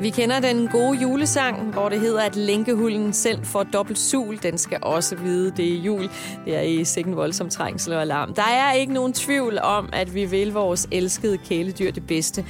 Vi 0.00 0.10
kender 0.10 0.40
den 0.40 0.68
gode 0.68 0.98
julesang, 0.98 1.72
hvor 1.72 1.88
det 1.88 2.00
hedder, 2.00 2.20
at 2.20 2.36
lænkehulen 2.36 3.12
selv 3.12 3.44
får 3.44 3.62
dobbelt 3.62 3.98
sul. 3.98 4.42
Den 4.42 4.58
skal 4.58 4.78
også 4.82 5.16
vide, 5.16 5.50
det 5.56 5.72
er 5.72 5.78
jul. 5.78 6.10
Det 6.44 6.56
er 6.56 6.60
i 6.60 6.84
sikken 6.84 7.16
voldsom 7.16 7.48
trængsel 7.48 7.92
og 7.92 8.02
alarm. 8.02 8.34
Der 8.34 8.42
er 8.42 8.72
ikke 8.72 8.92
nogen 8.92 9.12
tvivl 9.12 9.58
om, 9.58 9.88
at 9.92 10.14
vi 10.14 10.24
vil 10.24 10.52
vores 10.52 10.88
elskede 10.90 11.38
kæledyr 11.38 11.90
det 11.90 12.06
bedste. 12.06 12.44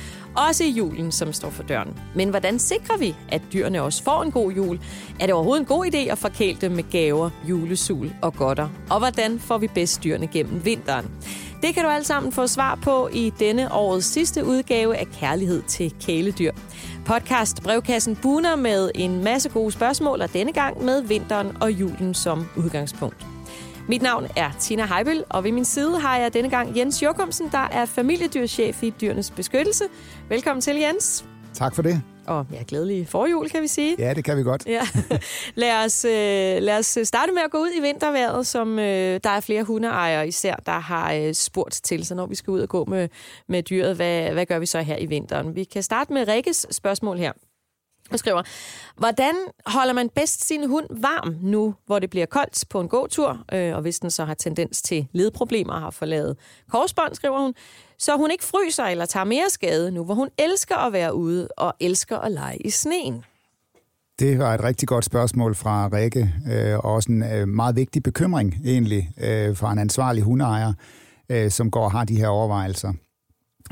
Også 0.48 0.64
i 0.64 0.68
julen, 0.68 1.12
som 1.12 1.32
står 1.32 1.50
for 1.50 1.62
døren. 1.62 1.98
Men 2.14 2.28
hvordan 2.28 2.58
sikrer 2.58 2.96
vi, 2.98 3.14
at 3.28 3.42
dyrene 3.52 3.82
også 3.82 4.02
får 4.02 4.22
en 4.22 4.30
god 4.30 4.52
jul? 4.52 4.80
Er 5.20 5.26
det 5.26 5.34
overhovedet 5.34 5.60
en 5.60 5.66
god 5.66 5.86
idé 5.86 6.10
at 6.10 6.18
forkæle 6.18 6.58
dem 6.60 6.72
med 6.72 6.90
gaver, 6.90 7.30
julesul 7.48 8.12
og 8.22 8.34
godter? 8.34 8.68
Og 8.90 8.98
hvordan 8.98 9.38
får 9.38 9.58
vi 9.58 9.66
bedst 9.66 10.04
dyrene 10.04 10.26
gennem 10.26 10.64
vinteren? 10.64 11.10
Det 11.62 11.74
kan 11.74 11.84
du 11.84 11.90
alt 11.90 12.06
sammen 12.06 12.32
få 12.32 12.46
svar 12.46 12.74
på 12.74 13.08
i 13.12 13.32
denne 13.38 13.72
årets 13.72 14.06
sidste 14.06 14.44
udgave 14.44 14.96
af 14.96 15.06
Kærlighed 15.06 15.62
til 15.62 15.94
kæledyr. 16.00 16.52
Podcast 17.06 17.62
Brevkassen 17.62 18.16
buner 18.16 18.56
med 18.56 18.90
en 18.94 19.24
masse 19.24 19.48
gode 19.48 19.72
spørgsmål, 19.72 20.20
og 20.20 20.32
denne 20.32 20.52
gang 20.52 20.84
med 20.84 21.02
vinteren 21.02 21.56
og 21.60 21.72
julen 21.72 22.14
som 22.14 22.48
udgangspunkt. 22.56 23.26
Mit 23.88 24.02
navn 24.02 24.26
er 24.36 24.50
Tina 24.60 24.86
Heibel, 24.86 25.24
og 25.28 25.44
ved 25.44 25.52
min 25.52 25.64
side 25.64 26.00
har 26.00 26.16
jeg 26.16 26.34
denne 26.34 26.50
gang 26.50 26.76
Jens 26.76 27.02
Jokumsen, 27.02 27.48
der 27.52 27.68
er 27.72 27.84
familiedyrchef 27.84 28.82
i 28.82 28.90
Dyrenes 29.00 29.30
Beskyttelse. 29.30 29.84
Velkommen 30.28 30.60
til, 30.60 30.76
Jens. 30.76 31.24
Tak 31.54 31.74
for 31.74 31.82
det. 31.82 32.02
Og 32.28 32.46
ja, 32.52 32.62
glædelig 32.68 33.08
forjul, 33.08 33.48
kan 33.48 33.62
vi 33.62 33.66
sige. 33.66 33.96
Ja, 33.98 34.14
det 34.14 34.24
kan 34.24 34.36
vi 34.36 34.42
godt. 34.42 34.66
Ja. 34.66 34.80
Lad, 35.62 35.84
os, 35.84 36.04
øh, 36.04 36.62
lad 36.62 36.78
os 36.78 36.98
starte 37.04 37.32
med 37.32 37.42
at 37.42 37.50
gå 37.50 37.58
ud 37.58 37.70
i 37.78 37.80
vinterværet, 37.80 38.46
som 38.46 38.78
øh, 38.78 39.20
der 39.24 39.30
er 39.30 39.40
flere 39.40 39.62
hundeejere 39.62 40.28
især, 40.28 40.54
der 40.66 40.78
har 40.78 41.12
øh, 41.14 41.34
spurgt 41.34 41.80
til. 41.84 42.06
Så 42.06 42.14
når 42.14 42.26
vi 42.26 42.34
skal 42.34 42.50
ud 42.50 42.60
og 42.60 42.68
gå 42.68 42.84
med, 42.84 43.08
med 43.48 43.62
dyret, 43.62 43.96
hvad, 43.96 44.30
hvad 44.32 44.46
gør 44.46 44.58
vi 44.58 44.66
så 44.66 44.80
her 44.80 44.96
i 44.96 45.06
vinteren? 45.06 45.54
Vi 45.54 45.64
kan 45.64 45.82
starte 45.82 46.12
med 46.12 46.28
Rikkes 46.28 46.66
spørgsmål 46.70 47.18
her 47.18 47.32
og 48.12 48.18
skriver, 48.18 48.42
hvordan 48.96 49.34
holder 49.66 49.92
man 49.92 50.08
bedst 50.08 50.46
sin 50.46 50.68
hund 50.68 50.86
varm 50.90 51.36
nu, 51.42 51.74
hvor 51.86 51.98
det 51.98 52.10
bliver 52.10 52.26
koldt 52.26 52.64
på 52.70 52.80
en 52.80 52.88
gåtur, 52.88 53.44
øh, 53.52 53.74
og 53.74 53.82
hvis 53.82 53.98
den 53.98 54.10
så 54.10 54.24
har 54.24 54.34
tendens 54.34 54.82
til 54.82 55.08
ledproblemer 55.12 55.72
og 55.72 55.80
har 55.80 55.90
forladet 55.90 56.36
korsbånd, 56.70 57.14
skriver 57.14 57.40
hun, 57.40 57.54
så 57.98 58.16
hun 58.16 58.30
ikke 58.30 58.44
fryser 58.44 58.84
eller 58.84 59.06
tager 59.06 59.24
mere 59.24 59.50
skade 59.50 59.90
nu, 59.90 60.04
hvor 60.04 60.14
hun 60.14 60.28
elsker 60.38 60.76
at 60.76 60.92
være 60.92 61.14
ude 61.14 61.48
og 61.56 61.74
elsker 61.80 62.18
at 62.18 62.32
lege 62.32 62.56
i 62.56 62.70
sneen? 62.70 63.24
Det 64.18 64.38
var 64.38 64.54
et 64.54 64.64
rigtig 64.64 64.88
godt 64.88 65.04
spørgsmål 65.04 65.54
fra 65.54 65.88
Rikke, 65.92 66.34
øh, 66.52 66.78
og 66.78 66.84
også 66.84 67.12
en 67.12 67.22
øh, 67.22 67.48
meget 67.48 67.76
vigtig 67.76 68.02
bekymring 68.02 68.54
egentlig 68.64 69.10
øh, 69.20 69.56
fra 69.56 69.72
en 69.72 69.78
ansvarlig 69.78 70.22
hundeejer, 70.22 70.72
øh, 71.28 71.50
som 71.50 71.70
går 71.70 71.84
og 71.84 71.92
har 71.92 72.04
de 72.04 72.16
her 72.16 72.28
overvejelser. 72.28 72.92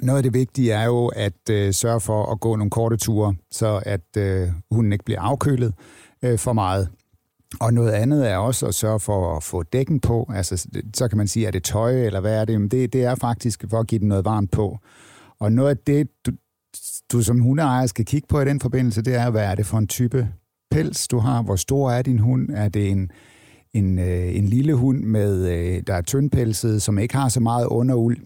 Noget 0.03 0.17
af 0.17 0.23
det 0.23 0.35
vigtige 0.35 0.73
er 0.73 0.85
jo 0.85 1.07
at 1.07 1.51
øh, 1.51 1.73
sørge 1.73 2.01
for 2.01 2.33
at 2.33 2.41
gå 2.41 2.57
nogle 2.57 2.71
korte 2.71 2.97
ture, 2.97 3.35
så 3.51 3.83
at 3.87 4.17
øh, 4.17 4.49
hunden 4.71 4.93
ikke 4.93 5.05
bliver 5.05 5.21
afkølet 5.21 5.75
øh, 6.23 6.39
for 6.39 6.53
meget. 6.53 6.89
Og 7.61 7.75
noget 7.75 7.93
andet 7.93 8.31
er 8.31 8.37
også 8.37 8.67
at 8.67 8.75
sørge 8.75 9.01
for 9.01 9.37
at 9.37 9.43
få 9.43 9.63
dækken 9.63 10.01
på. 10.01 10.31
Altså, 10.35 10.69
så 10.95 11.09
kan 11.09 11.19
man 11.19 11.29
sige, 11.29 11.47
er 11.47 11.51
det 11.51 11.65
tøj, 11.65 12.07
eller 12.07 12.21
hvad 12.21 12.41
er 12.41 12.45
det? 12.45 12.61
Men 12.61 12.69
det, 12.69 12.93
det 12.93 13.05
er 13.05 13.15
faktisk 13.15 13.65
for 13.71 13.81
at 13.81 13.87
give 13.87 13.99
den 13.99 14.09
noget 14.09 14.25
varmt 14.25 14.51
på. 14.51 14.79
Og 15.41 15.53
noget 15.53 15.71
af 15.71 15.77
det, 15.77 16.09
du, 16.27 16.33
du 17.13 17.23
som 17.23 17.41
hundeejer 17.41 17.87
skal 17.87 18.05
kigge 18.05 18.27
på 18.29 18.41
i 18.41 18.45
den 18.45 18.61
forbindelse, 18.61 19.03
det 19.03 19.15
er, 19.15 19.31
hvad 19.31 19.45
er 19.45 19.55
det 19.55 19.67
for 19.67 19.79
en 19.79 19.87
type 19.87 20.29
pels, 20.71 21.09
du 21.09 21.19
har? 21.19 21.43
Hvor 21.43 21.57
stor 21.57 21.91
er 21.91 22.03
din 22.03 22.19
hund? 22.19 22.51
Er 22.55 22.69
det 22.69 22.91
en, 22.91 23.11
en, 23.73 23.99
øh, 23.99 24.37
en 24.37 24.49
lille 24.49 24.75
hund, 24.75 25.05
med, 25.05 25.49
øh, 25.49 25.83
der 25.87 25.95
er 25.95 26.03
tyndpelset, 26.03 26.83
som 26.83 26.99
ikke 26.99 27.17
har 27.17 27.29
så 27.29 27.41
meget 27.41 27.67
underuld? 27.67 28.19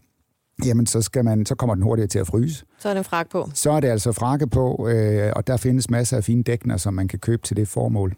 Jamen 0.67 0.87
så, 0.87 1.03
skal 1.03 1.25
man, 1.25 1.47
så 1.47 1.55
kommer 1.55 1.75
den 1.75 1.83
hurtigere 1.83 2.09
til 2.09 2.19
at 2.19 2.27
fryse. 2.27 2.65
Så 2.79 2.89
er 2.89 2.95
det 2.95 3.07
frak 3.07 3.31
på. 3.31 3.51
Så 3.55 3.71
er 3.71 3.81
det 3.81 3.89
altså 3.89 4.13
frakke 4.13 4.47
på, 4.47 4.89
øh, 4.89 5.33
og 5.37 5.47
der 5.47 5.57
findes 5.57 5.91
masser 5.91 6.17
af 6.17 6.25
fine 6.25 6.43
dækner, 6.43 6.77
som 6.77 6.95
man 6.95 7.09
kan 7.09 7.19
købe 7.19 7.43
til 7.43 7.57
det 7.57 7.69
formål. 7.69 8.15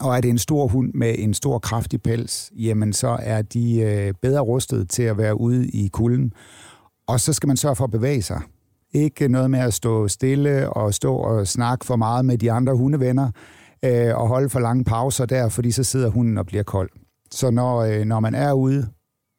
Og 0.00 0.16
er 0.16 0.20
det 0.20 0.30
en 0.30 0.38
stor 0.38 0.66
hund 0.66 0.92
med 0.94 1.14
en 1.18 1.34
stor 1.34 1.58
kraftig 1.58 2.02
pels, 2.02 2.52
jamen 2.56 2.92
så 2.92 3.16
er 3.22 3.42
de 3.42 3.80
øh, 3.80 4.14
bedre 4.22 4.40
rustet 4.40 4.90
til 4.90 5.02
at 5.02 5.18
være 5.18 5.40
ude 5.40 5.68
i 5.68 5.88
kulden. 5.88 6.32
Og 7.06 7.20
så 7.20 7.32
skal 7.32 7.46
man 7.46 7.56
sørge 7.56 7.76
for 7.76 7.84
at 7.84 7.90
bevæge 7.90 8.22
sig. 8.22 8.40
Ikke 8.94 9.28
noget 9.28 9.50
med 9.50 9.58
at 9.58 9.74
stå 9.74 10.08
stille 10.08 10.70
og 10.70 10.94
stå 10.94 11.16
og 11.16 11.46
snakke 11.46 11.86
for 11.86 11.96
meget 11.96 12.24
med 12.24 12.38
de 12.38 12.52
andre 12.52 12.76
hundevenner 12.76 13.30
øh, 13.84 14.16
og 14.16 14.28
holde 14.28 14.48
for 14.48 14.60
lange 14.60 14.84
pauser 14.84 15.26
der, 15.26 15.48
fordi 15.48 15.70
så 15.70 15.84
sidder 15.84 16.08
hunden 16.08 16.38
og 16.38 16.46
bliver 16.46 16.62
kold. 16.62 16.90
Så 17.30 17.50
når, 17.50 17.78
øh, 17.82 18.04
når 18.04 18.20
man 18.20 18.34
er 18.34 18.52
ude, 18.52 18.88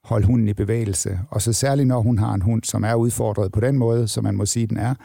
holde 0.05 0.27
hunden 0.27 0.47
i 0.47 0.53
bevægelse. 0.53 1.19
Og 1.29 1.41
så 1.41 1.53
særligt 1.53 1.87
når 1.87 2.01
hun 2.01 2.17
har 2.17 2.33
en 2.33 2.41
hund, 2.41 2.63
som 2.63 2.83
er 2.83 2.93
udfordret 2.95 3.51
på 3.51 3.59
den 3.59 3.77
måde, 3.77 4.07
som 4.07 4.23
man 4.23 4.35
må 4.35 4.45
sige, 4.45 4.67
den 4.67 4.77
er, 4.77 4.95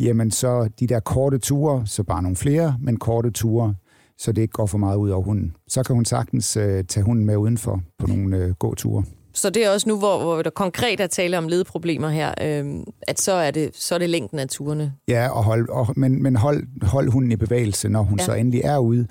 jamen 0.00 0.30
så 0.30 0.68
de 0.80 0.86
der 0.86 1.00
korte 1.00 1.38
ture, 1.38 1.86
så 1.86 2.02
bare 2.02 2.22
nogle 2.22 2.36
flere, 2.36 2.76
men 2.80 2.96
korte 2.96 3.30
ture, 3.30 3.74
så 4.18 4.32
det 4.32 4.42
ikke 4.42 4.52
går 4.52 4.66
for 4.66 4.78
meget 4.78 4.96
ud 4.96 5.10
over 5.10 5.22
hunden. 5.24 5.56
Så 5.68 5.82
kan 5.82 5.94
hun 5.94 6.04
sagtens 6.04 6.56
øh, 6.56 6.84
tage 6.84 7.04
hunden 7.04 7.26
med 7.26 7.36
udenfor 7.36 7.80
på 7.98 8.06
nogle 8.06 8.36
øh, 8.36 8.50
gåture. 8.50 9.04
Så 9.34 9.50
det 9.50 9.64
er 9.64 9.70
også 9.70 9.88
nu, 9.88 9.98
hvor, 9.98 10.22
hvor 10.22 10.42
der 10.42 10.50
konkret 10.50 11.00
er 11.00 11.06
tale 11.06 11.38
om 11.38 11.48
ledproblemer 11.48 12.08
her, 12.08 12.34
øh, 12.42 12.80
at 13.02 13.20
så 13.20 13.32
er, 13.32 13.50
det, 13.50 13.70
så 13.74 13.94
er 13.94 13.98
det 13.98 14.10
længden 14.10 14.38
af 14.38 14.48
turene. 14.48 14.92
Ja, 15.08 15.28
og 15.28 15.44
hold, 15.44 15.68
og, 15.68 15.86
men, 15.96 16.22
men 16.22 16.36
hold, 16.36 16.64
hold 16.82 17.08
hunden 17.08 17.32
i 17.32 17.36
bevægelse, 17.36 17.88
når 17.88 18.02
hun 18.02 18.18
ja. 18.18 18.24
så 18.24 18.32
endelig 18.34 18.60
er 18.64 18.78
ude. 18.78 19.06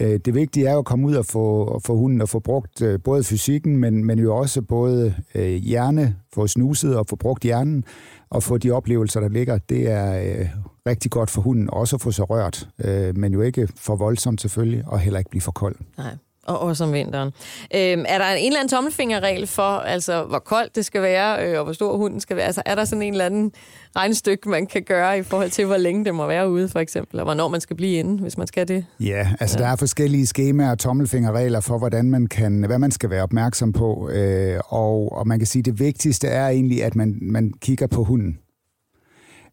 Øh, 0.00 0.20
det 0.24 0.34
vigtige 0.34 0.66
er 0.66 0.72
jo 0.72 0.78
at 0.78 0.84
komme 0.84 1.06
ud 1.06 1.14
og 1.14 1.26
få, 1.26 1.80
få 1.84 1.96
hunden 1.96 2.20
og 2.20 2.28
få 2.28 2.38
brugt 2.38 2.82
øh, 2.82 3.00
både 3.04 3.24
fysikken, 3.24 3.76
men, 3.76 4.04
men 4.04 4.18
jo 4.18 4.36
også 4.36 4.62
både 4.62 5.14
øh, 5.34 5.54
hjerne, 5.54 6.16
få 6.34 6.46
snuset 6.46 6.96
og 6.96 7.06
få 7.06 7.16
brugt 7.16 7.42
hjernen, 7.42 7.84
og 8.30 8.42
få 8.42 8.58
de 8.58 8.70
oplevelser, 8.70 9.20
der 9.20 9.28
ligger. 9.28 9.58
Det 9.58 9.90
er 9.90 10.38
øh, 10.38 10.48
rigtig 10.86 11.10
godt 11.10 11.30
for 11.30 11.42
hunden, 11.42 11.70
også 11.70 11.96
at 11.96 12.00
få 12.00 12.10
sig 12.10 12.30
rørt, 12.30 12.68
øh, 12.84 13.16
men 13.16 13.32
jo 13.32 13.40
ikke 13.40 13.68
for 13.76 13.96
voldsomt 13.96 14.40
selvfølgelig, 14.40 14.82
og 14.86 14.98
heller 14.98 15.18
ikke 15.18 15.30
blive 15.30 15.42
for 15.42 15.52
kold. 15.52 15.76
Nej 15.98 16.16
og 16.48 16.60
også 16.60 16.84
om 16.84 16.92
vinteren. 16.92 17.28
Øhm, 17.74 18.04
er 18.08 18.18
der 18.18 18.24
en 18.24 18.46
eller 18.46 18.60
anden 18.60 18.70
tommelfingerregel 18.70 19.46
for, 19.46 19.62
altså, 19.62 20.24
hvor 20.24 20.38
koldt 20.38 20.76
det 20.76 20.84
skal 20.84 21.02
være, 21.02 21.46
øh, 21.46 21.58
og 21.58 21.64
hvor 21.64 21.72
stor 21.72 21.96
hunden 21.96 22.20
skal 22.20 22.36
være? 22.36 22.46
Altså, 22.46 22.62
er 22.66 22.74
der 22.74 22.84
sådan 22.84 23.02
en 23.02 23.12
eller 23.12 23.26
anden 23.26 23.52
regnestykke, 23.96 24.48
man 24.48 24.66
kan 24.66 24.82
gøre 24.82 25.18
i 25.18 25.22
forhold 25.22 25.50
til, 25.50 25.64
hvor 25.64 25.76
længe 25.76 26.04
det 26.04 26.14
må 26.14 26.26
være 26.26 26.50
ude, 26.50 26.68
for 26.68 26.78
eksempel, 26.78 27.18
og 27.20 27.24
hvornår 27.24 27.48
man 27.48 27.60
skal 27.60 27.76
blive 27.76 27.98
inde, 27.98 28.22
hvis 28.22 28.38
man 28.38 28.46
skal 28.46 28.68
det? 28.68 28.84
Ja, 29.00 29.28
altså 29.40 29.58
ja. 29.58 29.64
der 29.64 29.70
er 29.70 29.76
forskellige 29.76 30.26
skemaer 30.26 30.70
og 30.70 30.78
tommelfingerregler 30.78 31.60
for, 31.60 31.78
hvordan 31.78 32.10
man 32.10 32.26
kan, 32.26 32.64
hvad 32.64 32.78
man 32.78 32.90
skal 32.90 33.10
være 33.10 33.22
opmærksom 33.22 33.72
på, 33.72 34.10
øh, 34.10 34.60
og, 34.68 35.12
og 35.12 35.26
man 35.26 35.38
kan 35.38 35.46
sige, 35.46 35.62
det 35.62 35.80
vigtigste 35.80 36.28
er 36.28 36.48
egentlig, 36.48 36.84
at 36.84 36.96
man, 36.96 37.18
man 37.22 37.52
kigger 37.60 37.86
på 37.86 38.04
hunden. 38.04 38.38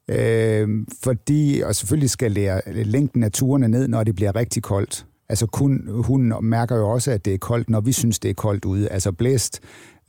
Øh, 0.09 0.69
fordi, 1.03 1.61
og 1.65 1.75
selvfølgelig 1.75 2.09
skal 2.09 2.31
lære 2.31 2.61
længden 2.67 3.23
af 3.23 3.31
turene 3.31 3.67
ned, 3.67 3.87
når 3.87 4.03
det 4.03 4.15
bliver 4.15 4.35
rigtig 4.35 4.63
koldt. 4.63 5.05
Altså 5.29 5.45
kun, 5.45 5.89
hunden 5.89 6.33
mærker 6.41 6.75
jo 6.75 6.89
også, 6.89 7.11
at 7.11 7.25
det 7.25 7.33
er 7.33 7.37
koldt, 7.37 7.69
når 7.69 7.81
vi 7.81 7.91
synes, 7.91 8.19
det 8.19 8.29
er 8.29 8.33
koldt 8.33 8.65
ude. 8.65 8.89
Altså 8.89 9.11
blæst, 9.11 9.59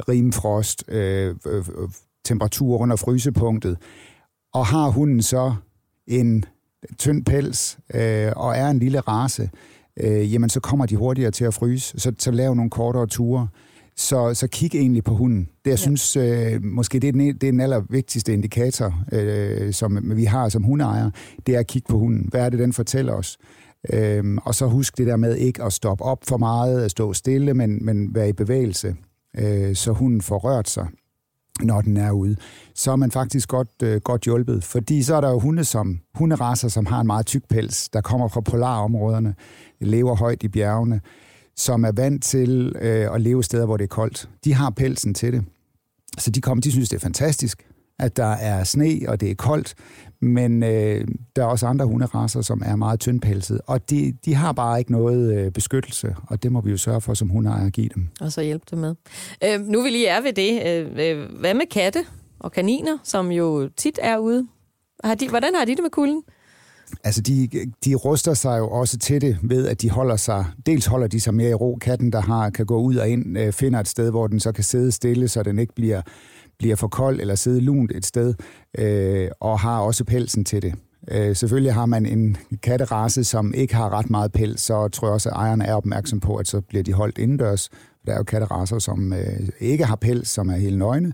rimfrost, 0.09 0.85
øh, 0.89 1.35
øh, 1.47 1.65
temperatur 2.25 2.79
under 2.79 2.97
frysepunktet. 2.97 3.77
Og 4.55 4.67
har 4.67 4.89
hunden 4.89 5.23
så 5.23 5.55
en 6.07 6.45
tynd 6.99 7.25
pels 7.25 7.79
øh, 7.95 8.33
og 8.37 8.57
er 8.57 8.69
en 8.69 8.79
lille 8.79 9.01
race, 9.01 9.51
øh, 10.01 10.33
jamen 10.33 10.51
så 10.51 10.61
kommer 10.61 10.87
de 10.87 10.97
hurtigere 10.97 11.31
til 11.31 11.45
at 11.45 11.55
fryse. 11.55 12.01
Så, 12.01 12.13
så 12.19 12.31
lav 12.31 12.55
nogle 12.55 12.71
kortere 12.71 13.07
ture. 13.07 13.49
Så, 13.99 14.35
så 14.35 14.49
kig 14.49 14.75
egentlig 14.75 15.05
på 15.05 15.15
hunden. 15.15 15.41
Det, 15.41 15.71
jeg 15.71 15.71
ja. 15.71 15.77
synes, 15.77 16.17
øh, 16.17 16.65
måske 16.65 17.01
det 17.01 17.09
er, 17.09 17.13
den, 17.13 17.21
det 17.21 17.45
er 17.45 17.51
den 17.51 17.61
allervigtigste 17.61 18.33
indikator, 18.33 18.95
øh, 19.13 19.73
som 19.73 20.17
vi 20.17 20.25
har 20.25 20.49
som 20.49 20.63
hundeejer, 20.63 21.11
det 21.47 21.55
er 21.55 21.59
at 21.59 21.67
kigge 21.67 21.87
på 21.89 21.99
hunden. 21.99 22.29
Hvad 22.31 22.41
er 22.41 22.49
det, 22.49 22.59
den 22.59 22.73
fortæller 22.73 23.13
os? 23.13 23.39
Øhm, 23.93 24.39
og 24.39 24.55
så 24.55 24.67
husk 24.67 24.99
det 24.99 25.07
der 25.07 25.17
med 25.17 25.37
ikke 25.37 25.63
at 25.63 25.73
stoppe 25.73 26.05
op 26.05 26.19
for 26.25 26.37
meget, 26.37 26.85
at 26.85 26.91
stå 26.91 27.13
stille, 27.13 27.55
men, 27.55 27.85
men 27.85 28.15
være 28.15 28.29
i 28.29 28.33
bevægelse, 28.33 28.97
øh, 29.39 29.75
så 29.75 29.93
hunden 29.93 30.21
får 30.21 30.39
rørt 30.39 30.69
sig, 30.69 30.87
når 31.63 31.81
den 31.81 31.97
er 31.97 32.11
ude. 32.11 32.37
Så 32.75 32.93
er 32.93 32.97
man 32.97 33.11
faktisk 33.11 33.49
godt, 33.49 33.69
øh, 33.83 34.01
godt 34.01 34.23
hjulpet, 34.23 34.65
fordi 34.65 35.03
så 35.03 35.15
er 35.15 35.21
der 35.21 35.31
jo 35.31 35.39
hunde 35.39 35.65
som, 35.65 36.01
hunderasser, 36.15 36.69
som 36.69 36.87
har 36.87 37.01
en 37.01 37.07
meget 37.07 37.27
tyk 37.27 37.49
pels, 37.49 37.89
der 37.89 38.01
kommer 38.01 38.29
fra 38.29 38.41
polarområderne, 38.41 39.35
lever 39.81 40.17
højt 40.17 40.43
i 40.43 40.49
bjergene, 40.49 41.01
som 41.57 41.85
er 41.85 41.93
vant 41.93 42.25
til 42.25 42.77
øh, 42.81 43.15
at 43.15 43.21
leve 43.21 43.45
steder, 43.45 43.67
hvor 43.67 43.77
det 43.77 43.85
er 43.85 43.89
koldt. 43.89 44.29
De 44.45 44.55
har 44.55 44.71
pelsen 44.71 45.15
til 45.15 45.33
det. 45.33 45.45
Så 46.19 46.31
de 46.31 46.41
kommer, 46.41 46.63
de 46.63 46.73
synes, 46.73 46.89
det 46.89 46.97
er 46.97 47.01
fantastisk 47.01 47.67
at 47.99 48.17
der 48.17 48.33
er 48.33 48.65
sne, 48.65 49.01
og 49.09 49.21
det 49.21 49.31
er 49.31 49.35
koldt, 49.35 49.75
men 50.21 50.63
øh, 50.63 51.09
der 51.37 51.43
er 51.43 51.47
også 51.47 51.67
andre 51.67 51.87
hunderaser, 51.87 52.41
som 52.41 52.63
er 52.65 52.77
meget 52.77 53.01
tyndpelsede, 53.01 53.61
og 53.67 53.91
de, 53.91 54.15
de 54.25 54.35
har 54.35 54.53
bare 54.53 54.79
ikke 54.79 54.93
noget 54.93 55.35
øh, 55.35 55.53
beskyttelse, 55.53 56.17
og 56.27 56.43
det 56.43 56.53
må 56.53 56.61
vi 56.61 56.71
jo 56.71 56.77
sørge 56.77 57.01
for 57.01 57.15
som 57.15 57.29
hundeejer 57.29 57.67
at 57.67 57.73
give 57.73 57.89
dem. 57.95 58.09
Og 58.21 58.33
så 58.33 58.43
hjælpe 58.43 58.65
dem 58.71 58.79
med. 58.79 58.95
Øh, 59.45 59.61
nu 59.61 59.83
vil 59.83 59.93
lige 59.93 60.07
er 60.07 60.21
ved 60.21 60.33
det. 60.33 60.63
Øh, 60.67 61.11
øh, 61.11 61.41
hvad 61.41 61.55
med 61.55 61.67
katte 61.71 61.99
og 62.39 62.53
kaniner, 62.53 62.99
som 63.05 63.31
jo 63.31 63.69
tit 63.77 63.99
er 64.03 64.19
ude? 64.19 64.47
Har 65.05 65.15
de, 65.15 65.29
hvordan 65.29 65.55
har 65.55 65.65
de 65.65 65.71
det 65.71 65.83
med 65.83 65.91
kulden? 65.91 66.23
Altså, 67.05 67.21
de, 67.21 67.49
de 67.85 67.95
ruster 67.95 68.35
sig 68.35 68.59
jo 68.59 68.69
også 68.71 68.99
til 68.99 69.21
det 69.21 69.39
ved, 69.43 69.69
at 69.69 69.83
de 69.83 69.91
holder 69.91 70.17
sig... 70.17 70.45
Dels 70.67 70.87
holder 70.87 71.07
de 71.07 71.21
sig 71.21 71.35
mere 71.35 71.51
i 71.51 71.55
ro. 71.55 71.79
Katten, 71.81 72.13
der 72.13 72.21
har, 72.21 72.51
kan 72.51 72.67
gå 72.67 72.81
ud 72.81 72.97
og 72.97 73.09
ind, 73.09 73.39
øh, 73.39 73.53
finder 73.53 73.81
et 73.81 73.89
sted, 73.89 74.11
hvor 74.11 74.27
den 74.27 74.41
så 74.41 74.53
kan 74.53 74.65
sidde 74.65 74.93
stille, 74.93 75.29
så 75.29 75.43
den 75.43 75.59
ikke 75.59 75.75
bliver 75.75 76.03
bliver 76.59 76.77
for 76.77 76.89
kold 76.89 77.21
eller 77.21 77.35
sidde 77.35 77.61
lunt 77.61 77.93
et 77.95 78.07
sted, 78.07 78.35
øh, 78.79 79.29
og 79.41 79.61
har 79.61 79.79
også 79.79 80.05
pelsen 80.05 80.45
til 80.45 80.63
det. 80.63 80.75
Øh, 81.11 81.37
selvfølgelig 81.37 81.75
har 81.75 81.87
man 81.87 82.07
en 82.07 82.37
katterace, 82.63 83.25
som 83.25 83.55
ikke 83.55 83.75
har 83.75 83.93
ret 83.93 84.11
meget 84.11 84.33
pels, 84.33 84.61
så 84.61 84.89
tror 84.89 85.09
jeg 85.09 85.13
også, 85.15 85.29
at 85.29 85.37
ejerne 85.37 85.65
er 85.65 85.75
opmærksom 85.75 86.21
på, 86.21 86.37
at 86.37 86.49
så 86.49 86.61
bliver 86.61 86.83
de 86.83 86.93
holdt 86.93 87.19
indendørs. 87.19 87.71
Der 88.07 88.13
er 88.13 88.17
jo 88.17 88.23
katteracer, 88.23 88.79
som 88.79 89.13
øh, 89.13 89.49
ikke 89.61 89.85
har 89.85 89.97
pels, 89.97 90.29
som 90.29 90.49
er 90.49 90.57
helt 90.57 90.79
nøgne. 90.79 91.13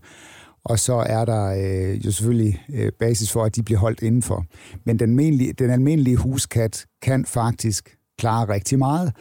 Og 0.64 0.78
så 0.78 0.94
er 0.94 1.24
der 1.24 1.46
øh, 1.46 2.06
jo 2.06 2.12
selvfølgelig 2.12 2.64
øh, 2.74 2.92
basis 2.98 3.32
for, 3.32 3.44
at 3.44 3.56
de 3.56 3.62
bliver 3.62 3.78
holdt 3.78 4.02
indenfor. 4.02 4.44
Men 4.84 4.98
den 4.98 5.10
almindelige, 5.10 5.52
den 5.52 5.70
almindelige 5.70 6.16
huskat 6.16 6.86
kan 7.02 7.24
faktisk 7.24 7.96
klare 8.18 8.48
rigtig 8.48 8.78
meget 8.78 9.12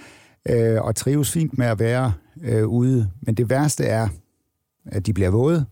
øh, 0.49 0.81
og 0.81 0.95
trives 0.95 1.31
fint 1.31 1.57
med 1.57 1.67
at 1.67 1.79
være 1.79 2.13
øh, 2.43 2.67
ude. 2.67 3.09
Men 3.21 3.35
det 3.35 3.49
værste 3.49 3.83
er, 3.83 4.07
at 4.85 5.05
de 5.05 5.13
bliver 5.13 5.29
våde, 5.29 5.65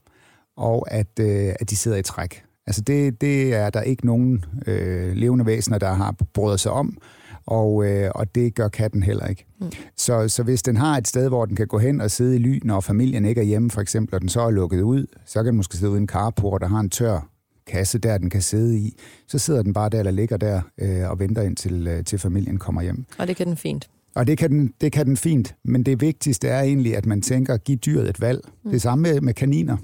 og 0.60 0.92
at, 0.92 1.20
øh, 1.20 1.54
at 1.60 1.70
de 1.70 1.76
sidder 1.76 1.98
i 1.98 2.04
træk. 2.04 2.44
Altså 2.68 2.82
det, 2.82 3.22
det 3.22 3.54
er 3.54 3.70
der 3.70 3.82
ikke 3.82 4.06
nogen 4.06 4.46
øh, 4.68 5.16
levende 5.16 5.46
væsener, 5.46 5.78
der 5.78 5.94
har 5.94 6.16
brudt 6.34 6.60
sig 6.60 6.72
om, 6.72 6.98
og, 7.46 7.86
øh, 7.86 8.12
og 8.16 8.36
det 8.36 8.56
gør 8.56 8.68
katten 8.68 9.04
heller 9.04 9.28
ikke. 9.28 9.46
Mm. 9.62 9.72
Så, 9.98 10.28
så 10.28 10.44
hvis 10.44 10.64
den 10.64 10.78
har 10.78 10.98
et 10.98 11.08
sted, 11.08 11.28
hvor 11.28 11.46
den 11.46 11.56
kan 11.56 11.68
gå 11.68 11.78
hen 11.78 12.02
og 12.02 12.12
sidde 12.12 12.36
i 12.36 12.40
ly, 12.40 12.60
når 12.64 12.80
familien 12.80 13.26
ikke 13.26 13.42
er 13.42 13.46
hjemme 13.46 13.72
for 13.72 13.82
eksempel, 13.82 14.16
og 14.16 14.22
den 14.22 14.30
så 14.30 14.42
er 14.42 14.52
lukket 14.52 14.82
ud, 14.82 15.06
så 15.26 15.40
kan 15.40 15.46
den 15.46 15.58
måske 15.58 15.78
sidde 15.78 15.92
ude 15.92 16.00
i 16.00 16.02
en 16.02 16.08
carport, 16.08 16.62
der 16.62 16.68
har 16.68 16.80
en 16.80 16.90
tør 16.90 17.30
kasse 17.68 17.98
der, 17.98 18.18
den 18.18 18.30
kan 18.30 18.42
sidde 18.42 18.78
i. 18.78 19.00
Så 19.28 19.40
sidder 19.40 19.62
den 19.62 19.74
bare 19.74 19.90
der, 19.90 20.00
eller 20.00 20.12
ligger 20.12 20.38
der 20.38 20.62
øh, 20.78 21.10
og 21.10 21.20
venter 21.20 21.42
ind 21.42 21.56
til, 21.56 21.88
øh, 21.88 22.04
til 22.04 22.20
familien 22.20 22.58
kommer 22.58 22.82
hjem. 22.82 23.06
Og 23.18 23.28
det 23.28 23.36
kan 23.36 23.48
den 23.48 23.58
fint. 23.58 23.90
Og 24.16 24.28
det 24.28 24.38
kan, 24.38 24.52
den, 24.52 24.74
det 24.82 24.92
kan 24.92 25.06
den 25.06 25.18
fint, 25.18 25.56
men 25.64 25.84
det 25.84 26.02
vigtigste 26.02 26.48
er 26.48 26.62
egentlig, 26.62 26.98
at 26.98 27.06
man 27.06 27.22
tænker, 27.22 27.58
give 27.58 27.78
dyret 27.78 28.10
et 28.10 28.22
valg. 28.22 28.42
Mm. 28.64 28.72
Det 28.72 28.82
samme 28.82 29.02
med, 29.02 29.22
med 29.22 29.34
kaniner. 29.34 29.78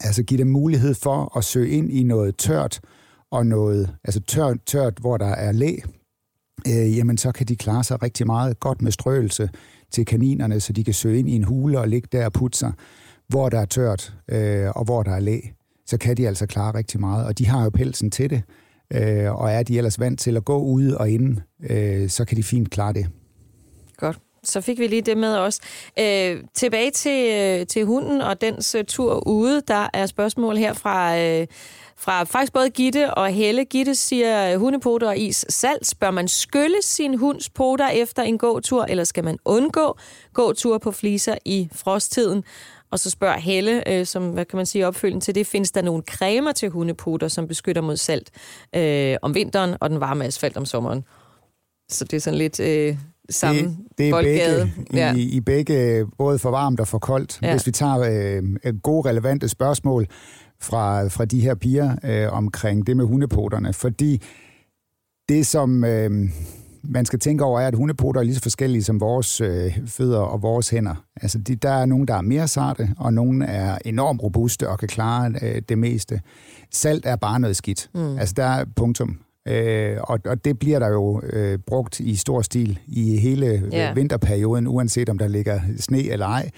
Altså 0.00 0.22
give 0.22 0.38
dem 0.38 0.46
mulighed 0.46 0.94
for 0.94 1.36
at 1.38 1.44
søge 1.44 1.68
ind 1.68 1.92
i 1.92 2.02
noget 2.02 2.36
tørt, 2.36 2.80
og 3.30 3.46
noget, 3.46 3.96
altså 4.04 4.20
tørt, 4.20 4.56
tørt 4.66 4.98
hvor 5.00 5.16
der 5.16 5.26
er 5.26 5.52
læ, 5.52 5.76
øh, 6.68 6.96
jamen 6.96 7.18
så 7.18 7.32
kan 7.32 7.46
de 7.46 7.56
klare 7.56 7.84
sig 7.84 8.02
rigtig 8.02 8.26
meget 8.26 8.60
godt 8.60 8.82
med 8.82 8.92
strøelse 8.92 9.50
til 9.90 10.04
kaninerne, 10.04 10.60
så 10.60 10.72
de 10.72 10.84
kan 10.84 10.94
søge 10.94 11.18
ind 11.18 11.28
i 11.28 11.34
en 11.34 11.44
hule 11.44 11.80
og 11.80 11.88
ligge 11.88 12.08
der 12.12 12.24
og 12.24 12.32
putte 12.32 12.58
sig, 12.58 12.72
hvor 13.28 13.48
der 13.48 13.60
er 13.60 13.64
tørt 13.64 14.14
øh, 14.28 14.70
og 14.74 14.84
hvor 14.84 15.02
der 15.02 15.12
er 15.12 15.20
læ. 15.20 15.40
Så 15.86 15.98
kan 15.98 16.16
de 16.16 16.28
altså 16.28 16.46
klare 16.46 16.74
rigtig 16.74 17.00
meget, 17.00 17.26
og 17.26 17.38
de 17.38 17.46
har 17.46 17.64
jo 17.64 17.70
pelsen 17.70 18.10
til 18.10 18.30
det, 18.30 18.42
øh, 18.92 19.32
og 19.32 19.50
er 19.50 19.62
de 19.62 19.76
ellers 19.78 20.00
vant 20.00 20.20
til 20.20 20.36
at 20.36 20.44
gå 20.44 20.58
ude 20.58 20.98
og 20.98 21.10
inde, 21.10 21.42
øh, 21.70 22.08
så 22.08 22.24
kan 22.24 22.36
de 22.36 22.42
fint 22.42 22.70
klare 22.70 22.92
det. 22.92 23.08
Godt 23.96 24.20
så 24.44 24.60
fik 24.60 24.78
vi 24.78 24.86
lige 24.86 25.02
det 25.02 25.18
med 25.18 25.36
os. 25.36 25.60
Øh, 25.98 26.44
tilbage 26.54 26.90
til, 26.90 27.30
øh, 27.32 27.66
til 27.66 27.84
hunden 27.84 28.20
og 28.20 28.40
dens 28.40 28.74
øh, 28.74 28.84
tur 28.84 29.26
ude. 29.26 29.62
Der 29.68 29.88
er 29.92 30.06
spørgsmål 30.06 30.56
her 30.56 30.72
fra, 30.72 31.18
øh, 31.18 31.46
fra 31.96 32.24
faktisk 32.24 32.52
både 32.52 32.70
Gitte 32.70 33.14
og 33.14 33.28
Helle. 33.28 33.64
Gitte 33.64 33.94
siger, 33.94 34.52
øh, 34.52 34.60
hundepoter 34.60 35.08
og 35.08 35.18
is 35.18 35.44
salt. 35.48 35.94
Bør 36.00 36.10
man 36.10 36.28
skylle 36.28 36.76
sin 36.82 37.14
hunds 37.14 37.50
poter 37.50 37.88
efter 37.88 38.22
en 38.22 38.38
gåtur, 38.38 38.84
eller 38.84 39.04
skal 39.04 39.24
man 39.24 39.38
undgå 39.44 39.98
gåture 40.34 40.80
på 40.80 40.92
fliser 40.92 41.34
i 41.44 41.68
frosttiden? 41.72 42.44
Og 42.90 42.98
så 42.98 43.10
spørger 43.10 43.38
Helle, 43.38 43.88
øh, 43.88 44.06
som 44.06 44.30
hvad 44.30 44.44
kan 44.44 44.56
man 44.56 44.66
sige 44.66 44.86
opfølgende 44.86 45.24
til 45.24 45.34
det, 45.34 45.46
findes 45.46 45.72
der 45.72 45.82
nogle 45.82 46.02
cremer 46.10 46.52
til 46.52 46.70
hundepoter, 46.70 47.28
som 47.28 47.48
beskytter 47.48 47.82
mod 47.82 47.96
salt 47.96 48.30
øh, 48.74 49.16
om 49.22 49.34
vinteren 49.34 49.76
og 49.80 49.90
den 49.90 50.00
varme 50.00 50.24
asfalt 50.24 50.56
om 50.56 50.64
sommeren? 50.64 51.04
Så 51.88 52.04
det 52.04 52.16
er 52.16 52.20
sådan 52.20 52.38
lidt... 52.38 52.60
Øh, 52.60 52.96
samme 53.30 53.60
det, 53.60 53.76
det 53.98 54.08
er 54.08 54.12
boldgade. 54.12 54.70
Begge, 54.76 54.96
ja. 54.98 55.14
i, 55.14 55.22
i 55.22 55.40
begge, 55.40 56.06
både 56.18 56.38
for 56.38 56.50
varmt 56.50 56.80
og 56.80 56.88
for 56.88 56.98
koldt. 56.98 57.38
Ja. 57.42 57.50
Hvis 57.50 57.66
vi 57.66 57.70
tager 57.70 57.98
øh, 58.64 58.76
gode, 58.82 59.08
relevante 59.08 59.48
spørgsmål 59.48 60.06
fra, 60.60 61.08
fra 61.08 61.24
de 61.24 61.40
her 61.40 61.54
piger 61.54 61.96
øh, 62.04 62.32
omkring 62.32 62.86
det 62.86 62.96
med 62.96 63.04
hundepoterne, 63.04 63.72
fordi 63.72 64.22
det, 65.28 65.46
som 65.46 65.84
øh, 65.84 66.10
man 66.84 67.04
skal 67.04 67.18
tænke 67.18 67.44
over, 67.44 67.60
er, 67.60 67.66
at 67.66 67.74
hundepoter 67.74 68.20
er 68.20 68.24
lige 68.24 68.34
så 68.34 68.42
forskellige 68.42 68.82
som 68.82 69.00
vores 69.00 69.40
øh, 69.40 69.78
fødder 69.86 70.18
og 70.18 70.42
vores 70.42 70.70
hænder. 70.70 71.04
Altså, 71.22 71.38
de, 71.38 71.56
der 71.56 71.70
er 71.70 71.86
nogen, 71.86 72.08
der 72.08 72.14
er 72.14 72.20
mere 72.20 72.48
sarte, 72.48 72.90
og 72.98 73.14
nogen 73.14 73.42
er 73.42 73.78
enormt 73.84 74.22
robuste 74.22 74.68
og 74.68 74.78
kan 74.78 74.88
klare 74.88 75.34
øh, 75.42 75.62
det 75.68 75.78
meste. 75.78 76.20
Salt 76.72 77.06
er 77.06 77.16
bare 77.16 77.40
noget 77.40 77.56
skidt. 77.56 77.90
Mm. 77.94 78.18
Altså, 78.18 78.34
der 78.36 78.44
er 78.44 78.64
punktum. 78.76 79.18
Øh, 79.48 79.96
og, 80.00 80.18
og 80.24 80.44
det 80.44 80.58
bliver 80.58 80.78
der 80.78 80.88
jo 80.88 81.20
øh, 81.32 81.58
brugt 81.66 82.00
i 82.00 82.16
stor 82.16 82.42
stil 82.42 82.78
i 82.86 83.16
hele 83.16 83.46
yeah. 83.74 83.96
vinterperioden, 83.96 84.66
uanset 84.66 85.08
om 85.08 85.18
der 85.18 85.28
ligger 85.28 85.60
sne 85.78 86.08
eller 86.08 86.26
ej, 86.26 86.50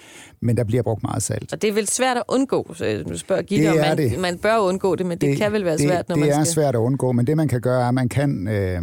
men 0.42 0.56
der 0.56 0.64
bliver 0.64 0.82
brugt 0.82 1.02
meget 1.02 1.22
salt. 1.22 1.52
Og 1.52 1.62
det 1.62 1.68
er 1.68 1.72
vel 1.72 1.88
svært 1.88 2.16
at 2.16 2.22
undgå, 2.28 2.74
så 2.74 3.04
du 3.08 3.18
spørger 3.18 3.42
Gitte, 3.42 3.68
om 3.70 3.76
man, 3.76 3.96
det. 3.96 4.20
man 4.20 4.38
bør 4.38 4.58
undgå 4.58 4.96
det, 4.96 5.06
men 5.06 5.18
det, 5.18 5.30
det 5.30 5.38
kan 5.38 5.52
vel 5.52 5.64
være 5.64 5.76
det, 5.76 5.80
svært, 5.80 6.08
når 6.08 6.14
det 6.14 6.20
man 6.20 6.30
skal... 6.32 6.40
Det 6.40 6.48
er 6.48 6.52
svært 6.52 6.74
at 6.74 6.78
undgå, 6.78 7.12
men 7.12 7.26
det 7.26 7.36
man 7.36 7.48
kan 7.48 7.60
gøre, 7.60 7.82
er, 7.82 7.88
at 7.88 7.94
man 7.94 8.08
kan... 8.08 8.48
Øh, 8.48 8.82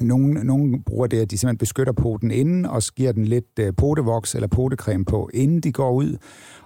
nogle, 0.00 0.44
nogle 0.44 0.82
bruger 0.82 1.06
det, 1.06 1.20
at 1.20 1.30
de 1.30 1.38
simpelthen 1.38 1.58
beskytter 1.58 1.92
poten 1.92 2.30
inden, 2.30 2.66
og 2.66 2.82
giver 2.96 3.12
den 3.12 3.24
lidt 3.24 3.58
øh, 3.60 3.72
potevoks 3.76 4.34
eller 4.34 4.48
potecreme 4.48 5.04
på, 5.04 5.30
inden 5.34 5.60
de 5.60 5.72
går 5.72 5.92
ud, 5.92 6.16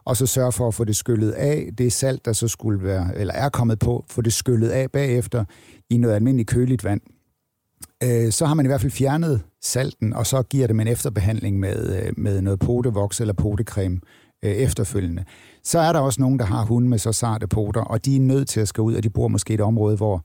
og 0.04 0.16
så 0.16 0.26
sørger 0.26 0.50
for 0.50 0.68
at 0.68 0.74
få 0.74 0.84
det 0.84 0.96
skyllet 0.96 1.30
af. 1.30 1.70
Det 1.78 1.92
salt, 1.92 2.24
der 2.24 2.32
så 2.32 2.48
skulle 2.48 2.82
være, 2.82 3.18
eller 3.18 3.34
er 3.34 3.48
kommet 3.48 3.78
på, 3.78 4.04
få 4.08 4.22
det 4.22 4.32
skyllet 4.32 4.68
af 4.68 4.90
bagefter 4.90 5.44
i 5.90 5.96
noget 5.96 6.14
almindeligt 6.14 6.48
køligt 6.48 6.84
vand. 6.84 7.00
Øh, 8.02 8.32
så 8.32 8.46
har 8.46 8.54
man 8.54 8.66
i 8.66 8.68
hvert 8.68 8.80
fald 8.80 8.92
fjernet 8.92 9.42
salten, 9.62 10.12
og 10.12 10.26
så 10.26 10.42
giver 10.42 10.66
det 10.66 10.80
en 10.80 10.88
efterbehandling 10.88 11.58
med, 11.58 12.02
øh, 12.02 12.12
med 12.16 12.42
noget 12.42 12.58
potevoks 12.58 13.20
eller 13.20 13.34
potecreme 13.34 14.00
øh, 14.44 14.50
efterfølgende. 14.50 15.24
Så 15.64 15.78
er 15.78 15.92
der 15.92 16.00
også 16.00 16.20
nogen, 16.20 16.38
der 16.38 16.44
har 16.44 16.64
hunde 16.64 16.88
med 16.88 16.98
så 16.98 17.12
sarte 17.12 17.46
poter, 17.46 17.80
og 17.80 18.04
de 18.04 18.16
er 18.16 18.20
nødt 18.20 18.48
til 18.48 18.60
at 18.60 18.68
skal 18.68 18.82
ud, 18.82 18.94
og 18.94 19.02
de 19.02 19.10
bor 19.10 19.28
måske 19.28 19.50
i 19.50 19.54
et 19.54 19.60
område, 19.60 19.96
hvor 19.96 20.24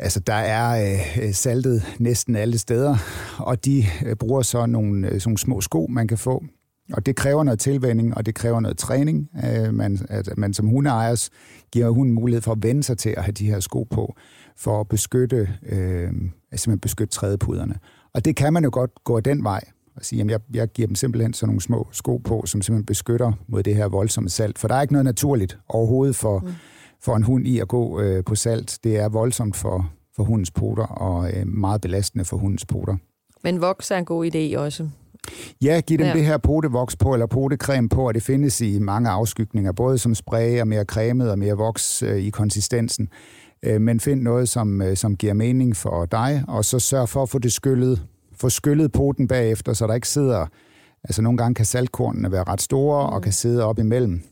Altså, 0.00 0.20
der 0.20 0.34
er 0.34 0.96
øh, 1.22 1.32
saltet 1.32 1.82
næsten 1.98 2.36
alle 2.36 2.58
steder, 2.58 2.96
og 3.38 3.64
de 3.64 3.84
øh, 4.06 4.16
bruger 4.16 4.42
så 4.42 4.66
nogle, 4.66 5.08
øh, 5.08 5.20
nogle 5.26 5.38
små 5.38 5.60
sko, 5.60 5.86
man 5.90 6.08
kan 6.08 6.18
få. 6.18 6.44
Og 6.92 7.06
det 7.06 7.16
kræver 7.16 7.44
noget 7.44 7.60
tilvænning, 7.60 8.16
og 8.16 8.26
det 8.26 8.34
kræver 8.34 8.60
noget 8.60 8.78
træning. 8.78 9.28
Øh, 9.44 9.74
man, 9.74 9.98
at 10.08 10.28
man 10.36 10.54
som 10.54 10.66
hundeejers 10.66 11.30
giver 11.72 11.90
hunden 11.90 12.14
mulighed 12.14 12.42
for 12.42 12.52
at 12.52 12.62
vende 12.62 12.82
sig 12.82 12.98
til 12.98 13.14
at 13.16 13.22
have 13.22 13.32
de 13.32 13.46
her 13.46 13.60
sko 13.60 13.82
på, 13.82 14.14
for 14.56 14.80
at 14.80 14.88
beskytte, 14.88 15.48
øh, 15.68 16.08
simpelthen 16.08 16.78
beskytte 16.78 17.14
trædepuderne. 17.14 17.74
Og 18.14 18.24
det 18.24 18.36
kan 18.36 18.52
man 18.52 18.64
jo 18.64 18.70
godt 18.72 18.90
gå 19.04 19.20
den 19.20 19.44
vej 19.44 19.60
og 19.96 20.04
sige, 20.04 20.22
at 20.22 20.30
jeg, 20.30 20.40
jeg 20.54 20.68
giver 20.68 20.86
dem 20.86 20.94
simpelthen 20.94 21.32
sådan 21.32 21.48
nogle 21.48 21.60
små 21.60 21.88
sko 21.92 22.16
på, 22.16 22.46
som 22.46 22.62
simpelthen 22.62 22.86
beskytter 22.86 23.32
mod 23.48 23.62
det 23.62 23.76
her 23.76 23.88
voldsomme 23.88 24.30
salt. 24.30 24.58
For 24.58 24.68
der 24.68 24.74
er 24.74 24.82
ikke 24.82 24.94
noget 24.94 25.04
naturligt 25.04 25.58
overhovedet 25.68 26.16
for, 26.16 26.38
mm 26.38 26.52
for 27.02 27.16
en 27.16 27.22
hund 27.22 27.46
i 27.46 27.58
at 27.58 27.68
gå 27.68 28.00
øh, 28.00 28.24
på 28.24 28.34
salt. 28.34 28.78
Det 28.84 28.96
er 28.96 29.08
voldsomt 29.08 29.56
for, 29.56 29.90
for 30.16 30.24
hundens 30.24 30.50
poter, 30.50 30.86
og 30.86 31.30
øh, 31.32 31.46
meget 31.46 31.80
belastende 31.80 32.24
for 32.24 32.36
hundens 32.36 32.66
poter. 32.66 32.96
Men 33.44 33.60
voks 33.60 33.90
er 33.90 33.96
en 33.96 34.04
god 34.04 34.34
idé 34.34 34.58
også. 34.58 34.88
Ja, 35.62 35.80
giv 35.86 35.98
dem 35.98 36.06
ja. 36.06 36.12
det 36.12 36.24
her 36.24 36.38
potevoks 36.38 36.96
på, 36.96 37.12
eller 37.12 37.26
potecreme 37.26 37.88
på, 37.88 38.08
og 38.08 38.14
det 38.14 38.22
findes 38.22 38.60
i 38.60 38.78
mange 38.78 39.10
afskygninger, 39.10 39.72
både 39.72 39.98
som 39.98 40.14
spray 40.14 40.60
og 40.60 40.68
mere 40.68 40.84
cremet 40.84 41.30
og 41.30 41.38
mere 41.38 41.54
voks 41.54 42.02
øh, 42.02 42.16
i 42.16 42.30
konsistensen. 42.30 43.08
Øh, 43.62 43.80
men 43.80 44.00
find 44.00 44.22
noget, 44.22 44.48
som, 44.48 44.82
øh, 44.82 44.96
som 44.96 45.16
giver 45.16 45.34
mening 45.34 45.76
for 45.76 46.06
dig, 46.06 46.44
og 46.48 46.64
så 46.64 46.78
sørg 46.78 47.08
for 47.08 47.22
at 47.22 47.28
få 47.28 47.38
det 47.38 47.52
skyllet, 47.52 48.02
få 48.34 48.48
skyllet 48.48 48.92
poten 48.92 49.28
bagefter, 49.28 49.72
så 49.72 49.86
der 49.86 49.94
ikke 49.94 50.08
sidder... 50.08 50.46
Altså 51.04 51.22
nogle 51.22 51.38
gange 51.38 51.54
kan 51.54 51.64
saltkornene 51.64 52.32
være 52.32 52.44
ret 52.44 52.62
store 52.62 53.06
mm. 53.06 53.12
og 53.12 53.22
kan 53.22 53.32
sidde 53.32 53.64
op 53.64 53.78
imellem 53.78 54.22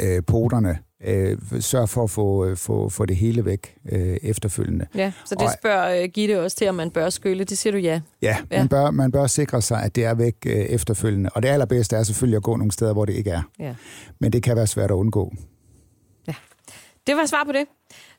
øh, 0.00 0.22
poterne 0.26 0.78
øh, 1.04 1.38
sørge 1.60 1.88
for 1.88 2.04
at 2.04 2.10
få, 2.10 2.46
øh, 2.46 2.56
få, 2.56 2.88
få 2.88 3.06
det 3.06 3.16
hele 3.16 3.44
væk 3.44 3.76
øh, 3.92 4.16
efterfølgende. 4.22 4.86
Ja, 4.94 5.12
så 5.24 5.34
det 5.34 5.48
spørger 5.60 6.02
øh, 6.02 6.08
Gitte 6.08 6.42
også 6.42 6.56
til, 6.56 6.68
om 6.68 6.74
man 6.74 6.90
bør 6.90 7.10
skylle. 7.10 7.44
Det 7.44 7.58
siger 7.58 7.72
du 7.72 7.78
ja. 7.78 8.00
Ja, 8.22 8.36
ja. 8.50 8.58
Man, 8.58 8.68
bør, 8.68 8.90
man 8.90 9.12
bør 9.12 9.26
sikre 9.26 9.62
sig, 9.62 9.82
at 9.82 9.96
det 9.96 10.04
er 10.04 10.14
væk 10.14 10.34
øh, 10.46 10.52
efterfølgende. 10.52 11.30
Og 11.34 11.42
det 11.42 11.48
allerbedste 11.48 11.96
er 11.96 12.02
selvfølgelig 12.02 12.36
at 12.36 12.42
gå 12.42 12.56
nogle 12.56 12.72
steder, 12.72 12.92
hvor 12.92 13.04
det 13.04 13.12
ikke 13.12 13.30
er. 13.30 13.42
Ja. 13.58 13.74
Men 14.20 14.32
det 14.32 14.42
kan 14.42 14.56
være 14.56 14.66
svært 14.66 14.90
at 14.90 14.94
undgå. 14.94 15.32
Ja, 16.28 16.34
det 17.06 17.16
var 17.16 17.26
svar 17.26 17.44
på 17.44 17.52
det. 17.52 17.66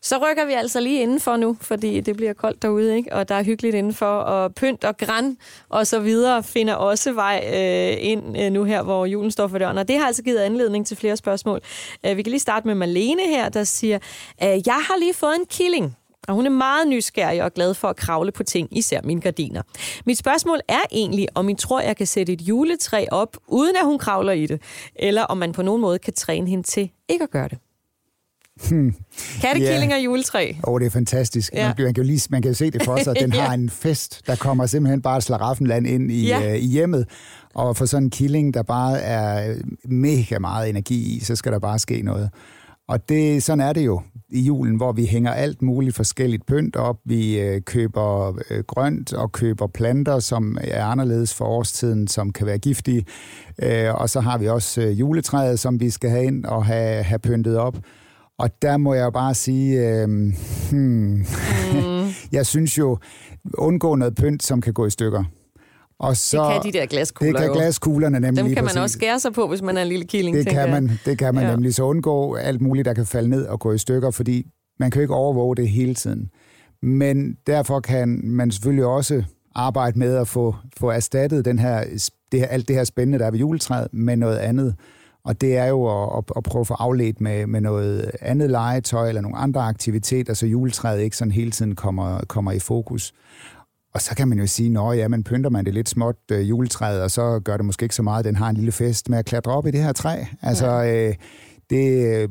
Så 0.02 0.18
rykker 0.18 0.46
vi 0.46 0.54
altså 0.54 0.80
lige 0.80 1.02
indenfor 1.02 1.38
nu, 1.38 1.58
fordi 1.62 2.00
det 2.00 2.16
bliver 2.16 2.34
koldt 2.34 2.62
derude, 2.62 2.96
ikke? 2.96 3.14
og 3.14 3.30
der 3.30 3.36
er 3.36 3.44
hyggeligt 3.44 3.76
indenfor, 3.76 4.06
og 4.06 4.56
pynt 4.56 4.84
og 4.84 4.98
græn 4.98 5.38
og 5.70 5.88
så 5.88 6.00
videre 6.00 6.44
finder 6.44 6.74
også 6.74 7.14
vej 7.14 7.44
øh, 7.54 7.98
ind 8.00 8.38
øh, 8.42 8.52
nu 8.52 8.64
her, 8.64 8.84
hvor 8.84 9.06
julen 9.06 9.32
står 9.32 9.48
for 9.48 9.58
døren. 9.58 9.78
Og 9.78 9.88
det 9.88 9.98
har 9.98 10.08
altså 10.08 10.24
givet 10.24 10.40
anledning 10.40 10.88
til 10.88 10.98
flere 10.98 11.18
spørgsmål. 11.18 11.62
Øh, 12.06 12.18
vi 12.18 12.24
kan 12.24 12.30
lige 12.30 12.40
starte 12.40 12.68
med 12.68 12.76
Malene 12.76 13.28
her, 13.28 13.50
der 13.50 13.64
siger, 13.64 14.00
øh, 14.44 14.48
jeg 14.48 14.82
har 14.88 15.00
lige 15.00 15.14
fået 15.14 15.36
en 15.36 15.46
killing. 15.50 15.96
Og 16.28 16.36
hun 16.36 16.46
er 16.46 16.50
meget 16.50 16.88
nysgerrig 16.88 17.44
og 17.44 17.54
glad 17.54 17.74
for 17.74 17.88
at 17.88 17.96
kravle 17.96 18.32
på 18.32 18.44
ting, 18.44 18.78
især 18.78 19.02
mine 19.04 19.22
gardiner. 19.22 19.62
Mit 20.06 20.18
spørgsmål 20.18 20.60
er 20.68 20.82
egentlig, 20.92 21.28
om 21.36 21.50
I 21.50 21.56
tror, 21.56 21.80
jeg 21.80 21.98
kan 21.98 22.08
sætte 22.08 22.34
et 22.34 22.42
juletræ 22.42 23.06
op, 23.12 23.38
uden 23.48 23.76
at 23.76 23.86
hun 23.86 24.00
kravler 24.00 24.32
i 24.32 24.46
det, 24.46 24.62
eller 24.96 25.24
om 25.24 25.38
man 25.38 25.52
på 25.52 25.62
nogen 25.62 25.82
måde 25.82 26.00
kan 26.00 26.14
træne 26.14 26.50
hende 26.50 26.64
til 26.64 26.92
ikke 27.10 27.24
at 27.24 27.32
gøre 27.32 27.48
det. 27.48 27.58
Hmm. 28.70 28.96
Kattekilling 29.42 29.92
yeah. 29.92 30.06
juletræ. 30.06 30.54
Åh, 30.64 30.74
oh, 30.74 30.80
det 30.80 30.86
er 30.86 30.90
fantastisk. 30.90 31.54
Ja. 31.54 31.68
Man, 31.68 31.76
man, 31.86 31.94
kan 31.94 32.04
jo 32.04 32.08
lige, 32.08 32.28
man 32.30 32.42
kan 32.42 32.52
jo 32.52 32.56
se 32.56 32.72
det 32.72 32.84
for 32.84 33.04
sig, 33.04 33.16
den 33.22 33.34
ja. 33.34 33.42
har 33.42 33.54
en 33.54 33.70
fest. 33.70 34.28
Der 34.28 34.36
kommer 34.36 34.66
simpelthen 34.66 35.02
bare 35.02 35.22
slaraffenland 35.22 35.88
ind 35.88 36.12
i, 36.12 36.28
ja. 36.28 36.52
uh, 36.52 36.56
i 36.56 36.68
hjemmet. 36.68 37.08
Og 37.54 37.78
for 37.78 37.86
sådan 37.86 38.04
en 38.04 38.10
killing, 38.10 38.54
der 38.54 38.64
bare 38.64 39.00
er 39.00 39.56
mega 39.86 40.40
meget 40.40 40.70
energi 40.70 41.18
i, 41.18 41.20
så 41.20 41.36
skal 41.36 41.52
der 41.52 41.60
bare 41.60 41.80
ske 41.80 42.02
noget. 42.02 42.30
Og 42.88 43.10
det, 43.10 43.44
sådan 43.44 43.60
er 43.60 43.74
det 43.74 43.86
jo. 43.86 44.02
i 44.30 44.42
julen, 44.42 44.76
hvor 44.76 44.92
vi 44.92 45.06
hænger 45.06 45.32
alt 45.32 45.62
muligt 45.62 45.96
forskelligt 45.96 46.46
pynt 46.46 46.76
op. 46.76 46.98
Vi 47.06 47.40
øh, 47.40 47.62
køber 47.62 48.40
øh, 48.50 48.64
grønt 48.68 49.14
og 49.14 49.32
køber 49.32 49.68
planter, 49.68 50.20
som 50.20 50.58
er 50.62 50.86
anderledes 50.86 51.34
for 51.34 51.46
årstiden, 51.46 52.08
som 52.08 52.32
kan 52.32 52.48
være 52.48 52.58
giftige. 52.58 53.06
Øh, 53.62 53.94
og 53.96 54.10
så 54.10 54.20
har 54.20 54.38
vi 54.38 54.48
også 54.48 54.82
øh, 54.82 55.00
juletræet, 55.00 55.60
som 55.60 55.80
vi 55.80 55.90
skal 55.90 56.10
have 56.10 56.24
ind 56.24 56.46
og 56.46 56.66
have, 56.66 57.04
have 57.04 57.20
pyntet 57.20 57.58
op. 57.58 57.78
Og 58.40 58.62
der 58.62 58.78
må 58.78 58.94
jeg 58.94 59.14
bare 59.14 59.34
sige, 59.34 59.90
øh, 59.90 60.08
hmm, 60.08 61.26
mm. 61.74 62.08
jeg 62.38 62.46
synes 62.46 62.78
jo, 62.78 62.98
undgå 63.58 63.96
noget 63.96 64.16
pynt, 64.16 64.44
som 64.44 64.62
kan 64.62 64.74
gå 64.74 64.86
i 64.86 64.90
stykker. 64.90 65.24
Og 66.00 66.18
så, 66.18 66.44
det 66.44 66.64
kan 66.64 66.74
de 66.74 66.78
der 66.78 66.86
glaskugler 66.86 67.32
Det 67.32 67.42
kan 67.42 67.54
glaskuglerne 67.54 68.20
nemlig. 68.20 68.44
Dem 68.44 68.54
kan 68.54 68.64
man 68.64 68.64
præcis. 68.64 68.82
også 68.82 68.94
skære 68.94 69.20
sig 69.20 69.34
på, 69.34 69.48
hvis 69.48 69.62
man 69.62 69.78
er 69.78 69.82
en 69.82 69.88
lille 69.88 70.06
killing. 70.06 70.38
Det 70.38 70.48
kan 70.48 70.70
man, 70.70 70.92
det 71.06 71.18
kan 71.18 71.36
man 71.36 71.44
ja. 71.44 71.52
nemlig. 71.52 71.76
Så 71.76 71.84
undgå 71.84 72.36
alt 72.36 72.62
muligt, 72.62 72.86
der 72.86 72.94
kan 72.94 73.06
falde 73.06 73.30
ned 73.30 73.46
og 73.46 73.60
gå 73.60 73.72
i 73.72 73.78
stykker, 73.78 74.12
fordi 74.12 74.46
man 74.80 74.92
kan 74.92 75.00
jo 75.00 75.02
ikke 75.02 75.14
overvåge 75.14 75.56
det 75.56 75.70
hele 75.70 75.96
tiden. 75.96 76.30
Men 76.82 77.36
derfor 77.48 77.80
kan 77.80 78.20
man 78.24 78.52
selvfølgelig 78.52 78.86
også 78.86 79.24
arbejde 79.56 80.00
med 80.00 80.16
at 80.16 80.28
få, 80.28 80.56
få 80.78 80.90
erstattet 80.90 81.46
den 81.46 81.60
her, 81.60 81.84
det 82.32 82.40
her, 82.40 82.48
alt 82.48 82.68
det 82.68 82.76
her 82.76 82.84
spændende, 82.84 83.20
der 83.20 83.26
er 83.26 83.32
ved 83.32 83.40
juletræet, 83.40 83.88
med 83.94 84.18
noget 84.18 84.38
andet. 84.38 84.76
Og 85.26 85.42
det 85.42 85.58
er 85.58 85.66
jo 85.66 86.08
at, 86.18 86.24
at, 86.38 86.44
prøve 86.44 86.62
at 86.62 86.68
få 86.68 86.74
afledt 86.74 87.22
med, 87.22 87.48
med 87.48 87.62
noget 87.62 88.12
andet 88.22 88.50
legetøj 88.50 89.08
eller 89.08 89.22
nogle 89.22 89.38
andre 89.38 89.62
aktiviteter, 89.62 90.34
så 90.34 90.48
juletræet 90.48 91.02
ikke 91.02 91.18
sådan 91.18 91.32
hele 91.32 91.52
tiden 91.52 91.76
kommer, 91.76 92.20
kommer 92.28 92.52
i 92.52 92.60
fokus. 92.60 93.14
Og 93.94 94.02
så 94.02 94.16
kan 94.16 94.28
man 94.28 94.40
jo 94.40 94.48
sige, 94.48 94.80
at 94.80 94.98
ja, 94.98 95.08
man 95.08 95.24
pynter 95.24 95.50
man 95.50 95.66
det 95.66 95.74
lidt 95.74 95.90
småt 95.90 96.16
øh, 96.32 96.50
juletræet, 96.50 97.02
og 97.02 97.12
så 97.12 97.40
gør 97.40 97.58
det 97.58 97.66
måske 97.66 97.84
ikke 97.84 97.96
så 97.96 98.04
meget, 98.04 98.26
den 98.26 98.36
har 98.36 98.50
en 98.50 98.56
lille 98.56 98.72
fest 98.72 99.10
med 99.10 99.18
at 99.18 99.26
klatre 99.26 99.52
op 99.52 99.68
i 99.68 99.72
det 99.72 99.84
her 99.84 99.92
træ. 99.92 100.24
Altså, 100.42 100.68
ja. 100.68 101.08
øh, 101.08 101.16
det, 101.70 102.16
øh, 102.16 102.30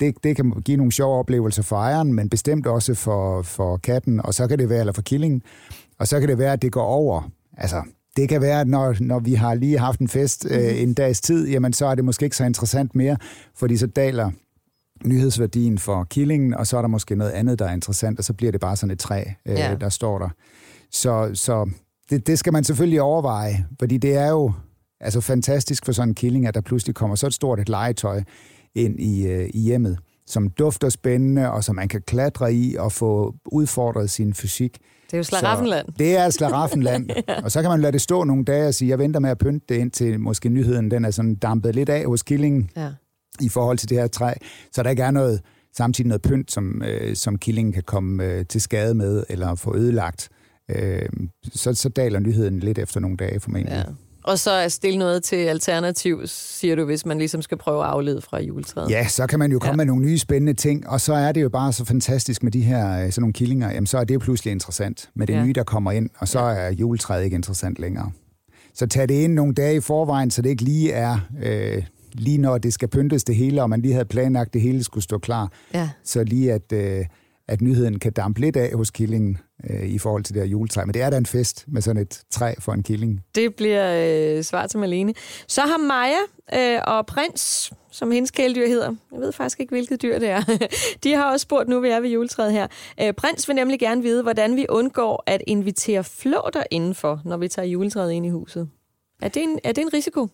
det, 0.00 0.14
det 0.24 0.36
kan 0.36 0.50
give 0.64 0.76
nogle 0.76 0.92
sjove 0.92 1.18
oplevelser 1.18 1.62
for 1.62 1.76
ejeren, 1.76 2.14
men 2.14 2.28
bestemt 2.28 2.66
også 2.66 2.94
for, 2.94 3.42
for 3.42 3.76
katten, 3.76 4.20
og 4.26 4.34
så 4.34 4.46
kan 4.46 4.58
det 4.58 4.68
være, 4.68 4.80
eller 4.80 4.92
for 4.92 5.02
killingen, 5.02 5.42
og 5.98 6.08
så 6.08 6.20
kan 6.20 6.28
det 6.28 6.38
være, 6.38 6.52
at 6.52 6.62
det 6.62 6.72
går 6.72 6.84
over. 6.84 7.30
Altså, 7.56 7.82
det 8.16 8.28
kan 8.28 8.40
være, 8.40 8.60
at 8.60 8.68
når, 8.68 8.96
når 9.00 9.18
vi 9.18 9.34
har 9.34 9.54
lige 9.54 9.78
haft 9.78 10.00
en 10.00 10.08
fest 10.08 10.46
øh, 10.50 10.62
mhm. 10.62 10.76
en 10.76 10.94
dags 10.94 11.20
tid, 11.20 11.48
jamen 11.48 11.72
så 11.72 11.86
er 11.86 11.94
det 11.94 12.04
måske 12.04 12.24
ikke 12.24 12.36
så 12.36 12.44
interessant 12.44 12.94
mere, 12.94 13.16
fordi 13.54 13.76
så 13.76 13.86
daler 13.86 14.30
nyhedsværdien 15.04 15.78
for 15.78 16.04
killingen, 16.04 16.54
og 16.54 16.66
så 16.66 16.76
er 16.76 16.80
der 16.80 16.88
måske 16.88 17.16
noget 17.16 17.30
andet, 17.30 17.58
der 17.58 17.64
er 17.64 17.72
interessant, 17.72 18.18
og 18.18 18.24
så 18.24 18.32
bliver 18.32 18.52
det 18.52 18.60
bare 18.60 18.76
sådan 18.76 18.90
et 18.90 18.98
træ, 18.98 19.24
øh, 19.46 19.54
ja. 19.54 19.76
der 19.80 19.88
står 19.88 20.18
der. 20.18 20.28
Så, 20.90 21.30
så 21.34 21.70
det, 22.10 22.26
det 22.26 22.38
skal 22.38 22.52
man 22.52 22.64
selvfølgelig 22.64 23.02
overveje, 23.02 23.66
fordi 23.78 23.96
det 23.96 24.14
er 24.14 24.28
jo 24.28 24.52
altså 25.00 25.20
fantastisk 25.20 25.84
for 25.84 25.92
sådan 25.92 26.08
en 26.08 26.14
killing, 26.14 26.46
at 26.46 26.54
der 26.54 26.60
pludselig 26.60 26.94
kommer 26.94 27.16
så 27.16 27.26
et 27.26 27.34
stort 27.34 27.60
et 27.60 27.68
legetøj 27.68 28.22
ind 28.74 29.00
i, 29.00 29.26
øh, 29.26 29.50
i 29.54 29.60
hjemmet, 29.60 29.98
som 30.32 30.50
dufter 30.50 30.88
spændende, 30.88 31.50
og 31.50 31.64
som 31.64 31.76
man 31.76 31.88
kan 31.88 32.02
klatre 32.02 32.54
i 32.54 32.76
og 32.76 32.92
få 32.92 33.34
udfordret 33.44 34.10
sin 34.10 34.34
fysik. 34.34 34.78
Det 35.06 35.12
er 35.12 35.18
jo 35.18 35.22
slaraffenland. 35.24 35.86
Så 35.86 35.94
det 35.98 36.16
er 36.16 36.30
slaraffenland. 36.30 37.10
ja. 37.28 37.42
Og 37.44 37.52
så 37.52 37.60
kan 37.62 37.70
man 37.70 37.80
lade 37.80 37.92
det 37.92 38.00
stå 38.00 38.24
nogle 38.24 38.44
dage 38.44 38.68
og 38.68 38.74
sige, 38.74 38.88
jeg 38.88 38.98
venter 38.98 39.20
med 39.20 39.30
at 39.30 39.38
pynte 39.38 39.66
det 39.68 39.74
ind 39.74 39.90
til 39.90 40.20
måske 40.20 40.48
nyheden, 40.48 40.90
den 40.90 41.04
er 41.04 41.10
sådan 41.10 41.34
dampet 41.34 41.74
lidt 41.74 41.88
af 41.88 42.04
hos 42.06 42.22
killingen 42.22 42.70
ja. 42.76 42.88
i 43.40 43.48
forhold 43.48 43.78
til 43.78 43.88
det 43.88 43.98
her 43.98 44.06
træ. 44.06 44.32
Så 44.72 44.82
der 44.82 44.90
ikke 44.90 45.02
er 45.02 45.10
noget, 45.10 45.40
samtidig 45.76 46.08
noget 46.08 46.22
pynt, 46.22 46.52
som, 46.52 46.82
øh, 46.82 47.16
som 47.16 47.38
killingen 47.38 47.72
kan 47.72 47.82
komme 47.82 48.24
øh, 48.24 48.46
til 48.46 48.60
skade 48.60 48.94
med 48.94 49.24
eller 49.28 49.54
få 49.54 49.76
ødelagt 49.76 50.28
øh, 50.68 51.08
så, 51.52 51.74
så 51.74 51.88
daler 51.88 52.20
nyheden 52.20 52.60
lidt 52.60 52.78
efter 52.78 53.00
nogle 53.00 53.16
dage 53.16 53.40
formentlig. 53.40 53.72
Ja. 53.72 53.92
Og 54.24 54.38
så 54.38 54.50
er 54.50 54.68
stille 54.68 54.98
noget 54.98 55.22
til 55.22 55.36
alternativ, 55.36 56.20
siger 56.26 56.76
du, 56.76 56.84
hvis 56.84 57.06
man 57.06 57.18
ligesom 57.18 57.42
skal 57.42 57.58
prøve 57.58 57.84
at 57.84 57.90
aflede 57.90 58.20
fra 58.20 58.40
juletræet. 58.40 58.90
Ja, 58.90 59.08
så 59.08 59.26
kan 59.26 59.38
man 59.38 59.52
jo 59.52 59.58
komme 59.58 59.72
ja. 59.72 59.76
med 59.76 59.84
nogle 59.84 60.02
nye 60.02 60.18
spændende 60.18 60.54
ting, 60.54 60.88
og 60.88 61.00
så 61.00 61.14
er 61.14 61.32
det 61.32 61.42
jo 61.42 61.48
bare 61.48 61.72
så 61.72 61.84
fantastisk 61.84 62.42
med 62.42 62.52
de 62.52 62.60
her 62.60 63.04
øh, 63.04 63.12
sådan 63.12 63.20
nogle 63.20 63.32
killinger, 63.32 63.72
jamen 63.72 63.86
så 63.86 63.98
er 63.98 64.04
det 64.04 64.14
jo 64.14 64.18
pludselig 64.18 64.50
interessant 64.50 65.10
med 65.14 65.26
det 65.26 65.34
ja. 65.34 65.44
nye, 65.44 65.52
der 65.52 65.64
kommer 65.64 65.92
ind, 65.92 66.10
og 66.18 66.28
så 66.28 66.38
er 66.38 66.70
juletræet 66.70 67.24
ikke 67.24 67.34
interessant 67.34 67.78
længere. 67.78 68.10
Så 68.74 68.86
tag 68.86 69.08
det 69.08 69.14
ind 69.14 69.32
nogle 69.32 69.54
dage 69.54 69.76
i 69.76 69.80
forvejen, 69.80 70.30
så 70.30 70.42
det 70.42 70.50
ikke 70.50 70.64
lige 70.64 70.92
er 70.92 71.18
øh, 71.42 71.82
lige 72.14 72.38
når 72.38 72.58
det 72.58 72.72
skal 72.72 72.88
pyntes 72.88 73.24
det 73.24 73.36
hele, 73.36 73.62
og 73.62 73.70
man 73.70 73.82
lige 73.82 73.92
havde 73.92 74.04
planlagt, 74.04 74.54
det 74.54 74.60
hele 74.60 74.84
skulle 74.84 75.04
stå 75.04 75.18
klar. 75.18 75.52
Ja. 75.74 75.90
Så 76.04 76.24
lige 76.24 76.52
at, 76.52 76.72
øh, 76.72 77.06
at 77.48 77.60
nyheden 77.60 77.98
kan 77.98 78.12
dampe 78.12 78.40
lidt 78.40 78.56
af 78.56 78.72
hos 78.74 78.90
killingen, 78.90 79.38
øh, 79.70 79.88
i 79.88 79.98
forhold 79.98 80.24
til 80.24 80.34
det 80.34 80.42
her 80.42 80.48
juletræ. 80.48 80.84
Men 80.84 80.94
det 80.94 81.02
er 81.02 81.10
da 81.10 81.16
en 81.16 81.26
fest 81.26 81.64
med 81.68 81.82
sådan 81.82 82.02
et 82.02 82.22
træ 82.30 82.54
for 82.58 82.72
en 82.72 82.82
killing. 82.82 83.24
Det 83.34 83.54
bliver 83.54 84.36
øh, 84.36 84.42
svar 84.42 84.66
til 84.66 84.78
Malene. 84.78 85.14
Så 85.46 85.60
har 85.60 85.78
Maja 85.78 86.74
øh, 86.76 86.82
og 86.86 87.06
Prins, 87.06 87.72
som 87.90 88.10
hendes 88.10 88.30
kæledyr 88.30 88.66
hedder, 88.66 88.94
jeg 89.12 89.20
ved 89.20 89.32
faktisk 89.32 89.60
ikke, 89.60 89.70
hvilket 89.70 90.02
dyr 90.02 90.18
det 90.18 90.28
er, 90.28 90.42
de 91.04 91.14
har 91.14 91.32
også 91.32 91.42
spurgt, 91.42 91.68
nu 91.68 91.80
vi 91.80 91.88
er 91.88 92.00
ved 92.00 92.10
juletræet 92.10 92.52
her. 92.52 92.66
Øh, 93.00 93.12
Prins 93.12 93.48
vil 93.48 93.56
nemlig 93.56 93.80
gerne 93.80 94.02
vide, 94.02 94.22
hvordan 94.22 94.56
vi 94.56 94.66
undgår 94.68 95.22
at 95.26 95.42
invitere 95.46 96.04
flåter 96.04 96.62
indenfor, 96.70 97.20
når 97.24 97.36
vi 97.36 97.48
tager 97.48 97.66
juletræet 97.66 98.12
ind 98.12 98.26
i 98.26 98.30
huset. 98.30 98.68
Er 99.22 99.28
det 99.28 99.42
en, 99.42 99.58
er 99.64 99.72
det 99.72 99.82
en 99.82 99.92
risiko? 99.94 100.28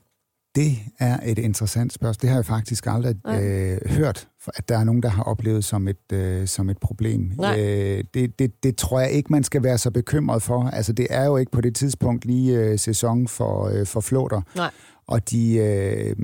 Det 0.54 0.78
er 0.98 1.18
et 1.24 1.38
interessant 1.38 1.92
spørgsmål. 1.92 2.20
Det 2.22 2.30
har 2.30 2.36
jeg 2.36 2.46
faktisk 2.46 2.86
aldrig 2.86 3.16
øh, 3.26 3.78
hørt, 3.86 4.28
at 4.54 4.68
der 4.68 4.78
er 4.78 4.84
nogen, 4.84 5.02
der 5.02 5.08
har 5.08 5.22
oplevet 5.22 5.64
som 5.64 5.88
et, 5.88 6.12
øh, 6.12 6.46
som 6.46 6.70
et 6.70 6.78
problem. 6.78 7.32
Øh, 7.58 8.04
det, 8.14 8.38
det, 8.38 8.62
det 8.62 8.76
tror 8.76 9.00
jeg 9.00 9.10
ikke, 9.10 9.32
man 9.32 9.44
skal 9.44 9.62
være 9.62 9.78
så 9.78 9.90
bekymret 9.90 10.42
for. 10.42 10.64
Altså, 10.64 10.92
det 10.92 11.06
er 11.10 11.24
jo 11.24 11.36
ikke 11.36 11.52
på 11.52 11.60
det 11.60 11.76
tidspunkt 11.76 12.24
lige 12.24 12.58
øh, 12.58 12.78
sæson 12.78 13.28
for, 13.28 13.68
øh, 13.68 13.86
for 13.86 14.00
flåter. 14.00 14.42
Nej. 14.56 14.70
Og 15.06 15.30
de, 15.30 15.56
øh, 15.56 16.16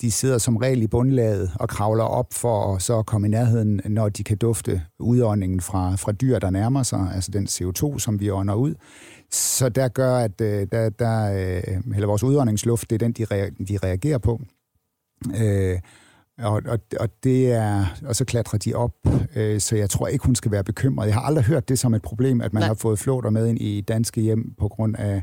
de 0.00 0.10
sidder 0.10 0.38
som 0.38 0.56
regel 0.56 0.82
i 0.82 0.86
bundlaget 0.86 1.50
og 1.54 1.68
kravler 1.68 2.04
op 2.04 2.32
for 2.32 2.74
at 2.74 2.82
så 2.82 3.02
komme 3.02 3.26
i 3.26 3.30
nærheden, 3.30 3.80
når 3.84 4.08
de 4.08 4.24
kan 4.24 4.36
dufte 4.36 4.82
udåndingen 4.98 5.60
fra, 5.60 5.96
fra 5.96 6.12
dyr, 6.12 6.38
der 6.38 6.50
nærmer 6.50 6.82
sig, 6.82 7.10
altså 7.14 7.30
den 7.30 7.46
CO2, 7.46 7.98
som 7.98 8.20
vi 8.20 8.30
ånder 8.30 8.54
ud. 8.54 8.74
Så 9.34 9.68
der 9.68 9.88
gør, 9.88 10.16
at 10.16 10.40
øh, 10.40 10.66
der, 10.72 10.90
der, 10.90 11.32
øh, 11.32 11.94
eller 11.94 12.06
vores 12.06 12.22
udåndingsluft, 12.22 12.90
det 12.90 13.02
er 13.02 13.06
den, 13.06 13.12
de, 13.12 13.22
rea- 13.24 13.64
de 13.68 13.78
reagerer 13.82 14.18
på. 14.18 14.40
Øh, 15.42 15.78
og, 16.38 16.62
og, 16.66 16.78
og, 17.00 17.08
det 17.24 17.52
er, 17.52 17.84
og 18.06 18.16
så 18.16 18.24
klatrer 18.24 18.58
de 18.58 18.74
op, 18.74 18.94
øh, 19.36 19.60
så 19.60 19.76
jeg 19.76 19.90
tror 19.90 20.06
ikke, 20.06 20.26
hun 20.26 20.34
skal 20.34 20.50
være 20.50 20.64
bekymret. 20.64 21.06
Jeg 21.06 21.14
har 21.14 21.22
aldrig 21.22 21.44
hørt 21.44 21.68
det 21.68 21.78
som 21.78 21.94
et 21.94 22.02
problem, 22.02 22.40
at 22.40 22.52
man 22.52 22.60
Nej. 22.60 22.66
har 22.66 22.74
fået 22.74 22.98
flåter 22.98 23.30
med 23.30 23.46
ind 23.46 23.58
i 23.58 23.80
danske 23.80 24.20
hjem 24.20 24.54
på 24.58 24.68
grund 24.68 24.96
af 24.96 25.22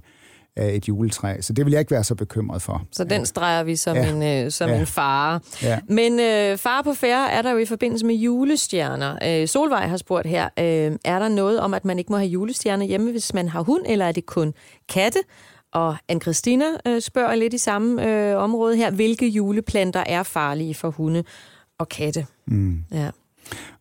af 0.55 0.75
et 0.75 0.88
juletræ. 0.88 1.41
Så 1.41 1.53
det 1.53 1.65
vil 1.65 1.72
jeg 1.72 1.79
ikke 1.79 1.91
være 1.91 2.03
så 2.03 2.15
bekymret 2.15 2.62
for. 2.62 2.84
Så 2.91 3.03
den 3.03 3.25
streger 3.25 3.63
vi 3.63 3.75
som, 3.75 3.98
ja. 3.98 4.10
en, 4.10 4.46
øh, 4.46 4.51
som 4.51 4.70
ja. 4.70 4.79
en 4.79 4.86
fare. 4.86 5.39
Ja. 5.63 5.79
Men 5.88 6.20
øh, 6.20 6.58
fare 6.58 6.84
på 6.84 6.93
færre 6.93 7.31
er 7.31 7.41
der 7.41 7.51
jo 7.51 7.58
i 7.58 7.65
forbindelse 7.65 8.05
med 8.05 8.15
julestjerner. 8.15 9.41
Øh, 9.41 9.48
Solvej 9.48 9.88
har 9.88 9.98
spurgt 9.98 10.27
her, 10.27 10.43
øh, 10.60 10.98
er 11.05 11.20
der 11.20 11.27
noget 11.27 11.60
om, 11.60 11.74
at 11.74 11.86
man 11.86 12.00
ikke 12.00 12.12
må 12.12 12.17
have 12.17 12.29
julestjerner 12.29 12.86
hjemme, 12.86 13.12
hvis 13.12 13.34
man 13.34 13.48
har 13.48 13.62
hund, 13.62 13.84
eller 13.86 14.05
er 14.05 14.12
det 14.12 14.25
kun 14.25 14.53
katte? 14.89 15.20
Og 15.74 15.96
anne 16.08 16.22
Christina 16.22 16.65
øh, 16.88 17.01
spørger 17.01 17.36
lidt 17.36 17.53
i 17.53 17.58
samme 17.58 18.08
øh, 18.08 18.38
område 18.38 18.75
her, 18.75 18.91
hvilke 18.91 19.27
juleplanter 19.27 20.03
er 20.05 20.24
farlige 20.24 20.75
for 20.75 20.89
hunde 20.89 21.24
og 21.79 21.89
katte? 21.89 22.25
Mm. 22.48 22.84
Ja. 22.91 23.10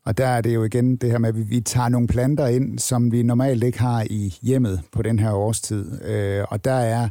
Og 0.04 0.18
der 0.18 0.26
er 0.26 0.40
det 0.40 0.54
jo 0.54 0.64
igen 0.64 0.96
det 0.96 1.10
her 1.10 1.18
med, 1.18 1.28
at 1.28 1.50
vi 1.50 1.60
tager 1.60 1.88
nogle 1.88 2.08
planter 2.08 2.46
ind, 2.46 2.78
som 2.78 3.12
vi 3.12 3.22
normalt 3.22 3.64
ikke 3.64 3.78
har 3.78 4.06
i 4.10 4.34
hjemmet 4.42 4.80
på 4.92 5.02
den 5.02 5.18
her 5.18 5.32
årstid. 5.32 6.04
Øh, 6.04 6.44
og 6.48 6.64
der 6.64 6.72
er 6.72 7.08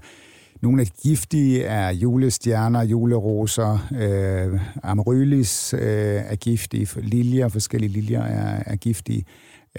nogle 0.62 0.82
af 0.82 0.88
de 0.88 0.92
giftige 1.04 1.64
er 1.64 1.90
julestjerner, 1.92 2.84
juleroser, 2.84 3.88
øh, 4.00 4.62
amaryllis 4.84 5.74
øh, 5.74 5.82
er 5.82 6.36
giftige, 6.36 7.02
liljer, 7.02 7.48
forskellige 7.48 7.92
liljer 7.92 8.24
er, 8.24 8.64
er 8.66 8.76
giftige. 8.76 9.26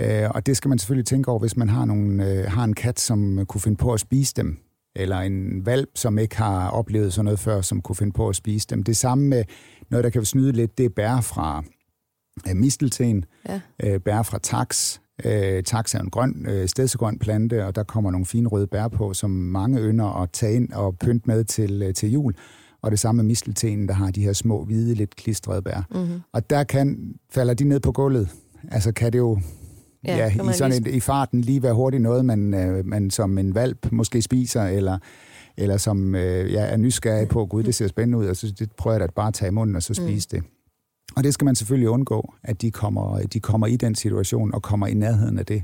Øh, 0.01 0.31
og 0.31 0.47
det 0.47 0.57
skal 0.57 0.69
man 0.69 0.79
selvfølgelig 0.79 1.07
tænke 1.07 1.31
over, 1.31 1.39
hvis 1.39 1.57
man 1.57 1.69
har, 1.69 1.85
nogle, 1.85 2.31
øh, 2.31 2.51
har 2.51 2.65
en 2.65 2.75
kat, 2.75 3.01
som 3.01 3.47
kunne 3.47 3.61
finde 3.61 3.77
på 3.77 3.93
at 3.93 4.01
spise 4.01 4.33
dem, 4.37 4.59
eller 4.97 5.17
en 5.17 5.67
valp, 5.67 5.89
som 5.95 6.19
ikke 6.19 6.37
har 6.37 6.69
oplevet 6.69 7.13
sådan 7.13 7.25
noget 7.25 7.41
før, 7.41 7.61
som 7.61 7.83
kunne 7.83 7.97
finde 7.97 8.13
på 8.13 8.29
at 8.29 8.37
spise 8.37 8.67
dem. 8.71 8.83
Det 8.83 8.97
samme 8.97 9.29
med 9.29 9.45
noget, 9.91 10.05
der 10.05 10.11
kan 10.11 10.25
snyde 10.25 10.53
lidt, 10.53 10.79
det 10.79 10.87
er 10.87 10.91
bær 10.97 11.21
fra, 11.21 11.65
øh, 12.49 12.57
mistelten, 12.57 13.25
ja. 13.49 13.61
øh, 13.83 14.01
bær 14.01 14.23
fra 14.23 14.39
tax. 14.39 14.99
Øh, 15.25 15.63
tax 15.63 15.95
er 15.95 16.01
en 16.01 16.11
grøn, 16.11 16.47
øh, 16.49 16.69
stedsegrøn 16.69 17.19
plante, 17.19 17.67
og 17.67 17.75
der 17.75 17.83
kommer 17.83 18.11
nogle 18.11 18.27
fine 18.27 18.49
røde 18.49 18.67
bær 18.67 18.89
på, 18.89 19.15
som 19.15 19.31
mange 19.31 19.81
ynder 19.81 20.23
at 20.23 20.31
tage 20.33 20.55
ind 20.55 20.73
og 20.73 20.99
pynte 20.99 21.25
med 21.27 21.45
til, 21.45 21.83
øh, 21.83 21.95
til 21.95 22.13
jul. 22.13 22.35
Og 22.83 22.91
det 22.91 22.99
samme 22.99 23.23
med 23.23 23.29
misteltenen, 23.29 23.89
der 23.89 23.95
har 23.95 24.11
de 24.11 24.23
her 24.23 24.33
små, 24.33 24.65
hvide, 24.65 24.95
lidt 24.95 25.17
klistrede 25.17 25.63
bær. 25.63 25.87
Mm-hmm. 25.91 26.21
Og 26.33 26.51
der 26.51 26.65
kan, 26.65 27.15
falder 27.31 27.55
de 27.55 27.65
ned 27.65 27.81
på 27.81 27.93
gulvet. 27.93 28.29
Altså 28.71 28.93
kan 28.93 29.13
det 29.13 29.19
jo 29.19 29.41
ja, 30.05 30.17
ja, 30.17 30.51
i, 30.51 30.53
sådan 30.53 30.83
lige... 30.83 30.91
et, 30.91 30.97
i 30.97 31.01
farten 31.01 31.41
lige 31.41 31.63
være 31.63 31.75
hurtigt 31.75 32.03
noget, 32.03 32.25
man, 32.25 32.55
øh, 32.55 32.87
man 32.87 33.11
som 33.11 33.39
en 33.39 33.55
valp 33.55 33.93
måske 33.93 34.23
spiser, 34.23 34.63
eller, 34.63 34.99
eller 35.57 35.77
som 35.77 36.15
øh, 36.15 36.53
jeg 36.53 36.73
er 36.73 36.77
nysgerrig 36.77 37.29
på, 37.29 37.47
gud, 37.47 37.63
det 37.63 37.75
ser 37.75 37.89
spændende 37.89 38.19
ud, 38.19 38.27
og 38.27 38.37
så 38.37 38.55
det 38.59 38.73
prøver 38.73 38.95
jeg 38.95 39.01
da 39.01 39.13
bare 39.15 39.29
at 39.29 39.35
tage 39.35 39.49
i 39.49 39.53
munden 39.53 39.77
og 39.77 39.83
så 39.83 39.95
spise 39.95 40.29
mm. 40.33 40.41
det. 40.41 40.51
Og 41.17 41.25
det 41.25 41.35
skal 41.35 41.45
man 41.45 41.55
selvfølgelig 41.55 41.89
undgå, 41.89 42.35
at 42.45 42.63
de 42.63 42.71
kommer, 42.71 43.19
de 43.33 43.41
kommer 43.41 43.67
i 43.67 43.77
den 43.77 43.95
situation 43.95 44.55
og 44.55 44.63
kommer 44.63 44.87
i 44.87 44.95
nærheden 44.95 45.39
af 45.39 45.47
det. 45.47 45.63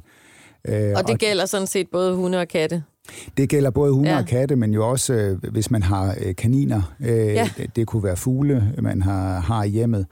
Øh, 0.68 0.92
og 0.96 1.02
det 1.02 1.10
og 1.10 1.18
gælder 1.18 1.46
sådan 1.46 1.66
set 1.66 1.88
både 1.92 2.16
hunde 2.16 2.40
og 2.40 2.48
katte? 2.48 2.82
Det 3.36 3.48
gælder 3.48 3.70
både 3.70 3.92
hunde 3.92 4.10
ja. 4.10 4.18
og 4.18 4.26
katte, 4.26 4.56
men 4.56 4.74
jo 4.74 4.90
også, 4.90 5.12
øh, 5.12 5.52
hvis 5.52 5.70
man 5.70 5.82
har 5.82 6.16
øh, 6.20 6.34
kaniner. 6.34 6.94
Øh, 7.00 7.08
ja. 7.08 7.50
det, 7.56 7.76
det 7.76 7.86
kunne 7.86 8.02
være 8.02 8.16
fugle, 8.16 8.74
man 8.82 9.02
har, 9.02 9.40
har 9.40 9.64
i 9.64 9.68
hjemmet. 9.68 10.06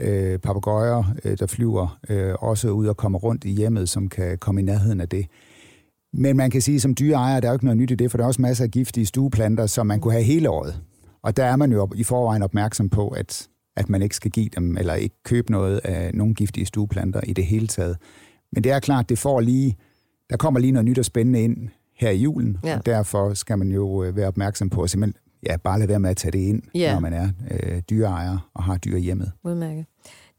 øh, 0.00 0.38
papegøjer, 0.38 1.14
øh, 1.24 1.38
der 1.38 1.46
flyver 1.46 1.98
øh, 2.08 2.34
også 2.38 2.70
ud 2.70 2.86
og 2.86 2.96
kommer 2.96 3.18
rundt 3.18 3.44
i 3.44 3.50
hjemmet, 3.50 3.88
som 3.88 4.08
kan 4.08 4.38
komme 4.38 4.60
i 4.60 4.64
nærheden 4.64 5.00
af 5.00 5.08
det. 5.08 5.26
Men 6.12 6.36
man 6.36 6.50
kan 6.50 6.62
sige, 6.62 6.80
som 6.80 6.94
dyreejer, 6.94 7.40
der 7.40 7.48
er 7.48 7.52
jo 7.52 7.54
ikke 7.54 7.64
noget 7.64 7.78
nyt 7.78 7.90
i 7.90 7.94
det, 7.94 8.10
for 8.10 8.18
der 8.18 8.24
er 8.24 8.28
også 8.28 8.42
masser 8.42 8.64
af 8.64 8.70
giftige 8.70 9.06
stueplanter, 9.06 9.66
som 9.66 9.86
man 9.86 10.00
kunne 10.00 10.12
have 10.12 10.24
hele 10.24 10.50
året. 10.50 10.80
Og 11.22 11.36
der 11.36 11.44
er 11.44 11.56
man 11.56 11.72
jo 11.72 11.88
i 11.94 12.04
forvejen 12.04 12.42
opmærksom 12.42 12.88
på, 12.88 13.08
at, 13.08 13.48
at 13.76 13.88
man 13.88 14.02
ikke 14.02 14.16
skal 14.16 14.30
give 14.30 14.48
dem, 14.56 14.76
eller 14.76 14.94
ikke 14.94 15.22
købe 15.24 15.52
noget 15.52 15.80
af 15.84 16.10
nogle 16.14 16.34
giftige 16.34 16.66
stueplanter 16.66 17.20
i 17.20 17.32
det 17.32 17.46
hele 17.46 17.66
taget. 17.66 17.96
Men 18.52 18.64
det 18.64 18.72
er 18.72 18.80
klart, 18.80 19.08
det 19.08 19.18
får 19.18 19.40
lige, 19.40 19.76
der 20.30 20.36
kommer 20.36 20.60
lige 20.60 20.72
noget 20.72 20.84
nyt 20.84 20.98
og 20.98 21.04
spændende 21.04 21.42
ind 21.42 21.68
her 21.96 22.10
i 22.10 22.16
julen, 22.16 22.58
ja. 22.64 22.76
og 22.78 22.86
derfor 22.86 23.34
skal 23.34 23.58
man 23.58 23.68
jo 23.72 24.04
øh, 24.04 24.16
være 24.16 24.26
opmærksom 24.26 24.70
på 24.70 24.82
at 24.82 24.90
simpelthen 24.90 25.20
ja, 25.46 25.56
bare 25.56 25.78
lade 25.78 25.88
være 25.88 26.00
med 26.00 26.10
at 26.10 26.16
tage 26.16 26.32
det 26.32 26.38
ind, 26.38 26.62
ja. 26.74 26.92
når 26.92 27.00
man 27.00 27.12
er 27.12 27.28
øh, 27.50 27.82
dyreejer 27.90 28.50
og 28.54 28.64
har 28.64 28.76
dyr 28.76 28.96
hjemmet. 28.96 29.32
Udmærket. 29.44 29.86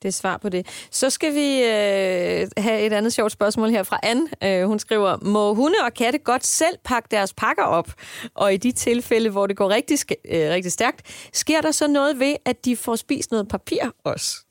Det 0.01 0.07
er 0.07 0.11
svar 0.11 0.37
på 0.37 0.49
det. 0.49 0.87
Så 0.91 1.09
skal 1.09 1.33
vi 1.33 1.63
øh, 1.63 2.47
have 2.57 2.81
et 2.81 2.93
andet 2.93 3.13
sjovt 3.13 3.31
spørgsmål 3.31 3.69
her 3.69 3.83
fra 3.83 3.99
Anne. 4.03 4.27
Øh, 4.43 4.67
hun 4.67 4.79
skriver, 4.79 5.17
må 5.21 5.53
hunde 5.53 5.77
og 5.83 5.93
katte 5.93 6.19
godt 6.19 6.45
selv 6.45 6.77
pakke 6.83 7.07
deres 7.11 7.33
pakker 7.33 7.63
op? 7.63 7.93
Og 8.35 8.53
i 8.53 8.57
de 8.57 8.71
tilfælde, 8.71 9.29
hvor 9.29 9.47
det 9.47 9.57
går 9.57 9.69
rigtig, 9.69 9.99
øh, 10.11 10.49
rigtig 10.49 10.71
stærkt, 10.71 11.29
sker 11.33 11.61
der 11.61 11.71
så 11.71 11.87
noget 11.87 12.19
ved, 12.19 12.35
at 12.45 12.65
de 12.65 12.75
får 12.75 12.95
spist 12.95 13.31
noget 13.31 13.47
papir 13.47 13.81
også? 14.03 14.46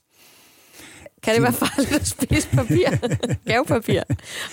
Kan 1.27 1.35
det 1.35 1.43
være 1.43 1.53
farligt 1.53 1.93
at 1.93 2.07
spise 2.07 2.49
papir? 2.49 2.89
gavepapir. 3.51 4.01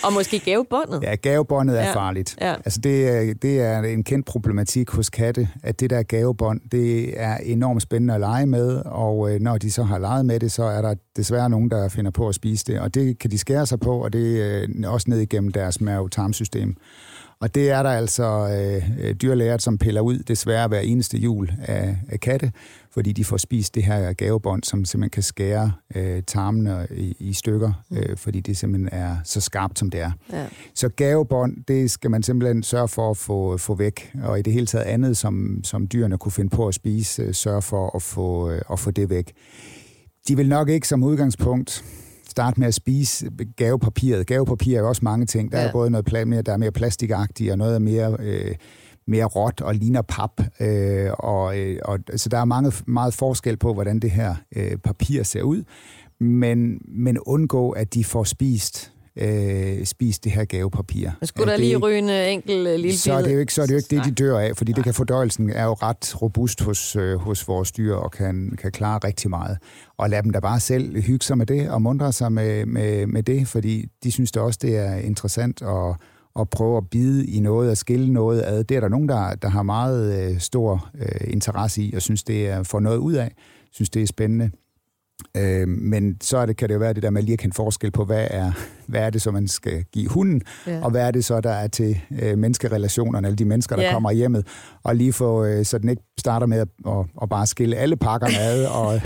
Og 0.03 0.13
måske 0.13 0.39
gavebåndet. 0.39 1.03
Ja, 1.03 1.15
gavebåndet 1.15 1.80
er 1.80 1.84
ja. 1.86 1.94
farligt. 1.94 2.38
Ja. 2.42 2.53
Altså 2.53 2.80
det, 2.80 3.10
er, 3.10 3.34
det 3.34 3.62
er 3.62 3.80
en 3.80 4.03
kendt 4.03 4.25
problematik 4.25 4.89
hos 4.89 5.10
katte, 5.10 5.50
at 5.63 5.80
det 5.80 5.89
der 5.89 6.03
gavebånd, 6.03 6.62
det 6.72 7.22
er 7.22 7.38
enormt 7.38 7.82
spændende 7.82 8.13
at 8.13 8.20
lege 8.20 8.46
med, 8.46 8.82
og 8.86 9.34
øh, 9.34 9.39
når 9.39 9.58
de 9.58 9.72
så 9.72 9.84
har 9.84 9.98
leget 9.98 10.25
med 10.25 10.39
det, 10.39 10.51
så 10.51 10.63
er 10.63 10.82
der 10.82 10.96
desværre 11.15 11.50
nogen, 11.50 11.72
der 11.72 11.89
finder 11.89 12.12
på 12.12 12.27
at 12.27 12.36
spise 12.36 12.65
det, 12.65 12.80
og 12.80 12.94
det 12.94 13.20
kan 13.20 13.32
de 13.32 13.38
skære 13.38 13.65
sig 13.65 13.80
på, 13.80 14.03
og 14.03 14.13
det 14.13 14.42
er 14.42 14.65
øh, 14.86 14.94
også 14.94 15.10
ned 15.10 15.20
igennem 15.20 15.51
deres 15.51 15.82
mave-tarmsystem. 15.82 16.75
Og 17.44 17.56
det 17.56 17.70
er 17.70 17.84
der 17.84 17.90
altså 17.90 18.24
øh, 19.00 19.14
dyrlæger, 19.14 19.58
som 19.58 19.78
piller 19.78 20.02
ud 20.02 20.18
desværre 20.18 20.68
hver 20.68 20.80
eneste 20.80 21.18
jul 21.18 21.52
af, 21.62 21.98
af 22.10 22.20
katte, 22.20 22.52
fordi 22.92 23.12
de 23.12 23.26
får 23.26 23.38
spist 23.38 23.76
det 23.76 23.84
her 23.84 24.14
gavebånd, 24.14 24.64
som 24.64 24.86
simpelthen 24.86 25.10
kan 25.10 25.24
skære 25.24 25.72
øh, 25.96 26.24
tarmene 26.28 26.88
i, 26.92 27.16
i 27.20 27.34
stykker, 27.34 27.84
mm. 27.90 27.98
øh, 27.98 28.18
fordi 28.18 28.40
det 28.40 28.58
simpelthen 28.58 28.90
er 28.92 29.18
så 29.24 29.42
skarpt, 29.42 29.80
som 29.80 29.90
det 29.90 30.02
er. 30.02 30.12
Ja. 30.34 30.46
Så 30.76 30.90
gavebånd, 30.90 31.58
det 31.68 31.92
skal 31.92 32.12
man 32.12 32.24
simpelthen 32.24 32.64
sørge 32.64 32.88
for 32.88 33.12
at 33.12 33.18
få, 33.18 33.58
få 33.58 33.76
væk, 33.76 34.12
og 34.24 34.40
i 34.40 34.42
det 34.42 34.54
hele 34.54 34.66
taget 34.66 34.86
andet, 34.86 35.18
som, 35.18 35.64
som 35.64 35.88
dyrene 35.88 36.18
kunne 36.18 36.32
finde 36.32 36.50
på 36.50 36.68
at 36.68 36.74
spise, 36.74 37.22
øh, 37.22 37.34
sørge 37.34 37.62
for 37.62 37.96
at 37.96 38.02
få, 38.02 38.50
øh, 38.50 38.62
at 38.72 38.80
få 38.80 38.92
det 38.92 39.10
væk. 39.10 39.34
De 40.28 40.38
vil 40.38 40.50
nok 40.50 40.70
ikke 40.70 40.88
som 40.88 41.04
udgangspunkt 41.04 41.84
starte 42.34 42.60
med 42.60 42.68
at 42.68 42.74
spise 42.74 43.30
gavepapiret. 43.58 44.28
Gavepapir 44.28 44.75
er 44.75 44.80
jo 44.80 44.88
også 44.88 45.02
mange 45.06 45.25
ting. 45.25 45.52
Der 45.52 45.60
ja. 45.62 45.68
er 45.68 45.72
både 45.72 45.90
noget 45.90 46.28
mere, 46.28 46.42
der 46.42 46.54
er 46.54 46.58
mere 46.58 46.72
plastikagtigt, 46.72 47.52
og 47.52 47.58
noget 47.58 47.75
er 47.75 47.80
mere... 47.80 48.18
Øh, 48.20 48.56
mere 49.08 49.25
råt 49.25 49.62
og 49.62 49.75
ligner 49.75 50.02
pap. 50.02 50.42
Øh, 50.60 51.12
og, 51.20 51.60
øh, 51.60 51.80
og, 51.86 52.00
så 52.16 52.30
der 52.30 52.38
er 52.38 52.46
mange, 52.46 52.72
meget 52.88 53.13
forskel 53.13 53.58
på, 53.58 53.74
hvordan 53.74 54.00
det 54.00 54.12
her 54.12 54.36
øh, 54.56 54.78
papir 54.78 55.24
ser 55.24 55.42
ud. 55.42 55.63
Men, 56.20 56.82
men 56.88 57.20
undgå, 57.20 57.72
at 57.72 57.94
de 57.94 58.04
får 58.04 58.24
spist 58.24 58.93
øh, 59.17 59.86
spise 59.86 60.22
det 60.24 60.32
her 60.32 60.46
gavepapir. 60.46 61.10
Men 61.20 61.27
skulle 61.27 61.51
der 61.51 61.58
lige 61.58 61.77
ryge 61.77 61.98
en 61.98 62.10
enkelt 62.10 62.67
øh, 62.67 62.75
lille 62.79 62.98
så 62.98 63.13
er 63.13 63.22
det 63.22 63.34
jo 63.34 63.39
ikke, 63.39 63.53
så 63.53 63.62
er 63.62 63.65
det 63.65 63.74
jo 63.74 63.77
ikke 63.77 63.96
det, 63.96 64.05
de 64.05 64.12
dør 64.12 64.39
af, 64.39 64.58
fordi 64.58 64.72
Nej. 64.72 64.75
det 64.75 64.84
kan 64.84 64.93
fordøjelsen 64.93 65.50
er 65.50 65.63
jo 65.63 65.74
ret 65.74 66.22
robust 66.22 66.62
hos, 66.62 66.96
øh, 66.96 67.15
hos 67.20 67.48
vores 67.48 67.72
dyr 67.72 67.96
og 67.96 68.12
kan, 68.12 68.58
kan 68.62 68.72
klare 68.72 69.00
rigtig 69.03 69.29
meget. 69.29 69.58
Og 69.98 70.10
lad 70.10 70.24
dem 70.24 70.32
da 70.32 70.39
bare 70.39 70.60
selv 70.60 71.01
hygge 71.01 71.25
sig 71.25 71.38
med 71.38 71.46
det 71.46 71.70
og 71.70 71.82
mundre 71.82 72.13
sig 72.13 72.32
med, 72.32 72.65
med, 72.65 73.08
med 73.08 73.24
det, 73.24 73.47
fordi 73.47 73.86
de 74.04 74.12
synes 74.12 74.32
da 74.32 74.39
også, 74.39 74.60
det 74.62 74.78
er 74.78 74.95
interessant 74.95 75.62
at, 75.62 75.95
at 76.39 76.49
prøve 76.49 76.78
at 76.78 76.89
bide 76.89 77.26
i 77.28 77.39
noget 77.39 77.69
og 77.69 77.78
skille 77.78 78.13
noget 78.13 78.41
ad. 78.41 78.63
Det 78.63 78.78
er 78.78 78.82
der 78.82 78.89
nogen, 78.89 79.10
der, 79.10 79.36
der 79.36 79.49
har 79.49 79.63
meget 79.63 80.32
øh, 80.32 80.39
stor 80.39 80.89
øh, 80.99 81.28
interesse 81.28 81.82
i 81.82 81.93
og 81.95 82.02
synes, 82.02 82.23
det 82.23 82.47
er 82.47 82.63
for 82.63 82.80
noget 82.80 82.97
ud 82.97 83.13
af, 83.13 83.36
synes, 83.71 83.89
det 83.89 84.02
er 84.02 84.08
spændende. 84.08 84.52
Øh, 85.38 85.67
men 85.67 86.17
så 86.21 86.38
er 86.38 86.45
det, 86.45 86.58
kan 86.58 86.69
det 86.69 86.73
jo 86.73 86.80
være 86.80 86.93
det 86.93 87.04
der 87.04 87.10
med 87.10 87.21
lige 87.21 87.34
at 87.34 87.39
kende 87.39 87.56
forskel 87.56 87.91
på, 87.91 88.06
hvad 88.06 88.28
er, 88.30 88.52
hvad 88.93 89.01
er 89.01 89.10
det 89.10 89.21
så, 89.21 89.32
man 89.32 89.47
skal 89.47 89.84
give 89.93 90.10
hunden, 90.10 90.41
ja. 90.67 90.79
og 90.82 90.91
hvad 90.91 91.08
er 91.08 91.12
det 91.12 91.25
så, 91.25 91.41
der 91.41 91.49
er 91.49 91.67
til 91.67 91.99
øh, 92.21 92.38
menneskerelationerne, 92.38 93.27
eller 93.27 93.36
de 93.36 93.45
mennesker, 93.45 93.75
der 93.75 93.84
ja. 93.84 93.93
kommer 93.93 94.12
hjemmet, 94.12 94.47
og 94.84 94.95
lige 94.95 95.13
få, 95.13 95.45
øh, 95.45 95.65
så 95.65 95.77
den 95.77 95.89
ikke 95.89 96.03
starter 96.19 96.47
med 96.47 96.60
at, 96.60 96.67
at, 96.88 97.06
at 97.21 97.29
bare 97.29 97.47
skille 97.47 97.75
alle 97.75 97.95
pakkerne 97.95 98.39
ad, 98.39 98.65
og, 98.82 99.01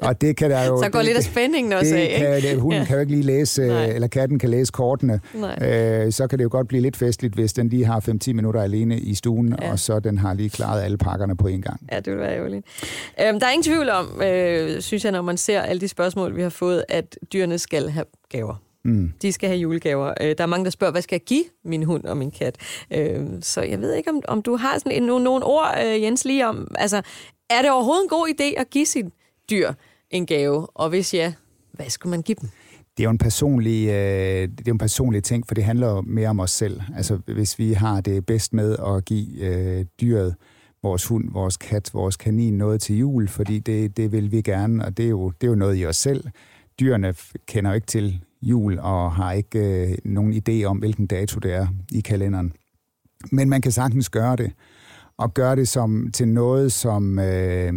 og 0.00 0.20
det 0.20 0.36
kan 0.36 0.50
der 0.50 0.64
jo... 0.64 0.82
Så 0.82 0.88
går 0.90 0.98
det, 0.98 1.06
lidt 1.06 1.16
af 1.16 1.22
spændingen 1.22 1.72
også 1.72 1.94
det 1.94 2.00
af, 2.00 2.42
kan, 2.42 2.50
det, 2.50 2.60
Hunden 2.60 2.80
ja. 2.80 2.86
kan 2.86 2.94
jo 2.94 3.00
ikke 3.00 3.12
lige 3.12 3.22
læse, 3.22 3.66
Nej. 3.66 3.86
eller 3.86 4.08
katten 4.08 4.38
kan 4.38 4.50
læse 4.50 4.72
kortene, 4.72 5.20
øh, 5.34 6.12
så 6.12 6.26
kan 6.30 6.38
det 6.38 6.44
jo 6.44 6.48
godt 6.52 6.68
blive 6.68 6.82
lidt 6.82 6.96
festligt, 6.96 7.34
hvis 7.34 7.52
den 7.52 7.68
lige 7.68 7.84
har 7.84 8.00
5-10 8.28 8.32
minutter 8.32 8.62
alene 8.62 8.98
i 8.98 9.14
stuen, 9.14 9.56
ja. 9.62 9.72
og 9.72 9.78
så 9.78 10.00
den 10.00 10.18
har 10.18 10.34
lige 10.34 10.50
klaret 10.50 10.82
alle 10.82 10.98
pakkerne 10.98 11.36
på 11.36 11.46
en 11.46 11.62
gang. 11.62 11.80
Ja, 11.92 11.96
det 12.00 12.12
vil 12.12 12.20
være 12.20 12.36
ærgerligt. 12.36 12.66
Øhm, 13.20 13.40
der 13.40 13.46
er 13.46 13.50
ingen 13.50 13.64
tvivl 13.64 13.90
om, 13.90 14.22
øh, 14.22 14.80
synes 14.80 15.04
jeg, 15.04 15.12
når 15.12 15.22
man 15.22 15.36
ser 15.36 15.60
alle 15.60 15.80
de 15.80 15.88
spørgsmål, 15.88 16.36
vi 16.36 16.42
har 16.42 16.48
fået, 16.48 16.84
at 16.88 17.18
dyrene 17.32 17.58
skal 17.58 17.90
have 17.90 18.04
gaver. 18.28 18.69
Mm. 18.84 19.12
De 19.22 19.32
skal 19.32 19.48
have 19.48 19.60
julegaver. 19.60 20.14
Øh, 20.20 20.34
der 20.38 20.44
er 20.44 20.46
mange, 20.46 20.64
der 20.64 20.70
spørger, 20.70 20.90
hvad 20.92 21.02
skal 21.02 21.14
jeg 21.14 21.24
give 21.24 21.44
min 21.64 21.82
hund 21.82 22.04
og 22.04 22.16
min 22.16 22.30
kat? 22.30 22.56
Øh, 22.90 23.26
så 23.40 23.62
jeg 23.62 23.80
ved 23.80 23.94
ikke, 23.94 24.10
om, 24.10 24.22
om 24.28 24.42
du 24.42 24.56
har 24.56 24.78
sådan 24.78 24.92
en, 24.92 25.02
nogle, 25.02 25.24
nogle 25.24 25.44
ord, 25.44 25.74
øh, 25.86 26.02
Jens, 26.02 26.24
lige 26.24 26.48
om... 26.48 26.68
Altså, 26.74 27.02
er 27.50 27.62
det 27.62 27.70
overhovedet 27.70 28.02
en 28.02 28.08
god 28.08 28.28
idé 28.28 28.60
at 28.60 28.70
give 28.70 28.86
sin 28.86 29.12
dyr 29.50 29.72
en 30.10 30.26
gave? 30.26 30.66
Og 30.74 30.88
hvis 30.88 31.14
ja, 31.14 31.32
hvad 31.72 31.90
skulle 31.90 32.10
man 32.10 32.22
give 32.22 32.36
dem? 32.40 32.48
Det 32.96 33.02
er 33.02 33.04
jo 33.04 33.10
en 33.10 33.18
personlig, 33.18 33.88
øh, 33.88 34.48
det 34.58 34.68
er 34.68 34.72
en 34.72 34.78
personlig 34.78 35.24
ting, 35.24 35.46
for 35.46 35.54
det 35.54 35.64
handler 35.64 36.00
mere 36.00 36.28
om 36.28 36.40
os 36.40 36.50
selv. 36.50 36.80
Altså, 36.96 37.18
hvis 37.26 37.58
vi 37.58 37.72
har 37.72 38.00
det 38.00 38.26
bedst 38.26 38.52
med 38.52 38.76
at 38.86 39.04
give 39.04 39.40
øh, 39.40 39.84
dyret, 40.00 40.34
vores 40.82 41.06
hund, 41.06 41.32
vores 41.32 41.56
kat, 41.56 41.90
vores 41.94 42.16
kanin 42.16 42.58
noget 42.58 42.80
til 42.80 42.98
jul, 42.98 43.28
fordi 43.28 43.58
det, 43.58 43.96
det 43.96 44.12
vil 44.12 44.32
vi 44.32 44.42
gerne, 44.42 44.84
og 44.84 44.96
det 44.96 45.04
er, 45.04 45.08
jo, 45.08 45.30
det 45.30 45.46
er 45.46 45.50
jo 45.50 45.54
noget 45.54 45.78
i 45.78 45.86
os 45.86 45.96
selv. 45.96 46.24
Dyrene 46.80 47.14
kender 47.46 47.70
jo 47.70 47.74
ikke 47.74 47.86
til 47.86 48.20
jul 48.42 48.78
og 48.78 49.12
har 49.12 49.32
ikke 49.32 49.88
øh, 49.90 49.96
nogen 50.04 50.32
idé 50.32 50.64
om, 50.64 50.78
hvilken 50.78 51.06
dato 51.06 51.38
det 51.38 51.52
er 51.52 51.66
i 51.92 52.00
kalenderen. 52.00 52.52
Men 53.32 53.48
man 53.48 53.60
kan 53.60 53.72
sagtens 53.72 54.08
gøre 54.08 54.36
det, 54.36 54.52
og 55.20 55.34
gøre 55.34 55.56
det 55.56 55.68
som, 55.68 56.10
til 56.12 56.28
noget, 56.28 56.72
som 56.72 57.18
øh, 57.18 57.72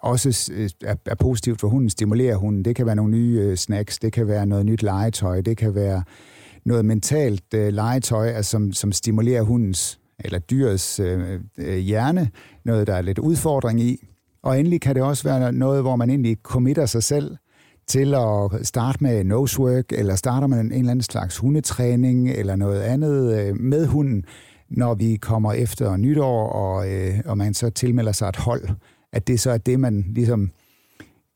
også 0.00 0.52
øh, 0.54 0.70
er, 0.84 0.94
er 1.06 1.14
positivt 1.14 1.60
for 1.60 1.68
hunden, 1.68 1.90
stimulerer 1.90 2.36
hunden. 2.36 2.64
Det 2.64 2.76
kan 2.76 2.86
være 2.86 2.96
nogle 2.96 3.10
nye 3.10 3.40
øh, 3.40 3.56
snacks, 3.56 3.98
det 3.98 4.12
kan 4.12 4.28
være 4.28 4.46
noget 4.46 4.66
nyt 4.66 4.82
legetøj, 4.82 5.40
det 5.40 5.56
kan 5.56 5.74
være 5.74 6.02
noget 6.64 6.84
mentalt 6.84 7.54
øh, 7.54 7.72
legetøj, 7.72 8.28
altså, 8.28 8.50
som, 8.50 8.72
som 8.72 8.92
stimulerer 8.92 9.42
hundens 9.42 10.00
eller 10.18 10.38
dyrets 10.38 11.00
øh, 11.00 11.40
øh, 11.58 11.76
hjerne, 11.76 12.30
noget, 12.64 12.86
der 12.86 12.94
er 12.94 13.02
lidt 13.02 13.18
udfordring 13.18 13.80
i. 13.80 14.06
Og 14.42 14.58
endelig 14.60 14.80
kan 14.80 14.94
det 14.94 15.02
også 15.02 15.24
være 15.24 15.52
noget, 15.52 15.82
hvor 15.82 15.96
man 15.96 16.10
egentlig 16.10 16.36
committer 16.42 16.86
sig 16.86 17.02
selv 17.02 17.36
til 17.86 18.14
at 18.14 18.66
starte 18.66 18.98
med 19.00 19.24
nosework, 19.24 19.92
eller 19.92 20.14
starter 20.14 20.46
med 20.46 20.60
en, 20.60 20.66
en 20.66 20.72
eller 20.72 20.90
anden 20.90 21.02
slags 21.02 21.38
hundetræning, 21.38 22.30
eller 22.30 22.56
noget 22.56 22.80
andet 22.80 23.38
øh, 23.38 23.60
med 23.60 23.86
hunden, 23.86 24.24
når 24.70 24.94
vi 24.94 25.16
kommer 25.16 25.52
efter 25.52 25.96
nytår, 25.96 26.48
og, 26.48 26.92
øh, 26.92 27.14
og 27.24 27.38
man 27.38 27.54
så 27.54 27.70
tilmelder 27.70 28.12
sig 28.12 28.28
et 28.28 28.36
hold. 28.36 28.68
At 29.12 29.26
det 29.26 29.40
så 29.40 29.50
er 29.50 29.58
det, 29.58 29.80
man 29.80 30.04
ligesom 30.08 30.50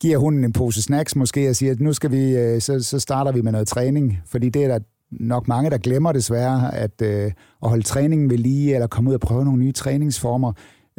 giver 0.01 0.17
hunden 0.17 0.43
en 0.43 0.53
pose 0.53 0.81
snacks 0.81 1.15
måske, 1.15 1.49
og 1.49 1.55
siger, 1.55 1.71
at 1.71 1.79
nu 1.79 1.93
skal 1.93 2.11
vi, 2.11 2.37
øh, 2.37 2.61
så, 2.61 2.79
så 2.79 2.99
starter 2.99 3.31
vi 3.31 3.41
med 3.41 3.51
noget 3.51 3.67
træning, 3.67 4.19
fordi 4.25 4.49
det 4.49 4.63
er 4.63 4.67
der 4.67 4.79
nok 5.11 5.47
mange, 5.47 5.69
der 5.69 5.77
glemmer 5.77 6.11
desværre, 6.11 6.75
at, 6.75 7.01
øh, 7.01 7.31
at 7.63 7.69
holde 7.69 7.83
træningen 7.83 8.29
ved 8.29 8.37
lige, 8.37 8.73
eller 8.73 8.87
komme 8.87 9.09
ud 9.09 9.15
og 9.15 9.21
prøve 9.21 9.45
nogle 9.45 9.59
nye 9.59 9.71
træningsformer. 9.71 10.53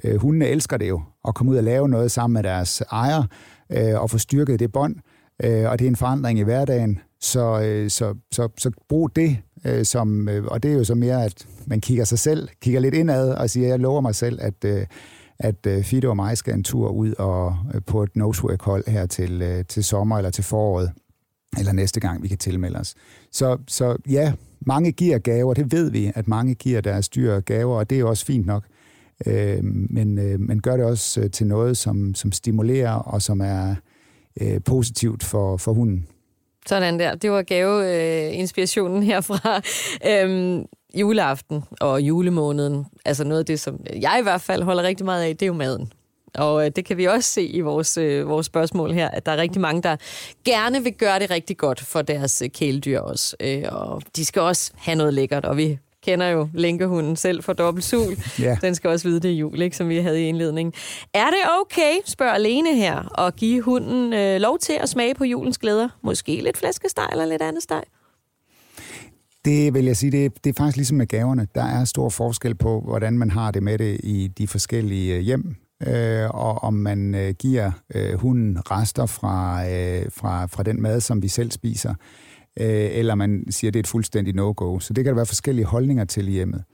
Øh, 0.04 0.16
hundene 0.16 0.46
elsker 0.46 0.76
det 0.76 0.88
jo, 0.88 1.02
at 1.28 1.34
komme 1.34 1.52
ud 1.52 1.56
og 1.56 1.64
lave 1.64 1.88
noget 1.88 2.10
sammen 2.10 2.34
med 2.34 2.42
deres 2.42 2.82
ejer, 2.92 3.22
øh, 3.70 4.00
og 4.00 4.10
få 4.10 4.18
styrket 4.18 4.60
det 4.60 4.72
bånd 4.72 4.96
øh, 4.96 5.02
Øh, 5.44 5.70
og 5.70 5.78
det 5.78 5.84
er 5.84 5.88
en 5.88 5.96
forandring 5.96 6.38
i 6.38 6.42
hverdagen. 6.42 6.98
Så, 7.20 7.62
øh, 7.62 7.90
så, 7.90 8.14
så, 8.32 8.48
så 8.58 8.70
brug 8.88 9.16
det 9.16 9.38
øh, 9.64 9.84
som, 9.84 10.28
øh, 10.28 10.44
og 10.44 10.62
det 10.62 10.70
er 10.70 10.74
jo 10.74 10.84
så 10.84 10.94
mere, 10.94 11.24
at 11.24 11.46
man 11.66 11.80
kigger 11.80 12.04
sig 12.04 12.18
selv, 12.18 12.48
kigger 12.60 12.80
lidt 12.80 12.94
indad 12.94 13.30
og 13.30 13.50
siger, 13.50 13.68
jeg 13.68 13.78
lover 13.78 14.00
mig 14.00 14.14
selv, 14.14 14.38
at, 14.42 14.64
øh, 14.64 14.86
at 15.38 15.66
øh, 15.66 15.84
Fido 15.84 16.10
og 16.10 16.16
mig 16.16 16.36
skal 16.36 16.54
en 16.54 16.64
tur 16.64 16.88
ud 16.88 17.14
og 17.18 17.56
øh, 17.74 17.80
på 17.86 18.02
et 18.02 18.16
nosework-hold 18.16 18.90
her 18.90 19.06
til, 19.06 19.42
øh, 19.42 19.64
til 19.64 19.84
sommer 19.84 20.16
eller 20.16 20.30
til 20.30 20.44
foråret, 20.44 20.92
eller 21.58 21.72
næste 21.72 22.00
gang, 22.00 22.22
vi 22.22 22.28
kan 22.28 22.38
tilmelde 22.38 22.78
os. 22.78 22.94
Så, 23.32 23.58
så 23.68 23.96
ja, 24.08 24.32
mange 24.60 24.92
giver 24.92 25.18
gaver, 25.18 25.54
det 25.54 25.72
ved 25.72 25.90
vi, 25.90 26.12
at 26.14 26.28
mange 26.28 26.54
giver 26.54 26.80
deres 26.80 27.08
dyr 27.08 27.40
gaver, 27.40 27.76
og 27.76 27.90
det 27.90 27.96
er 27.96 28.00
jo 28.00 28.08
også 28.08 28.26
fint 28.26 28.46
nok. 28.46 28.64
Øh, 29.26 29.64
men, 29.64 30.18
øh, 30.18 30.40
men 30.40 30.60
gør 30.60 30.76
det 30.76 30.86
også 30.86 31.20
øh, 31.20 31.30
til 31.30 31.46
noget, 31.46 31.76
som, 31.76 32.14
som 32.14 32.32
stimulerer 32.32 32.92
og 32.92 33.22
som 33.22 33.40
er 33.40 33.74
øh, 34.40 34.60
positivt 34.64 35.24
for, 35.24 35.56
for 35.56 35.72
hunden. 35.72 36.06
Sådan 36.66 37.00
der. 37.00 37.14
Det 37.14 37.30
var 37.30 37.42
gaveinspirationen 37.42 39.02
øh, 39.02 39.06
herfra. 39.06 39.60
Øhm, 40.10 40.64
juleaften 40.94 41.64
og 41.80 42.00
julemåneden, 42.00 42.86
altså 43.04 43.24
noget 43.24 43.38
af 43.38 43.46
det, 43.46 43.60
som 43.60 43.80
jeg 44.00 44.16
i 44.20 44.22
hvert 44.22 44.40
fald 44.40 44.62
holder 44.62 44.82
rigtig 44.82 45.06
meget 45.06 45.24
af, 45.24 45.36
det 45.36 45.42
er 45.42 45.46
jo 45.46 45.52
maden. 45.52 45.92
Og 46.34 46.64
øh, 46.64 46.70
det 46.76 46.84
kan 46.84 46.96
vi 46.96 47.04
også 47.04 47.30
se 47.30 47.46
i 47.46 47.60
vores, 47.60 47.96
øh, 47.96 48.28
vores 48.28 48.46
spørgsmål 48.46 48.92
her, 48.92 49.08
at 49.08 49.26
der 49.26 49.32
er 49.32 49.36
rigtig 49.36 49.60
mange, 49.60 49.82
der 49.82 49.96
gerne 50.44 50.82
vil 50.82 50.92
gøre 50.92 51.18
det 51.18 51.30
rigtig 51.30 51.56
godt 51.56 51.80
for 51.80 52.02
deres 52.02 52.42
øh, 52.42 52.50
kæledyr 52.50 53.00
også. 53.00 53.36
Øh, 53.40 53.64
og 53.70 54.02
de 54.16 54.24
skal 54.24 54.42
også 54.42 54.72
have 54.76 54.96
noget 54.96 55.14
lækkert, 55.14 55.44
og 55.44 55.56
vi 55.56 55.78
kender 56.04 56.26
jo 56.26 56.48
lænkehunden 56.54 57.16
selv 57.16 57.42
for 57.42 57.52
dobbelt 57.52 57.84
sul. 57.84 58.16
Ja. 58.38 58.56
Den 58.62 58.74
skal 58.74 58.90
også 58.90 59.08
vide, 59.08 59.20
det 59.20 59.30
er 59.30 59.34
jul, 59.34 59.62
ikke, 59.62 59.76
som 59.76 59.88
vi 59.88 59.96
havde 59.96 60.22
i 60.22 60.28
indledningen. 60.28 60.72
Er 61.14 61.26
det 61.26 61.38
okay, 61.60 61.92
spørger 62.04 62.38
Lene 62.38 62.76
her, 62.76 63.20
at 63.26 63.36
give 63.36 63.62
hunden 63.62 64.12
øh, 64.12 64.40
lov 64.40 64.58
til 64.58 64.72
at 64.80 64.88
smage 64.88 65.14
på 65.14 65.24
julens 65.24 65.58
glæder? 65.58 65.88
Måske 66.02 66.40
lidt 66.42 66.56
flæskesteg 66.56 67.06
eller 67.12 67.26
lidt 67.26 67.42
andet 67.42 67.62
steg? 67.62 67.82
Det 69.44 69.74
vil 69.74 69.84
jeg 69.84 69.96
sige, 69.96 70.12
det, 70.12 70.44
det 70.44 70.50
er 70.50 70.62
faktisk 70.62 70.76
ligesom 70.76 70.96
med 70.96 71.06
gaverne. 71.06 71.46
Der 71.54 71.64
er 71.64 71.84
stor 71.84 72.08
forskel 72.08 72.54
på, 72.54 72.80
hvordan 72.80 73.18
man 73.18 73.30
har 73.30 73.50
det 73.50 73.62
med 73.62 73.78
det 73.78 74.00
i 74.02 74.28
de 74.38 74.48
forskellige 74.48 75.14
øh, 75.14 75.20
hjem, 75.20 75.56
øh, 75.86 76.30
og 76.30 76.64
om 76.64 76.74
man 76.74 77.14
øh, 77.14 77.34
giver 77.38 77.70
øh, 77.94 78.14
hunden 78.14 78.70
rester 78.70 79.06
fra, 79.06 79.68
øh, 79.70 80.06
fra, 80.10 80.46
fra 80.46 80.62
den 80.62 80.82
mad, 80.82 81.00
som 81.00 81.22
vi 81.22 81.28
selv 81.28 81.50
spiser, 81.50 81.94
øh, 82.60 82.98
eller 82.98 83.14
man 83.14 83.44
siger, 83.50 83.70
det 83.70 83.78
er 83.78 83.82
et 83.82 83.86
fuldstændigt 83.86 84.36
no-go. 84.36 84.78
Så 84.78 84.92
det 84.92 85.04
kan 85.04 85.10
der 85.10 85.14
være 85.14 85.26
forskellige 85.26 85.64
holdninger 85.64 86.04
til 86.04 86.28
i 86.28 86.30
hjemmet. 86.30 86.64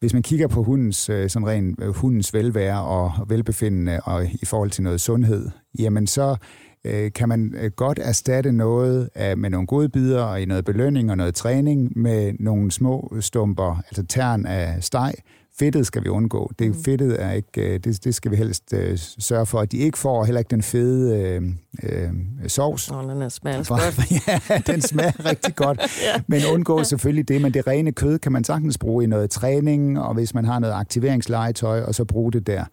Hvis 0.00 0.12
man 0.12 0.22
kigger 0.22 0.48
på 0.48 0.62
hundens, 0.62 1.08
øh, 1.08 1.30
sådan 1.30 1.48
ren, 1.48 1.76
øh, 1.82 1.88
hundens 1.88 2.34
velvære 2.34 2.82
og 2.82 3.12
velbefindende 3.28 4.00
og 4.00 4.26
i 4.26 4.44
forhold 4.44 4.70
til 4.70 4.82
noget 4.82 5.00
sundhed, 5.00 5.48
jamen 5.78 6.06
så 6.06 6.36
øh, 6.84 7.12
kan 7.12 7.28
man 7.28 7.54
øh, 7.60 7.70
godt 7.76 7.98
erstatte 8.02 8.52
noget 8.52 9.08
af, 9.14 9.36
med 9.36 9.50
nogle 9.50 9.66
gode 9.66 9.88
bidder 9.88 10.22
og 10.22 10.42
i 10.42 10.44
noget 10.44 10.64
belønning 10.64 11.10
og 11.10 11.16
noget 11.16 11.34
træning 11.34 11.92
med 11.98 12.32
nogle 12.40 12.70
små 12.70 13.16
stumper, 13.20 13.82
altså 13.86 14.06
tern 14.06 14.46
af 14.46 14.84
steg. 14.84 15.12
Fedtet 15.58 15.86
skal 15.86 16.04
vi 16.04 16.08
undgå. 16.08 16.50
Det 16.58 16.68
mm. 16.68 16.84
fedtet 16.84 17.22
er 17.22 17.32
ikke, 17.32 17.60
øh, 17.60 17.80
det, 17.84 18.04
det 18.04 18.14
skal 18.14 18.30
vi 18.30 18.36
helst 18.36 18.72
uh, 18.72 18.80
sørge 19.18 19.46
for, 19.46 19.60
at 19.60 19.72
de 19.72 19.76
ikke 19.76 19.98
får 19.98 20.24
heller 20.24 20.38
ikke 20.38 20.50
den 20.50 20.62
fede 20.62 21.38
uh, 21.38 21.44
uh, 21.82 22.46
sovs. 22.46 22.90
Oh, 22.90 23.10
den 23.10 23.30
smager 23.30 23.64
godt. 23.64 24.10
ja, 24.28 24.72
den 24.72 24.82
smager 24.82 25.24
rigtig 25.30 25.56
godt. 25.56 25.80
ja. 26.02 26.20
Men 26.26 26.40
undgå 26.52 26.84
selvfølgelig 26.84 27.28
det, 27.28 27.40
men 27.42 27.54
det 27.54 27.66
rene 27.66 27.92
kød 27.92 28.18
kan 28.18 28.32
man 28.32 28.44
sagtens 28.44 28.78
bruge 28.78 29.04
i 29.04 29.06
noget 29.06 29.30
træning, 29.30 30.00
og 30.00 30.14
hvis 30.14 30.34
man 30.34 30.44
har 30.44 30.58
noget 30.58 30.74
aktiveringslegetøj, 30.74 31.82
og 31.82 31.94
så 31.94 32.04
bruge 32.04 32.32
det 32.32 32.46
der. 32.46 32.64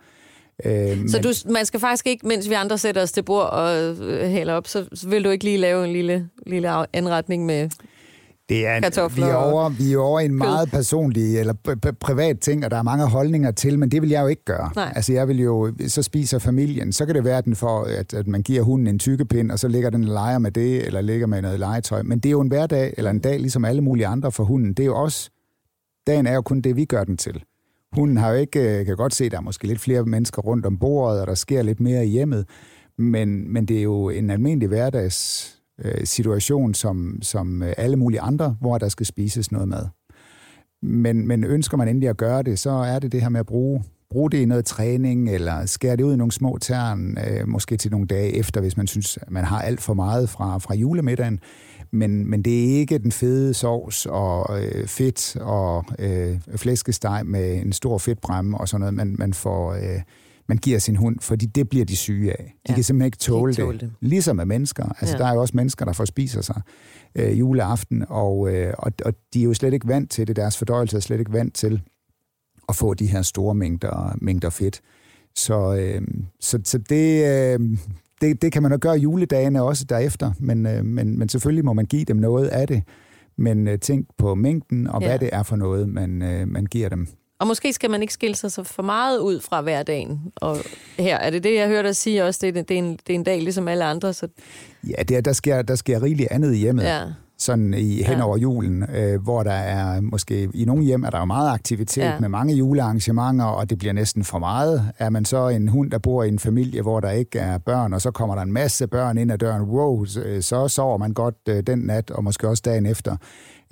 Øh, 0.65 1.09
så 1.09 1.19
du, 1.19 1.51
man 1.51 1.65
skal 1.65 1.79
faktisk 1.79 2.07
ikke, 2.07 2.27
mens 2.27 2.49
vi 2.49 2.53
andre 2.53 2.77
sætter 2.77 3.01
os 3.01 3.11
til 3.11 3.23
bord 3.23 3.49
og 3.49 3.95
øh, 4.01 4.29
hælder 4.29 4.53
op, 4.53 4.67
så 4.67 4.85
vil 5.07 5.23
du 5.23 5.29
ikke 5.29 5.43
lige 5.43 5.57
lave 5.57 5.85
en 5.85 5.93
lille, 5.93 6.29
lille 6.47 6.95
anretning 6.95 7.45
med 7.45 7.69
det 8.53 8.67
er, 8.67 8.79
kartofler 8.79 9.25
vi 9.25 9.31
er 9.31 9.35
over, 9.35 9.69
vi 9.69 9.93
er 9.93 9.97
over 9.97 10.19
en 10.19 10.35
meget 10.35 10.71
personlig 10.71 11.39
eller 11.39 11.53
privat 11.99 12.39
ting, 12.39 12.65
og 12.65 12.71
der 12.71 12.77
er 12.77 12.83
mange 12.83 13.05
holdninger 13.05 13.51
til, 13.51 13.79
men 13.79 13.91
det 13.91 14.01
vil 14.01 14.09
jeg 14.09 14.21
jo 14.21 14.27
ikke 14.27 14.45
gøre. 14.45 14.69
Nej. 14.75 14.93
Altså 14.95 15.13
jeg 15.13 15.27
vil 15.27 15.39
jo, 15.39 15.73
så 15.87 16.01
spiser 16.01 16.39
familien, 16.39 16.93
så 16.93 17.05
kan 17.05 17.15
det 17.15 17.23
være, 17.23 17.41
den 17.41 17.55
for, 17.55 17.83
at, 17.83 18.13
at 18.13 18.27
man 18.27 18.41
giver 18.41 18.61
hunden 18.61 18.87
en 18.87 18.99
tykkepind, 18.99 19.51
og 19.51 19.59
så 19.59 19.67
ligger 19.67 19.89
den 19.89 20.03
og 20.03 20.09
leger 20.09 20.39
med 20.39 20.51
det, 20.51 20.85
eller 20.85 21.01
ligger 21.01 21.27
med 21.27 21.41
noget 21.41 21.59
legetøj. 21.59 22.01
Men 22.01 22.19
det 22.19 22.29
er 22.29 22.31
jo 22.31 22.41
en 22.41 22.47
hverdag, 22.47 22.93
eller 22.97 23.11
en 23.11 23.19
dag, 23.19 23.39
ligesom 23.39 23.65
alle 23.65 23.81
mulige 23.81 24.07
andre 24.07 24.31
for 24.31 24.43
hunden. 24.43 24.73
Det 24.73 24.83
er 24.83 24.87
jo 24.87 24.95
også, 24.95 25.29
dagen 26.07 26.27
er 26.27 26.33
jo 26.33 26.41
kun 26.41 26.61
det, 26.61 26.75
vi 26.75 26.85
gør 26.85 27.03
den 27.03 27.17
til. 27.17 27.43
Hunden 27.91 28.17
har 28.17 28.29
jo 28.29 28.35
ikke, 28.35 28.79
øh, 28.79 28.85
kan 28.85 28.95
godt 28.95 29.15
se, 29.15 29.25
at 29.25 29.31
der 29.31 29.37
er 29.37 29.41
måske 29.41 29.67
lidt 29.67 29.79
flere 29.79 30.03
mennesker 30.03 30.41
rundt 30.41 30.65
om 30.65 30.77
bordet, 30.77 31.21
og 31.21 31.27
der 31.27 31.35
sker 31.35 31.61
lidt 31.61 31.79
mere 31.79 32.05
i 32.05 32.09
hjemmet, 32.09 32.45
men, 32.97 33.53
men 33.53 33.65
det 33.65 33.77
er 33.77 33.83
jo 33.83 34.09
en 34.09 34.29
almindelig 34.29 34.67
hverdags 34.67 35.49
øh, 35.79 36.05
situation 36.05 36.73
som, 36.73 37.19
som 37.21 37.63
øh, 37.63 37.73
alle 37.77 37.95
mulige 37.95 38.21
andre, 38.21 38.57
hvor 38.61 38.77
der 38.77 38.89
skal 38.89 39.05
spises 39.05 39.51
noget 39.51 39.67
mad. 39.67 39.85
Men, 40.81 41.27
men 41.27 41.43
ønsker 41.43 41.77
man 41.77 41.87
endelig 41.87 42.09
at 42.09 42.17
gøre 42.17 42.43
det, 42.43 42.59
så 42.59 42.69
er 42.69 42.99
det 42.99 43.11
det 43.11 43.21
her 43.21 43.29
med 43.29 43.39
at 43.39 43.45
bruge, 43.45 43.83
bruge 44.09 44.31
det 44.31 44.37
i 44.37 44.45
noget 44.45 44.65
træning, 44.65 45.29
eller 45.29 45.65
skære 45.65 45.95
det 45.95 46.03
ud 46.03 46.13
i 46.13 46.17
nogle 46.17 46.31
små 46.31 46.57
tern, 46.61 47.17
øh, 47.27 47.47
måske 47.47 47.77
til 47.77 47.91
nogle 47.91 48.07
dage 48.07 48.35
efter, 48.35 48.61
hvis 48.61 48.77
man 48.77 48.87
synes, 48.87 49.19
man 49.27 49.43
har 49.43 49.61
alt 49.61 49.81
for 49.81 49.93
meget 49.93 50.29
fra, 50.29 50.57
fra 50.57 50.75
julemiddagen. 50.75 51.39
Men, 51.91 52.29
men 52.29 52.41
det 52.41 52.59
er 52.59 52.79
ikke 52.79 52.97
den 52.97 53.11
fede 53.11 53.53
sovs 53.53 54.05
og 54.05 54.63
øh, 54.63 54.87
fedt 54.87 55.35
og 55.35 55.85
øh, 55.99 56.39
flæskesteg 56.55 57.21
med 57.25 57.61
en 57.61 57.73
stor 57.73 57.97
fedtbremme 57.97 58.57
og 58.57 58.67
sådan 58.67 58.79
noget, 58.79 58.93
man, 58.93 59.15
man 59.19 59.33
får... 59.33 59.73
Øh, 59.73 60.01
man 60.53 60.57
giver 60.57 60.79
sin 60.79 60.95
hund, 60.95 61.19
fordi 61.19 61.45
det 61.45 61.69
bliver 61.69 61.85
de 61.85 61.95
syge 61.95 62.31
af. 62.31 62.43
De 62.43 62.71
ja. 62.71 62.73
kan 62.73 62.83
simpelthen 62.83 63.05
ikke 63.05 63.17
tåle, 63.17 63.51
ikke 63.51 63.61
tåle 63.61 63.73
det. 63.73 63.81
det. 63.81 63.93
Ligesom 64.01 64.35
med 64.35 64.45
mennesker. 64.45 64.85
Altså, 64.99 65.15
ja. 65.15 65.23
der 65.23 65.29
er 65.29 65.33
jo 65.33 65.41
også 65.41 65.57
mennesker, 65.57 65.85
der 65.85 65.93
får 65.93 66.05
spiser 66.05 66.41
sig 66.41 66.61
øh, 67.15 67.39
juleaften, 67.39 68.05
og, 68.09 68.53
øh, 68.53 68.73
og, 68.77 68.91
og 69.05 69.13
de 69.33 69.39
er 69.39 69.43
jo 69.43 69.53
slet 69.53 69.73
ikke 69.73 69.87
vant 69.87 70.11
til 70.11 70.27
det. 70.27 70.35
Deres 70.35 70.57
fordøjelse 70.57 70.97
er 70.97 71.01
slet 71.01 71.19
ikke 71.19 71.33
vant 71.33 71.53
til 71.53 71.81
at 72.69 72.75
få 72.75 72.93
de 72.93 73.07
her 73.07 73.21
store 73.21 73.55
mængder, 73.55 74.17
mængder 74.21 74.49
fedt. 74.49 74.81
Så, 75.35 75.75
øh, 75.75 76.01
så, 76.39 76.59
så 76.63 76.77
det, 76.77 77.25
øh, 77.25 77.59
det, 78.21 78.41
det 78.41 78.51
kan 78.51 78.63
man 78.63 78.71
jo 78.71 78.77
gøre 78.81 78.97
juledagene 78.97 79.63
også 79.63 79.85
derefter, 79.85 80.31
men, 80.39 80.65
øh, 80.65 80.85
men, 80.85 81.19
men 81.19 81.29
selvfølgelig 81.29 81.65
må 81.65 81.73
man 81.73 81.85
give 81.85 82.05
dem 82.05 82.17
noget 82.17 82.47
af 82.47 82.67
det. 82.67 82.83
Men 83.37 83.67
øh, 83.67 83.79
tænk 83.79 84.07
på 84.17 84.35
mængden, 84.35 84.87
og 84.87 85.01
ja. 85.01 85.07
hvad 85.07 85.19
det 85.19 85.29
er 85.31 85.43
for 85.43 85.55
noget, 85.55 85.89
man, 85.89 86.21
øh, 86.21 86.47
man 86.47 86.65
giver 86.65 86.89
dem. 86.89 87.07
Og 87.43 87.47
måske 87.47 87.73
skal 87.73 87.89
man 87.89 88.01
ikke 88.01 88.13
skille 88.13 88.35
sig 88.35 88.51
så 88.51 88.63
for 88.63 88.83
meget 88.83 89.19
ud 89.19 89.39
fra 89.39 89.61
hverdagen. 89.61 90.21
Og 90.35 90.57
her 90.99 91.17
er 91.17 91.29
det 91.29 91.43
det, 91.43 91.55
jeg 91.55 91.67
hørte 91.67 91.87
dig 91.87 91.95
sige 91.95 92.23
også, 92.23 92.39
det 92.41 92.57
er, 92.57 92.61
det 92.61 92.71
er, 92.71 92.77
en, 92.77 92.91
det 92.91 93.09
er 93.09 93.13
en 93.13 93.23
dag 93.23 93.41
ligesom 93.41 93.67
alle 93.67 93.83
andre. 93.83 94.13
Så... 94.13 94.27
Ja, 94.83 95.03
det 95.03 95.17
er, 95.17 95.21
der, 95.21 95.33
sker, 95.33 95.61
der 95.61 95.75
sker 95.75 96.03
rigeligt 96.03 96.31
andet 96.31 96.53
i 96.53 96.57
hjemmet. 96.57 96.83
Ja 96.83 97.01
sådan 97.37 97.73
i 97.73 98.03
hen 98.03 98.21
over 98.21 98.37
julen, 98.37 98.85
øh, 98.95 99.21
hvor 99.21 99.43
der 99.43 99.51
er 99.51 100.01
måske, 100.01 100.49
i 100.53 100.65
nogle 100.65 100.83
hjem 100.83 101.03
er 101.03 101.09
der 101.09 101.19
jo 101.19 101.25
meget 101.25 101.53
aktivitet 101.53 102.01
ja. 102.01 102.19
med 102.19 102.29
mange 102.29 102.55
julearrangementer, 102.55 103.45
og 103.45 103.69
det 103.69 103.77
bliver 103.77 103.93
næsten 103.93 104.23
for 104.23 104.39
meget. 104.39 104.91
Er 104.99 105.09
man 105.09 105.25
så 105.25 105.47
en 105.47 105.67
hund, 105.67 105.91
der 105.91 105.97
bor 105.97 106.23
i 106.23 106.27
en 106.27 106.39
familie, 106.39 106.81
hvor 106.81 106.99
der 106.99 107.09
ikke 107.09 107.39
er 107.39 107.57
børn, 107.57 107.93
og 107.93 108.01
så 108.01 108.11
kommer 108.11 108.35
der 108.35 108.41
en 108.41 108.53
masse 108.53 108.87
børn 108.87 109.17
ind 109.17 109.31
ad 109.31 109.37
døren, 109.37 109.61
wow, 109.61 110.05
så 110.41 110.67
sover 110.67 110.97
man 110.97 111.13
godt 111.13 111.35
øh, 111.49 111.63
den 111.67 111.79
nat, 111.79 112.11
og 112.11 112.23
måske 112.23 112.49
også 112.49 112.61
dagen 112.65 112.85
efter 112.85 113.17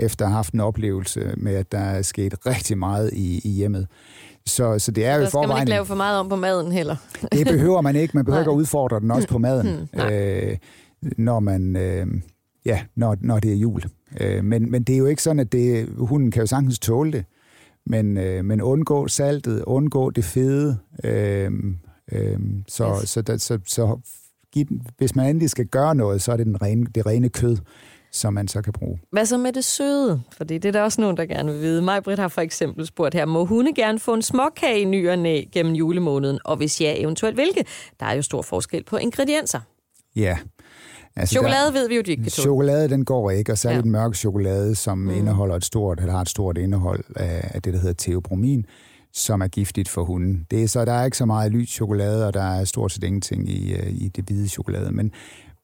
efter 0.02 0.26
at 0.26 0.32
have 0.32 0.36
haft 0.36 0.54
en 0.54 0.60
oplevelse 0.60 1.34
med, 1.38 1.56
at 1.56 1.72
der 1.72 1.78
er 1.78 2.02
sket 2.02 2.46
rigtig 2.46 2.78
meget 2.78 3.10
i, 3.14 3.42
i 3.44 3.50
hjemmet. 3.50 3.88
Så, 4.46 4.80
så 4.80 4.92
det 4.92 5.06
er 5.06 5.16
jo 5.16 5.22
i 5.22 5.28
forvejen... 5.32 5.50
skal 5.50 5.56
man 5.56 5.62
ikke 5.62 5.70
lave 5.70 5.86
for 5.86 5.96
meget 5.96 6.20
om 6.20 6.30
på 6.30 6.36
maden 6.36 6.72
heller. 6.72 6.96
det 7.32 7.48
behøver 7.48 7.82
man 7.82 7.96
ikke. 7.96 8.12
Man 8.18 8.26
behøver 8.26 8.42
ikke 8.42 8.52
at 8.52 8.56
udfordre 8.56 9.00
den 9.00 9.12
også 9.12 9.28
på 9.28 9.38
maden, 9.48 9.90
hmm, 9.94 10.02
øh, 10.02 10.58
når 11.18 11.40
man... 11.40 11.76
Øh, 11.76 12.08
ja, 12.66 12.82
når, 12.96 13.18
når 13.22 13.40
det 13.40 13.52
er 13.52 13.56
jul. 13.56 13.82
Øh, 14.20 14.44
men, 14.44 14.72
men 14.72 14.84
det 14.84 14.94
er 14.94 14.98
jo 14.98 15.06
ikke 15.06 15.24
sådan, 15.24 15.40
at 15.40 15.52
det, 15.52 15.90
hunden 15.98 16.32
kan 16.32 16.40
jo 16.40 16.48
sagtens 16.48 16.80
tåle 16.80 17.12
det. 17.12 17.26
Men, 17.86 18.18
øh, 18.18 18.46
men 18.46 18.62
undgå 18.62 19.08
saltet, 19.08 19.64
undgå 19.64 20.10
det 20.10 20.24
fede. 20.24 20.78
Øh, 21.04 21.52
øh, 22.12 22.40
så, 22.68 23.00
yes. 23.02 23.10
så, 23.10 23.24
så, 23.26 23.38
så, 23.38 23.60
så 23.66 23.98
giv, 24.52 24.66
hvis 24.98 25.16
man 25.16 25.30
endelig 25.30 25.50
skal 25.50 25.66
gøre 25.66 25.96
noget, 25.96 26.22
så 26.22 26.32
er 26.32 26.38
det 26.38 26.46
den 26.46 26.62
rene, 26.62 26.86
det 26.96 27.06
rene 27.06 27.30
kød 27.30 27.58
som 28.12 28.34
man 28.34 28.48
så 28.48 28.62
kan 28.62 28.74
bruge. 28.74 29.00
Hvad 29.12 29.26
så 29.26 29.38
med 29.38 29.54
det 29.54 29.66
søde? 29.66 30.22
Fordi 30.32 30.58
det 30.58 30.66
er 30.66 30.72
der 30.72 30.82
også 30.82 31.02
nogen, 31.02 31.18
der 31.18 31.26
gerne 31.26 31.52
vil 31.52 31.62
vide. 31.62 31.82
Mig 31.82 32.04
Britt 32.04 32.20
har 32.20 32.28
for 32.28 32.42
eksempel 32.42 32.88
spurgt 32.88 33.14
her, 33.14 33.26
må 33.26 33.46
hunde 33.46 33.74
gerne 33.74 34.00
få 34.00 34.14
en 34.14 34.22
småkage 34.22 34.80
i 34.80 34.86
ny 34.86 35.10
og 35.10 35.20
næ 35.20 35.44
gennem 35.52 35.74
julemåneden? 35.74 36.40
Og 36.46 36.58
hvis 36.58 36.82
ja, 36.82 36.94
eventuelt 36.98 37.36
hvilke? 37.36 37.66
Der 38.00 38.06
er 38.06 38.14
jo 38.14 38.22
stor 38.22 38.42
forskel 38.42 38.84
på 38.84 38.98
ingredienser. 38.98 39.60
Ja. 40.16 40.38
Altså 41.16 41.34
chokolade 41.34 41.66
der, 41.66 41.72
ved 41.72 41.88
vi 41.88 41.96
jo, 41.96 42.02
de 42.02 42.12
ikke 42.12 42.24
kan 42.24 42.32
Chokolade, 42.32 42.90
den 42.90 43.06
går 43.06 43.32
ikke, 43.32 43.52
og 43.52 43.58
særligt 43.58 43.86
ja. 43.86 43.92
mørk 43.92 44.16
chokolade, 44.16 44.76
som 44.76 44.98
mm. 44.98 45.10
indeholder 45.10 45.56
et 45.56 45.66
stort, 45.66 46.00
eller 46.00 46.14
har 46.14 46.22
et 46.22 46.30
stort 46.30 46.58
indhold 46.58 47.04
af, 47.16 47.52
af 47.54 47.62
det, 47.62 47.74
der 47.74 47.80
hedder 47.80 47.94
teobromin, 47.94 48.66
som 49.14 49.42
er 49.42 49.48
giftigt 49.48 49.90
for 49.90 50.04
hunden. 50.04 50.46
Det 50.52 50.64
er 50.64 50.68
så, 50.68 50.86
der 50.86 50.94
er 50.94 51.06
ikke 51.06 51.18
så 51.18 51.26
meget 51.26 51.52
lys 51.52 51.70
chokolade, 51.70 52.28
og 52.28 52.34
der 52.34 52.44
er 52.44 52.66
stort 52.66 52.92
set 52.92 53.04
ingenting 53.04 53.50
i, 53.50 53.74
øh, 53.74 53.90
i 53.90 54.08
det 54.08 54.24
hvide 54.24 54.48
chokolade. 54.48 54.92
Men, 54.92 55.12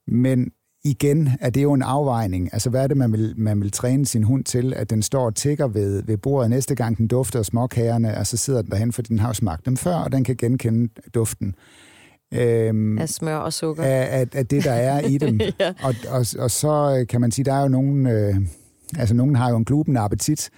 men 0.07 0.51
igen 0.83 1.29
er 1.41 1.49
det 1.49 1.63
jo 1.63 1.73
en 1.73 1.81
afvejning. 1.81 2.49
Altså, 2.53 2.69
hvad 2.69 2.83
er 2.83 2.87
det, 2.87 2.97
man 2.97 3.11
vil, 3.11 3.33
man 3.37 3.61
vil 3.61 3.71
træne 3.71 4.05
sin 4.05 4.23
hund 4.23 4.43
til? 4.43 4.73
At 4.73 4.89
den 4.89 5.01
står 5.01 5.25
og 5.25 5.35
tigger 5.35 5.67
ved, 5.67 6.03
ved 6.03 6.17
bordet 6.17 6.49
næste 6.49 6.75
gang, 6.75 6.97
den 6.97 7.07
dufter 7.07 7.39
af 7.39 7.45
småkagerne, 7.45 8.17
og 8.17 8.27
så 8.27 8.37
sidder 8.37 8.61
den 8.61 8.71
derhen, 8.71 8.93
fordi 8.93 9.09
den 9.09 9.19
har 9.19 9.33
smagt 9.33 9.65
dem 9.65 9.77
før, 9.77 9.95
og 9.95 10.11
den 10.11 10.23
kan 10.23 10.35
genkende 10.35 10.89
duften. 11.15 11.55
Øhm, 12.33 12.97
af 12.97 13.09
smør 13.09 13.35
og 13.35 13.53
sukker. 13.53 13.83
Af, 13.83 14.19
af, 14.19 14.27
af 14.33 14.47
det, 14.47 14.63
der 14.63 14.71
er 14.71 14.99
i 14.99 15.17
dem. 15.17 15.39
ja. 15.59 15.73
og, 15.83 15.95
og, 16.09 16.25
og 16.39 16.51
så 16.51 17.05
kan 17.09 17.21
man 17.21 17.31
sige, 17.31 17.45
der 17.45 17.53
er 17.53 17.61
jo 17.61 17.67
nogle... 17.67 18.11
Øh, 18.11 18.35
Altså, 18.99 19.15
nogen 19.15 19.35
har 19.35 19.49
jo 19.49 19.57
en 19.57 19.65
glubende 19.65 19.99
appetit, 19.99 20.49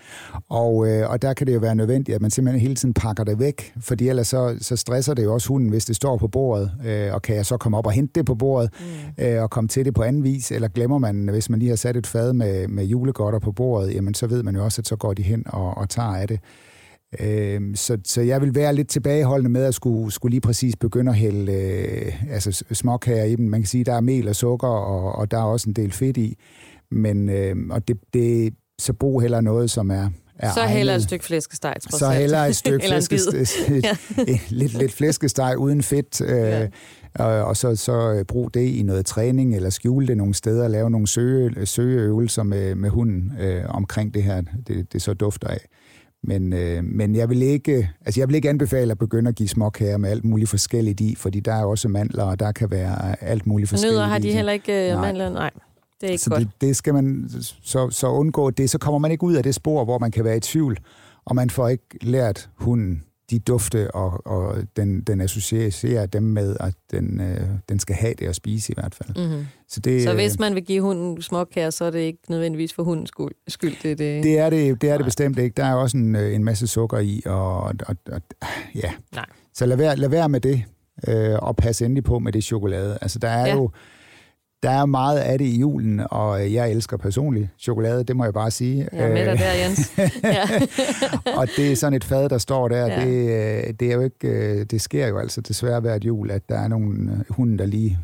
og, 0.50 0.88
øh, 0.88 1.10
og 1.10 1.22
der 1.22 1.34
kan 1.34 1.48
det 1.48 1.54
jo 1.54 1.60
være 1.60 1.76
nødvendigt, 1.76 2.16
at 2.16 2.22
man 2.22 2.32
simpelthen 2.32 2.62
hele 2.62 2.76
tiden 2.76 2.94
pakker 2.94 3.24
det 3.24 3.40
væk, 3.40 3.74
fordi 3.80 4.10
ellers 4.10 4.28
så, 4.28 4.58
så 4.62 4.76
stresser 4.76 5.14
det 5.14 5.24
jo 5.24 5.34
også 5.34 5.48
hunden, 5.48 5.70
hvis 5.70 5.86
det 5.86 5.96
står 5.96 6.18
på 6.18 6.28
bordet, 6.28 6.72
øh, 6.86 7.14
og 7.14 7.22
kan 7.22 7.36
jeg 7.36 7.46
så 7.46 7.58
komme 7.58 7.78
op 7.78 7.86
og 7.86 7.92
hente 7.92 8.12
det 8.16 8.26
på 8.26 8.36
bordet, 8.36 8.70
mm. 9.18 9.26
øh, 9.26 9.44
og 9.44 9.50
komme 9.50 9.68
til 9.68 9.86
det 9.86 9.94
på 9.94 10.04
anden 10.04 10.24
vis, 10.24 10.52
eller 10.52 10.68
glemmer 10.68 10.98
man, 10.98 11.28
hvis 11.28 11.50
man 11.50 11.60
lige 11.60 11.70
har 11.70 11.76
sat 11.76 11.98
et 11.98 12.08
fad 12.08 12.34
med, 12.34 12.68
med 12.68 12.86
julegodter 12.86 13.40
på 13.40 13.52
bordet, 13.52 13.94
jamen 13.94 14.14
så 14.14 14.28
ved 14.28 14.44
man 14.44 14.56
jo 14.56 14.64
også, 14.64 14.82
at 14.82 14.88
så 14.88 14.96
går 14.96 15.14
de 15.14 15.24
hen 15.24 15.44
og, 15.48 15.78
og 15.78 15.90
tager 15.90 16.16
af 16.16 16.28
det. 16.28 16.40
Øh, 17.20 17.62
så, 17.76 17.98
så 18.04 18.22
jeg 18.22 18.42
vil 18.42 18.56
være 18.56 18.76
lidt 18.76 18.88
tilbageholdende 18.88 19.50
med 19.50 19.64
at 19.64 19.74
skulle, 19.74 20.12
skulle 20.12 20.32
lige 20.32 20.42
præcis 20.42 20.76
begynde 20.76 21.12
at 21.12 21.18
hælde 21.18 21.52
øh, 21.52 22.34
altså 22.34 22.64
småkager 22.72 23.24
i 23.24 23.36
dem. 23.36 23.46
Man 23.46 23.62
kan 23.62 23.68
sige, 23.68 23.82
at 23.82 23.86
der 23.86 23.94
er 23.94 24.02
mel 24.02 24.28
og 24.28 24.36
sukker, 24.36 24.68
og, 24.68 25.16
og 25.16 25.32
der 25.32 25.38
er 25.38 25.44
også 25.44 25.70
en 25.70 25.74
del 25.74 25.92
fedt 25.92 26.18
i. 26.18 26.38
Men 26.92 27.30
øh, 27.30 27.56
og 27.70 27.88
det, 27.88 27.98
det, 28.14 28.54
så 28.80 28.94
brug 28.94 29.22
heller 29.22 29.42
noget, 29.42 29.72
som 29.72 29.92
er, 29.92 30.10
er 30.40 30.54
Så 30.54 30.66
heller 30.66 30.96
et 30.96 31.04
stykke 31.04 31.26
flæskesteg, 31.26 31.76
trods 31.82 32.00
Så 32.00 32.10
heller 32.10 32.40
et 32.40 32.56
stykke 32.66 32.86
flæskesteg, 32.88 33.48
lidt, 34.50 34.74
lidt 34.74 34.92
flæskesteg 34.94 35.58
uden 35.58 35.84
fedt, 35.84 36.22
øh, 36.22 36.30
Ja. 36.30 36.68
og, 37.16 37.46
og 37.46 37.58
så, 37.58 37.76
så 37.76 38.14
øh, 38.14 38.26
brug 38.26 38.54
det 38.54 38.60
i 38.68 38.84
noget 38.84 39.06
træning, 39.06 39.56
eller 39.56 39.70
skjule 39.70 40.08
det 40.08 40.18
nogle 40.18 40.34
steder, 40.34 40.68
lave 40.68 40.90
nogle 40.90 41.08
søge, 41.08 41.66
søgeøvelser 41.66 42.44
med, 42.44 42.76
med 42.76 42.90
hunden 42.90 43.32
øh, 43.40 43.64
omkring 43.70 44.14
det 44.14 44.24
her, 44.24 44.42
det, 44.68 44.94
det 44.94 45.02
så 45.02 45.14
dufter 45.14 45.48
af. 45.48 45.66
Men, 46.24 46.54
øh, 46.54 46.84
men 46.84 47.16
jeg 47.16 47.30
vil 47.30 47.42
ikke, 47.42 47.90
altså 48.06 48.22
jeg 48.22 48.28
vil 48.28 48.36
ikke 48.36 48.50
anbefale 48.50 48.92
at 48.92 48.98
begynde 48.98 49.30
at 49.30 49.36
give 49.36 49.50
småkager 49.50 49.98
med 49.98 50.10
alt 50.10 50.26
muligt 50.26 50.50
forskelligt 50.50 51.02
i, 51.02 51.16
fordi 51.18 51.40
der 51.40 51.54
er 51.54 51.64
også 51.66 51.88
mandler, 51.88 52.24
og 52.24 52.40
der 52.40 52.52
kan 52.52 52.72
være 52.72 53.24
alt 53.24 53.48
muligt 53.48 53.70
forskelligt 53.70 53.94
Nødder 53.96 54.08
har 54.08 54.20
de 54.20 54.28
i. 54.28 54.32
heller 54.32 54.52
ikke 54.52 54.92
øh, 54.94 55.02
mandler. 55.02 55.30
Nej, 55.30 55.52
det 56.02 56.08
er 56.08 56.12
ikke 56.12 56.24
så 56.24 56.30
godt. 56.30 56.42
det, 56.42 56.62
det 56.62 56.76
skal 56.76 56.94
man 56.94 57.30
så, 57.62 57.90
så 57.90 58.08
undgå 58.08 58.50
det. 58.50 58.70
Så 58.70 58.78
kommer 58.78 58.98
man 58.98 59.12
ikke 59.12 59.24
ud 59.24 59.34
af 59.34 59.44
det 59.44 59.56
spor, 59.56 59.84
hvor 59.84 60.00
man 60.00 60.12
kan 60.12 60.24
være 60.24 60.38
i 60.38 60.40
tvivl, 60.40 60.78
og 61.26 61.36
man 61.36 61.50
får 61.50 61.68
ikke 61.68 61.98
lært 62.02 62.50
hunden 62.56 63.04
de 63.30 63.40
dufte, 63.40 63.96
og, 63.96 64.28
og 64.28 64.56
den, 64.76 65.02
den 65.02 65.22
associerer 65.22 66.06
dem 66.06 66.24
med, 66.24 66.56
at 66.60 66.74
den, 66.92 67.22
øh, 67.22 67.48
den 67.70 67.80
skal 67.80 67.96
have 67.96 68.14
det 68.20 68.28
at 68.28 68.36
spise 68.36 68.72
i 68.72 68.76
hvert 68.78 68.96
fald. 68.96 69.28
Mm-hmm. 69.28 69.46
Så, 69.68 69.80
det, 69.80 70.04
Så 70.04 70.14
hvis 70.14 70.40
man 70.40 70.56
vil 70.56 70.66
give 70.66 70.82
hunden 70.82 71.22
småkager, 71.22 71.70
så 71.70 71.86
er 71.86 71.92
det 71.92 72.00
ikke 72.00 72.20
nødvendigvis 72.30 72.74
for 72.74 72.84
hundens 72.84 73.10
skyld. 73.48 73.84
det, 73.84 73.92
er 73.92 73.96
det. 73.96 74.24
det 74.24 74.40
er 74.40 74.50
det, 74.50 74.82
det, 74.82 74.90
er 74.90 74.98
det 74.98 75.06
bestemt 75.06 75.40
ikke. 75.40 75.54
Der 75.58 75.66
er 75.66 75.74
også 75.74 75.98
en, 75.98 76.16
øh, 76.16 76.36
en 76.36 76.44
masse 76.44 76.68
sukker 76.68 77.00
i, 77.00 77.22
og, 77.26 77.60
og, 77.62 77.96
og 78.12 78.22
ja. 78.76 78.92
Nej. 79.16 79.26
Så 79.54 79.66
lad 79.66 79.78
være, 79.78 79.96
lad 79.96 80.10
være 80.10 80.30
med 80.30 80.40
det, 80.40 80.64
øh, 81.08 81.36
og 81.42 81.56
pas 81.56 81.82
endelig 81.82 82.04
på 82.04 82.20
med 82.20 82.32
det 82.32 82.44
chokolade. 82.44 82.98
Altså, 83.02 83.20
der 83.20 83.30
er 83.30 83.48
ja. 83.48 83.56
jo 83.56 83.72
der 84.64 84.70
er 84.70 84.86
meget 84.86 85.20
af 85.20 85.38
det 85.38 85.46
i 85.46 85.60
julen, 85.60 86.02
og 86.12 86.46
øh, 86.46 86.54
jeg 86.54 86.72
elsker 86.72 86.98
personligt 86.98 87.50
chokolade, 87.60 88.04
det 88.04 88.16
må 88.16 88.24
jeg 88.24 88.34
bare 88.34 88.52
sige. 88.52 88.90
Jeg 88.92 89.10
er 89.10 89.14
med 89.14 89.26
dig 89.26 89.40
der, 89.40 89.52
Jens. 89.52 89.94
ja. 90.24 90.44
og 91.38 91.48
det 91.58 91.72
er 91.72 91.76
sådan 91.76 91.94
et 91.94 92.04
fad, 92.04 92.30
der 92.30 92.38
står 92.38 92.68
der. 92.68 92.86
Ja. 92.86 93.00
Ja. 93.00 93.06
Det, 93.06 93.68
øh, 93.68 93.74
det 93.80 93.92
er 93.92 93.94
jo 93.94 94.02
ikke, 94.02 94.28
øh, 94.28 94.66
det 94.66 94.82
sker 94.82 95.08
jo 95.08 95.18
altså 95.18 95.42
desværre 95.42 95.80
hvert 95.80 96.06
jul, 96.06 96.32
at 96.32 96.50
der 96.50 96.60
er 96.60 96.68
nogle 96.68 97.26
hunde, 97.30 97.58
der 97.58 97.66
lige 97.66 98.00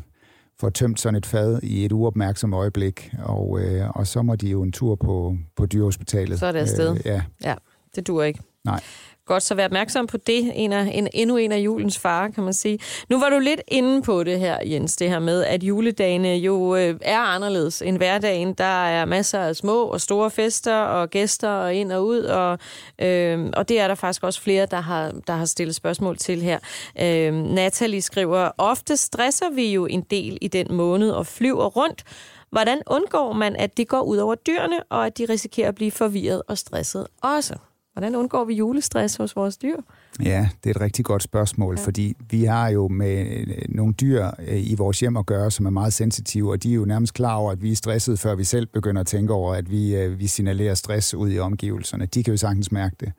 får 0.60 0.70
tømt 0.70 1.00
sådan 1.00 1.16
et 1.16 1.26
fad 1.26 1.60
i 1.62 1.84
et 1.84 1.92
uopmærksom 1.92 2.52
øjeblik, 2.52 3.10
og, 3.22 3.60
øh, 3.60 3.90
og 3.90 4.06
så 4.06 4.22
må 4.22 4.36
de 4.36 4.48
jo 4.48 4.62
en 4.62 4.72
tur 4.72 4.94
på, 4.94 5.36
på 5.56 5.66
dyrehospitalet. 5.66 6.38
Så 6.38 6.46
er 6.46 6.52
det 6.52 6.58
afsted. 6.58 6.96
Øh, 7.06 7.20
ja. 7.44 7.54
Det 7.96 8.06
dur 8.06 8.22
ikke. 8.22 8.40
Nej. 8.64 8.80
Godt, 9.26 9.42
så 9.42 9.54
vær 9.54 9.64
opmærksom 9.64 10.06
på 10.06 10.16
det. 10.16 10.52
En 10.54 10.72
af, 10.72 10.90
en, 10.94 11.08
endnu 11.14 11.36
en 11.36 11.52
af 11.52 11.58
julens 11.58 11.98
farer, 11.98 12.30
kan 12.30 12.44
man 12.44 12.52
sige. 12.52 12.78
Nu 13.08 13.20
var 13.20 13.30
du 13.30 13.38
lidt 13.38 13.60
inde 13.68 14.02
på 14.02 14.24
det 14.24 14.38
her, 14.38 14.58
Jens, 14.64 14.96
det 14.96 15.08
her 15.08 15.18
med, 15.18 15.44
at 15.44 15.62
juledagene 15.62 16.28
jo 16.28 16.76
øh, 16.76 16.94
er 17.02 17.18
anderledes 17.18 17.82
end 17.82 17.96
hverdagen. 17.96 18.54
Der 18.54 18.84
er 18.86 19.04
masser 19.04 19.40
af 19.40 19.56
små 19.56 19.82
og 19.82 20.00
store 20.00 20.30
fester 20.30 20.74
og 20.76 21.10
gæster 21.10 21.48
og 21.48 21.74
ind 21.74 21.92
og 21.92 22.06
ud, 22.06 22.18
og, 22.20 22.58
øh, 22.98 23.50
og 23.56 23.68
det 23.68 23.80
er 23.80 23.88
der 23.88 23.94
faktisk 23.94 24.22
også 24.22 24.40
flere, 24.40 24.66
der 24.66 24.80
har, 24.80 25.12
der 25.26 25.32
har 25.32 25.44
stillet 25.44 25.74
spørgsmål 25.74 26.16
til 26.16 26.42
her. 26.42 26.58
Øh, 27.00 27.34
Natalie 27.34 28.02
skriver, 28.02 28.50
ofte 28.58 28.96
stresser 28.96 29.50
vi 29.50 29.72
jo 29.72 29.86
en 29.86 30.00
del 30.00 30.38
i 30.40 30.48
den 30.48 30.66
måned 30.70 31.10
og 31.10 31.26
flyver 31.26 31.66
rundt. 31.66 32.04
Hvordan 32.50 32.82
undgår 32.86 33.32
man, 33.32 33.56
at 33.56 33.76
det 33.76 33.88
går 33.88 34.00
ud 34.00 34.16
over 34.16 34.34
dyrene, 34.34 34.82
og 34.90 35.06
at 35.06 35.18
de 35.18 35.24
risikerer 35.24 35.68
at 35.68 35.74
blive 35.74 35.90
forvirret 35.90 36.42
og 36.48 36.58
stresset 36.58 37.06
også? 37.22 37.56
Hvordan 37.96 38.16
undgår 38.16 38.44
vi 38.44 38.54
julestress 38.54 39.16
hos 39.16 39.36
vores 39.36 39.56
dyr? 39.56 39.76
Ja, 40.22 40.48
det 40.64 40.70
er 40.70 40.74
et 40.74 40.80
rigtig 40.80 41.04
godt 41.04 41.22
spørgsmål, 41.22 41.74
Ja. 41.78 41.84
fordi 41.84 42.16
vi 42.30 42.44
har 42.44 42.68
jo 42.68 42.88
med 42.88 43.26
øh, 43.26 43.46
nogle 43.68 43.92
dyr 43.94 44.26
øh, 44.48 44.70
i 44.70 44.74
vores 44.78 45.00
hjem 45.00 45.16
at 45.16 45.26
gøre, 45.26 45.50
som 45.50 45.66
er 45.66 45.70
meget 45.70 45.92
sensitive, 45.92 46.50
og 46.50 46.62
de 46.62 46.70
er 46.70 46.74
jo 46.74 46.84
nærmest 46.84 47.14
klar 47.14 47.34
over, 47.34 47.52
at 47.52 47.62
vi 47.62 47.72
er 47.72 47.76
stresset, 47.76 48.18
før 48.18 48.34
vi 48.34 48.44
selv 48.44 48.66
begynder 48.66 49.00
at 49.00 49.06
tænke 49.06 49.32
over, 49.32 49.54
at 49.54 49.70
vi, 49.70 49.96
øh, 49.96 50.18
vi 50.18 50.26
signalerer 50.26 50.74
stress 50.74 51.14
ud 51.14 51.30
i 51.30 51.38
omgivelserne. 51.38 52.06
De 52.06 52.22
kan 52.24 52.32
jo 52.32 52.36
sagtens 52.38 52.72
mærke 52.72 52.96
det. 53.00 53.12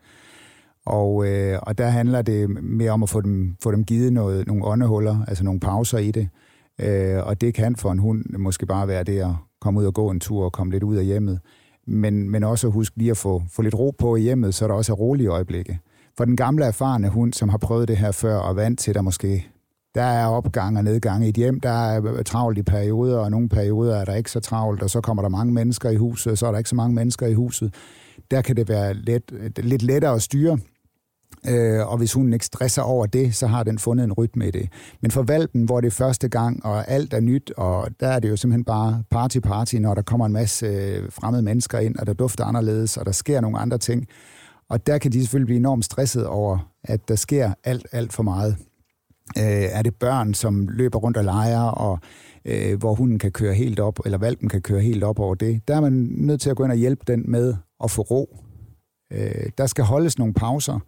Og, 0.85 1.27
øh, 1.27 1.59
og 1.61 1.77
der 1.77 1.87
handler 1.87 2.21
det 2.21 2.49
mere 2.63 2.91
om 2.91 3.03
at 3.03 3.09
få 3.09 3.21
dem, 3.21 3.55
få 3.63 3.71
dem 3.71 3.83
givet 3.83 4.13
noget, 4.13 4.47
nogle 4.47 4.65
åndehuller, 4.65 5.25
altså 5.27 5.43
nogle 5.43 5.59
pauser 5.59 5.97
i 5.97 6.11
det. 6.11 6.29
Øh, 6.79 7.27
og 7.27 7.41
det 7.41 7.53
kan 7.53 7.75
for 7.75 7.91
en 7.91 7.99
hund 7.99 8.25
måske 8.37 8.65
bare 8.65 8.87
være 8.87 9.03
det 9.03 9.19
at 9.19 9.31
komme 9.61 9.79
ud 9.79 9.85
og 9.85 9.93
gå 9.93 10.09
en 10.09 10.19
tur 10.19 10.45
og 10.45 10.51
komme 10.51 10.71
lidt 10.73 10.83
ud 10.83 10.95
af 10.95 11.05
hjemmet. 11.05 11.39
Men, 11.88 12.30
men 12.30 12.43
også 12.43 12.67
husk 12.67 12.76
huske 12.76 12.97
lige 12.97 13.12
at 13.12 13.17
få, 13.17 13.43
få 13.52 13.62
lidt 13.62 13.76
ro 13.76 13.91
på 14.00 14.15
i 14.15 14.21
hjemmet, 14.21 14.56
så 14.56 14.67
der 14.67 14.73
også 14.73 14.91
er 14.91 14.95
rolige 14.95 15.28
øjeblikke. 15.28 15.80
For 16.17 16.26
den 16.26 16.36
gamle 16.36 16.65
erfarne 16.65 17.10
hund, 17.10 17.34
som 17.34 17.50
har 17.50 17.58
prøvet 17.58 17.88
det 17.88 17.97
her 17.97 18.12
før 18.12 18.38
og 18.38 18.56
vant 18.56 18.80
til, 18.80 18.93
der 18.93 19.02
måske 19.02 19.47
der 19.97 20.04
er 20.04 20.28
opgang 20.28 20.78
og 20.78 20.84
nedgang 20.84 21.26
i 21.26 21.30
et 21.30 21.36
hjem, 21.36 21.60
der 21.60 21.69
er 21.69 22.06
øh, 22.06 22.23
travlt 22.23 22.58
i 22.58 22.63
perioder, 22.63 23.17
og 23.17 23.32
nogle 23.32 23.50
perioder 23.50 23.95
er 23.95 24.06
der 24.06 24.15
ikke 24.15 24.32
så 24.32 24.39
travlt, 24.39 24.84
og 24.84 24.89
så 24.89 25.02
kommer 25.02 25.23
der 25.23 25.30
mange 25.30 25.54
mennesker 25.54 25.89
i 25.89 25.95
huset, 25.95 26.32
og 26.32 26.38
så 26.38 26.47
er 26.47 26.52
der 26.52 26.58
ikke 26.58 26.69
så 26.69 26.76
mange 26.76 26.95
mennesker 26.95 27.28
i 27.28 27.34
huset. 27.34 27.73
Der 28.32 28.41
kan 28.41 28.56
det 28.56 28.69
være 28.69 28.93
let, 28.93 29.32
lidt 29.58 29.82
lettere 29.82 30.13
at 30.13 30.21
styre, 30.21 30.60
Øh, 31.47 31.88
og 31.91 31.97
hvis 31.97 32.13
hun 32.13 32.34
ikke 32.34 32.45
stresser 32.45 32.82
over 32.82 33.06
det, 33.06 33.36
så 33.36 33.47
har 33.47 33.63
den 33.63 33.80
fundet 33.80 34.04
en 34.04 34.13
rytme 34.13 34.47
i 34.47 34.52
det. 34.52 34.69
Men 35.02 35.12
for 35.12 35.23
valpen, 35.23 35.63
hvor 35.63 35.82
det 35.82 35.88
er 35.88 35.91
første 35.91 36.30
gang, 36.30 36.65
og 36.65 36.91
alt 36.91 37.13
er 37.13 37.19
nyt, 37.19 37.52
og 37.58 37.89
der 38.00 38.08
er 38.08 38.19
det 38.19 38.30
jo 38.30 38.36
simpelthen 38.36 38.63
bare 38.63 39.04
party-party, 39.15 39.80
når 39.80 39.93
der 39.93 40.02
kommer 40.02 40.26
en 40.26 40.34
masse 40.34 40.65
øh, 40.65 41.12
fremmede 41.12 41.43
mennesker 41.43 41.80
ind, 41.80 41.95
og 41.95 42.08
der 42.08 42.13
dufter 42.13 42.45
anderledes, 42.45 42.97
og 42.97 43.06
der 43.06 43.12
sker 43.12 43.41
nogle 43.41 43.60
andre 43.60 43.78
ting. 43.78 44.08
Og 44.69 44.88
der 44.88 44.97
kan 44.97 45.12
de 45.12 45.19
selvfølgelig 45.21 45.45
blive 45.45 45.58
enormt 45.58 45.86
stresset 45.86 46.28
over, 46.28 46.71
at 46.84 47.08
der 47.08 47.15
sker 47.15 47.54
alt, 47.63 47.88
alt 47.91 48.13
for 48.13 48.23
meget. 48.23 48.58
Øh, 49.38 49.43
er 49.71 49.82
det 49.82 49.95
børn, 49.95 50.34
som 50.34 50.67
løber 50.67 51.00
rundt 51.00 51.17
og 51.17 51.23
leger, 51.23 51.62
og 51.62 52.00
øh, 52.45 52.80
hvor 52.80 52.93
hunden 52.95 53.19
kan 53.19 53.32
køre 53.32 53.54
helt 53.54 53.80
op, 53.80 54.00
eller 54.06 54.17
valpen 54.17 54.50
kan 54.50 54.62
køre 54.62 54.82
helt 54.82 55.04
op 55.04 55.19
over 55.19 55.36
det, 55.36 55.67
der 55.67 55.76
er 55.76 55.82
man 55.82 55.93
nødt 56.12 56.41
til 56.41 56.50
at 56.50 56.56
gå 56.56 56.63
ind 56.63 56.71
og 56.71 56.78
hjælpe 56.78 57.04
den 57.08 57.23
med 57.28 57.56
at 57.84 57.91
få 57.91 58.02
ro. 58.02 58.38
Øh, 59.13 59.50
der 59.58 59.65
skal 59.65 59.84
holdes 59.84 60.17
nogle 60.17 60.34
pauser, 60.34 60.80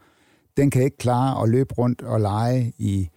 den 0.62 0.70
kan 0.70 0.84
ikke 0.84 0.98
klare 0.98 1.44
at 1.44 1.50
løbe 1.50 1.74
rundt 1.74 2.02
og 2.02 2.22
lege 2.22 2.74
i 2.78 3.10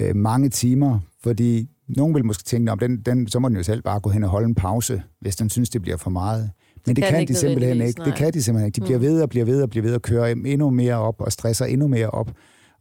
øh, 0.00 0.16
mange 0.16 0.48
timer, 0.48 0.98
fordi 1.22 1.70
nogen 1.88 2.14
vil 2.14 2.24
måske 2.24 2.44
tænke, 2.44 2.72
om 2.72 2.78
den, 2.78 3.02
den, 3.02 3.28
så 3.28 3.38
må 3.38 3.48
den 3.48 3.56
jo 3.56 3.62
selv 3.62 3.82
bare 3.82 4.00
gå 4.00 4.10
hen 4.10 4.24
og 4.24 4.30
holde 4.30 4.46
en 4.48 4.54
pause, 4.54 5.02
hvis 5.20 5.36
den 5.36 5.50
synes, 5.50 5.70
det 5.70 5.82
bliver 5.82 5.96
for 5.96 6.10
meget. 6.10 6.50
Men 6.86 6.96
det, 6.96 7.04
kan 7.04 7.12
kan, 7.12 7.20
ikke 7.20 7.32
de 7.32 7.38
simpelthen 7.38 7.80
ikke. 7.80 7.98
nej. 8.00 8.08
Det 8.08 8.14
kan 8.18 8.32
de 8.32 8.42
simpelthen 8.42 8.66
ikke. 8.66 8.76
De 8.76 8.80
bliver 8.80 8.98
Mm. 8.98 9.04
ved 9.04 9.22
og 9.22 9.28
bliver 9.28 9.44
ved 9.44 9.62
og 9.62 9.70
bliver 9.70 9.82
ved 9.86 9.94
at 9.94 10.02
køre 10.02 10.30
endnu 10.32 10.70
mere 10.70 10.94
op 10.94 11.20
og 11.20 11.32
stresser 11.32 11.64
endnu 11.64 11.88
mere 11.88 12.10
op. 12.10 12.30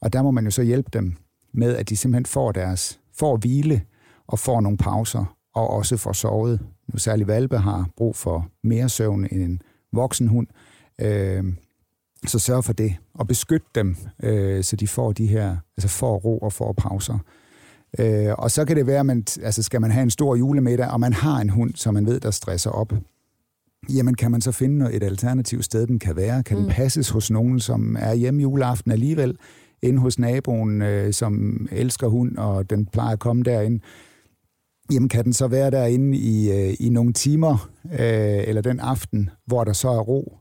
Og 0.01 0.13
der 0.13 0.21
må 0.21 0.31
man 0.31 0.43
jo 0.43 0.51
så 0.51 0.61
hjælpe 0.63 0.89
dem 0.93 1.13
med, 1.53 1.75
at 1.75 1.89
de 1.89 1.97
simpelthen 1.97 2.25
får 2.25 2.51
deres 2.51 2.99
får 3.19 3.37
hvile 3.37 3.81
og 4.27 4.39
får 4.39 4.61
nogle 4.61 4.77
pauser 4.77 5.35
og 5.55 5.69
også 5.69 5.97
får 5.97 6.13
sovet. 6.13 6.59
Nu 6.93 6.99
særligt 6.99 7.27
valpe 7.27 7.57
har 7.57 7.89
brug 7.97 8.15
for 8.15 8.47
mere 8.63 8.89
søvn 8.89 9.27
end 9.31 9.41
en 9.41 9.61
voksen 9.93 10.27
hund. 10.27 10.47
Øh, 11.01 11.43
så 12.27 12.39
sørg 12.39 12.63
for 12.63 12.73
det, 12.73 12.95
og 13.13 13.27
beskyt 13.27 13.63
dem, 13.75 13.95
øh, 14.23 14.63
så 14.63 14.75
de 14.75 14.87
får 14.87 15.11
de 15.11 15.27
her, 15.27 15.57
altså 15.77 15.87
får 15.87 16.17
ro 16.17 16.37
og 16.37 16.53
får 16.53 16.73
pauser. 16.73 17.17
Øh, 17.99 18.33
og 18.37 18.51
så 18.51 18.65
kan 18.65 18.75
det 18.75 18.87
være, 18.87 18.99
at 18.99 19.05
man, 19.05 19.23
altså 19.41 19.63
skal 19.63 19.81
man 19.81 19.91
have 19.91 20.03
en 20.03 20.09
stor 20.09 20.35
julemiddag, 20.35 20.87
og 20.87 20.99
man 20.99 21.13
har 21.13 21.41
en 21.41 21.49
hund, 21.49 21.73
som 21.75 21.93
man 21.93 22.05
ved, 22.05 22.19
der 22.19 22.31
stresser 22.31 22.69
op. 22.69 22.93
Jamen, 23.89 24.15
kan 24.15 24.31
man 24.31 24.41
så 24.41 24.51
finde 24.51 24.93
et 24.93 25.03
alternativt 25.03 25.65
sted, 25.65 25.87
den 25.87 25.99
kan 25.99 26.15
være? 26.15 26.43
Kan 26.43 26.57
mm. 26.57 26.63
den 26.63 26.71
passes 26.71 27.09
hos 27.09 27.31
nogen, 27.31 27.59
som 27.59 27.97
er 27.99 28.13
hjemme 28.13 28.41
juleaften 28.41 28.91
alligevel? 28.91 29.37
Inde 29.81 29.99
hos 29.99 30.19
naboen, 30.19 30.81
øh, 30.81 31.13
som 31.13 31.67
elsker 31.71 32.07
hund, 32.07 32.37
og 32.37 32.69
den 32.69 32.85
plejer 32.85 33.13
at 33.13 33.19
komme 33.19 33.43
derind? 33.43 33.79
Jamen, 34.91 35.09
kan 35.09 35.23
den 35.25 35.33
så 35.33 35.47
være 35.47 35.71
derinde 35.71 36.17
i, 36.17 36.51
øh, 36.51 36.75
i 36.79 36.89
nogle 36.89 37.13
timer, 37.13 37.69
øh, 37.85 38.47
eller 38.47 38.61
den 38.61 38.79
aften, 38.79 39.29
hvor 39.45 39.63
der 39.63 39.73
så 39.73 39.89
er 39.89 39.99
ro? 39.99 40.37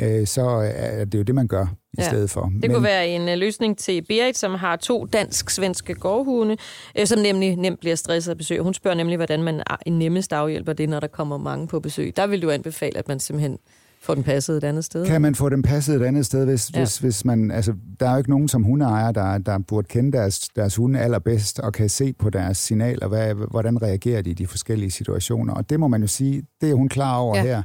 Øh, 0.00 0.26
så 0.26 0.70
er 0.74 1.04
det 1.04 1.18
jo 1.18 1.22
det, 1.22 1.34
man 1.34 1.46
gør 1.48 1.64
i 1.64 1.94
Ja. 1.98 2.08
stedet 2.08 2.30
for. 2.30 2.52
Det 2.62 2.70
kunne 2.70 2.82
være 2.82 3.08
en 3.08 3.28
øh, 3.28 3.38
løsning 3.38 3.78
til 3.78 4.02
Berit, 4.08 4.38
som 4.38 4.54
har 4.54 4.76
to 4.76 5.04
dansk-svenske 5.04 5.94
gårdhunde, 5.94 6.56
øh, 6.98 7.06
som 7.06 7.18
nemlig 7.18 7.56
nemt 7.56 7.80
bliver 7.80 7.96
stresset 7.96 8.30
af 8.30 8.36
besøg. 8.38 8.60
Hun 8.60 8.74
spørger 8.74 8.96
nemlig, 8.96 9.16
hvordan 9.16 9.42
man 9.42 9.60
er- 9.60 9.90
nemmest 9.90 10.32
afhjælper 10.32 10.72
det, 10.72 10.88
når 10.88 11.00
der 11.00 11.06
kommer 11.06 11.38
mange 11.38 11.66
på 11.66 11.80
besøg. 11.80 12.16
Der 12.16 12.26
vil 12.26 12.42
du 12.42 12.50
anbefale, 12.50 12.98
at 12.98 13.08
man 13.08 13.20
simpelthen 13.20 13.58
får 14.02 14.14
den 14.14 14.22
passet 14.22 14.56
et 14.56 14.64
andet 14.64 14.84
sted. 14.84 15.06
Kan 15.06 15.22
man 15.22 15.34
få 15.34 15.48
dem 15.48 15.62
passet 15.62 15.96
et 15.96 16.02
andet 16.06 16.26
sted, 16.26 16.44
hvis, 16.44 16.70
Ja. 16.74 16.78
hvis, 16.78 16.98
hvis 16.98 17.24
man... 17.24 17.50
Altså, 17.50 17.72
der 18.00 18.06
er 18.08 18.12
jo 18.12 18.18
ikke 18.18 18.30
nogen 18.30 18.48
som 18.48 18.62
hundeejer, 18.62 19.12
der, 19.12 19.38
der 19.38 19.58
burde 19.58 19.88
kende 19.88 20.12
deres, 20.12 20.38
deres 20.56 20.76
hunde 20.76 21.00
allerbedst, 21.00 21.58
og 21.60 21.72
kan 21.72 21.88
se 21.88 22.12
på 22.12 22.30
deres 22.30 22.58
signaler, 22.58 23.08
hvad, 23.08 23.34
hvordan 23.34 23.82
reagerer 23.82 24.22
de 24.22 24.30
i 24.30 24.34
de 24.34 24.46
forskellige 24.46 24.90
situationer. 24.90 25.54
Og 25.54 25.70
det 25.70 25.80
må 25.80 25.88
man 25.88 26.00
jo 26.00 26.06
sige, 26.06 26.42
det 26.60 26.70
er 26.70 26.74
hun 26.74 26.88
klar 26.88 27.16
over 27.16 27.36
ja. 27.36 27.42
her. 27.42 27.62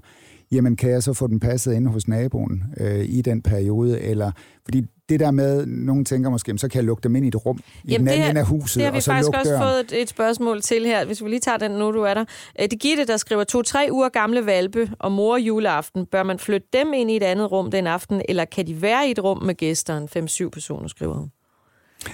Jamen, 0.54 0.76
kan 0.76 0.90
jeg 0.92 1.04
så 1.04 1.14
få 1.14 1.28
den 1.28 1.40
passet 1.40 1.74
inde 1.74 1.92
hos 1.92 2.08
naboen 2.08 2.64
øh, 2.78 3.06
i 3.06 3.22
den 3.22 3.42
periode? 3.42 4.02
Eller, 4.02 4.32
fordi 4.66 4.82
det 5.10 5.20
der 5.20 5.32
med, 5.32 5.66
nogen 5.66 6.06
tænker 6.06 6.30
måske, 6.30 6.50
"Jamen, 6.50 6.58
så 6.58 6.68
kan 6.68 6.78
jeg 6.78 6.84
lukke 6.84 7.04
dem 7.04 7.16
ind 7.16 7.26
i 7.26 7.28
et 7.28 7.46
rum 7.46 7.60
i 7.84 7.92
Jamen, 7.92 8.00
den 8.00 8.08
det 8.08 8.12
anden 8.14 8.30
ende 8.30 8.40
af 8.42 8.48
huset, 8.48 8.76
Det 8.76 8.84
har 8.86 8.92
vi 8.92 8.98
og 8.98 9.04
så 9.04 9.12
faktisk 9.12 9.30
også 9.38 9.52
døren. 9.52 9.64
fået 9.64 9.80
et, 10.00 10.02
et 10.02 10.10
spørgsmål 10.10 10.62
til 10.62 10.86
her, 10.86 11.06
hvis 11.06 11.24
vi 11.24 11.30
lige 11.30 11.40
tager 11.40 11.58
den 11.58 11.72
nu, 11.72 11.92
du 11.92 12.02
er 12.02 12.14
der. 12.14 12.26
Øh, 12.62 12.68
Det 12.72 12.80
Gitte, 12.80 13.06
der 13.06 13.18
skriver, 13.18 13.44
to-tre 13.44 13.88
uger 13.92 14.10
gamle 14.10 14.46
valpe 14.46 14.92
og 15.00 15.12
mor 15.12 15.38
juleaften. 15.38 16.06
Bør 16.06 16.24
man 16.24 16.40
flytte 16.40 16.68
dem 16.74 16.94
ind 16.94 17.12
i 17.12 17.16
et 17.16 17.24
andet 17.24 17.52
rum 17.52 17.72
den 17.72 17.88
aften, 17.88 18.22
eller 18.30 18.46
kan 18.46 18.68
de 18.68 18.82
være 18.82 19.08
i 19.08 19.12
et 19.12 19.24
rum 19.24 19.44
med 19.44 19.56
gæster? 19.56 19.98
En 19.98 20.10
5-7 20.46 20.50
personer, 20.50 20.88
skriver 20.88 21.14
hun. 21.14 21.30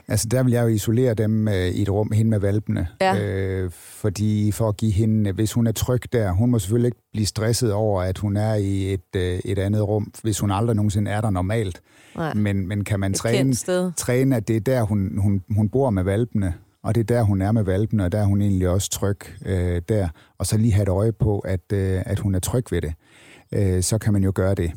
Altså, 0.08 0.28
der 0.28 0.44
vil 0.44 0.54
jeg 0.54 0.64
jo 0.64 0.68
isolere 0.68 1.14
dem 1.14 1.48
øh, 1.48 1.68
i 1.68 1.82
et 1.82 1.90
rum, 1.90 2.12
hende 2.12 2.30
med 2.30 2.40
valpene. 2.40 2.88
Ja. 3.02 3.20
Øh, 3.24 3.72
fordi 3.72 4.52
for 4.52 4.70
at 4.70 4.78
give 4.78 4.92
hende, 4.92 5.32
hvis 5.32 5.54
hun 5.54 5.68
er 5.68 5.72
tryg 5.72 6.02
der, 6.14 6.32
hun 6.32 6.52
må 6.52 6.60
selvfølgelig 6.60 6.88
ikke 6.88 7.02
blive 7.14 7.26
stresset 7.26 7.74
over, 7.74 8.02
at 8.02 8.18
hun 8.18 8.38
er 8.38 8.54
i 8.54 8.94
et, 8.94 9.16
øh, 9.16 9.40
et 9.46 9.60
andet 9.60 9.88
rum, 9.88 10.12
hvis 10.24 10.40
hun 10.40 10.52
aldrig 10.52 10.76
nogensinde 10.76 11.12
er 11.12 11.22
der 11.22 11.30
normalt. 11.30 11.82
Nej. 12.16 12.34
Men, 12.34 12.68
men 12.68 12.84
kan 12.84 13.00
man 13.00 13.12
Et 13.12 13.18
træne, 13.18 13.54
træne, 13.98 14.36
at 14.36 14.48
det 14.48 14.56
er 14.56 14.60
der, 14.60 14.82
hun, 14.82 15.18
hun, 15.18 15.44
hun 15.56 15.70
bor 15.70 15.90
med 15.90 16.04
valpene, 16.04 16.54
og 16.84 16.96
det 16.96 17.02
er 17.02 17.16
der, 17.16 17.24
hun 17.24 17.42
er 17.42 17.52
med 17.52 17.64
valpene, 17.64 18.06
og 18.06 18.12
der 18.12 18.20
er 18.20 18.26
hun 18.26 18.42
egentlig 18.42 18.70
også 18.70 18.90
tryg 18.90 19.20
øh, 19.46 19.82
der. 19.90 20.10
Og 20.38 20.46
så 20.46 20.58
lige 20.58 20.74
have 20.74 20.84
et 20.84 20.90
øje 20.90 21.12
på, 21.12 21.40
at, 21.40 21.74
øh, 21.74 22.02
at 22.06 22.20
hun 22.20 22.36
er 22.36 22.40
tryg 22.40 22.72
ved 22.72 22.82
det. 22.82 22.94
Øh, 23.54 23.84
så 23.84 23.98
kan 23.98 24.14
man 24.14 24.24
jo 24.24 24.32
gøre 24.36 24.56
det. 24.56 24.72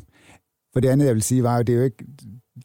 For 0.73 0.79
det 0.79 0.89
andet, 0.89 1.05
jeg 1.05 1.13
vil 1.13 1.23
sige, 1.23 1.43
var 1.43 1.55
jo, 1.57 1.61
det 1.61 1.73
er 1.73 1.77
jo 1.77 1.83
ikke, 1.83 2.05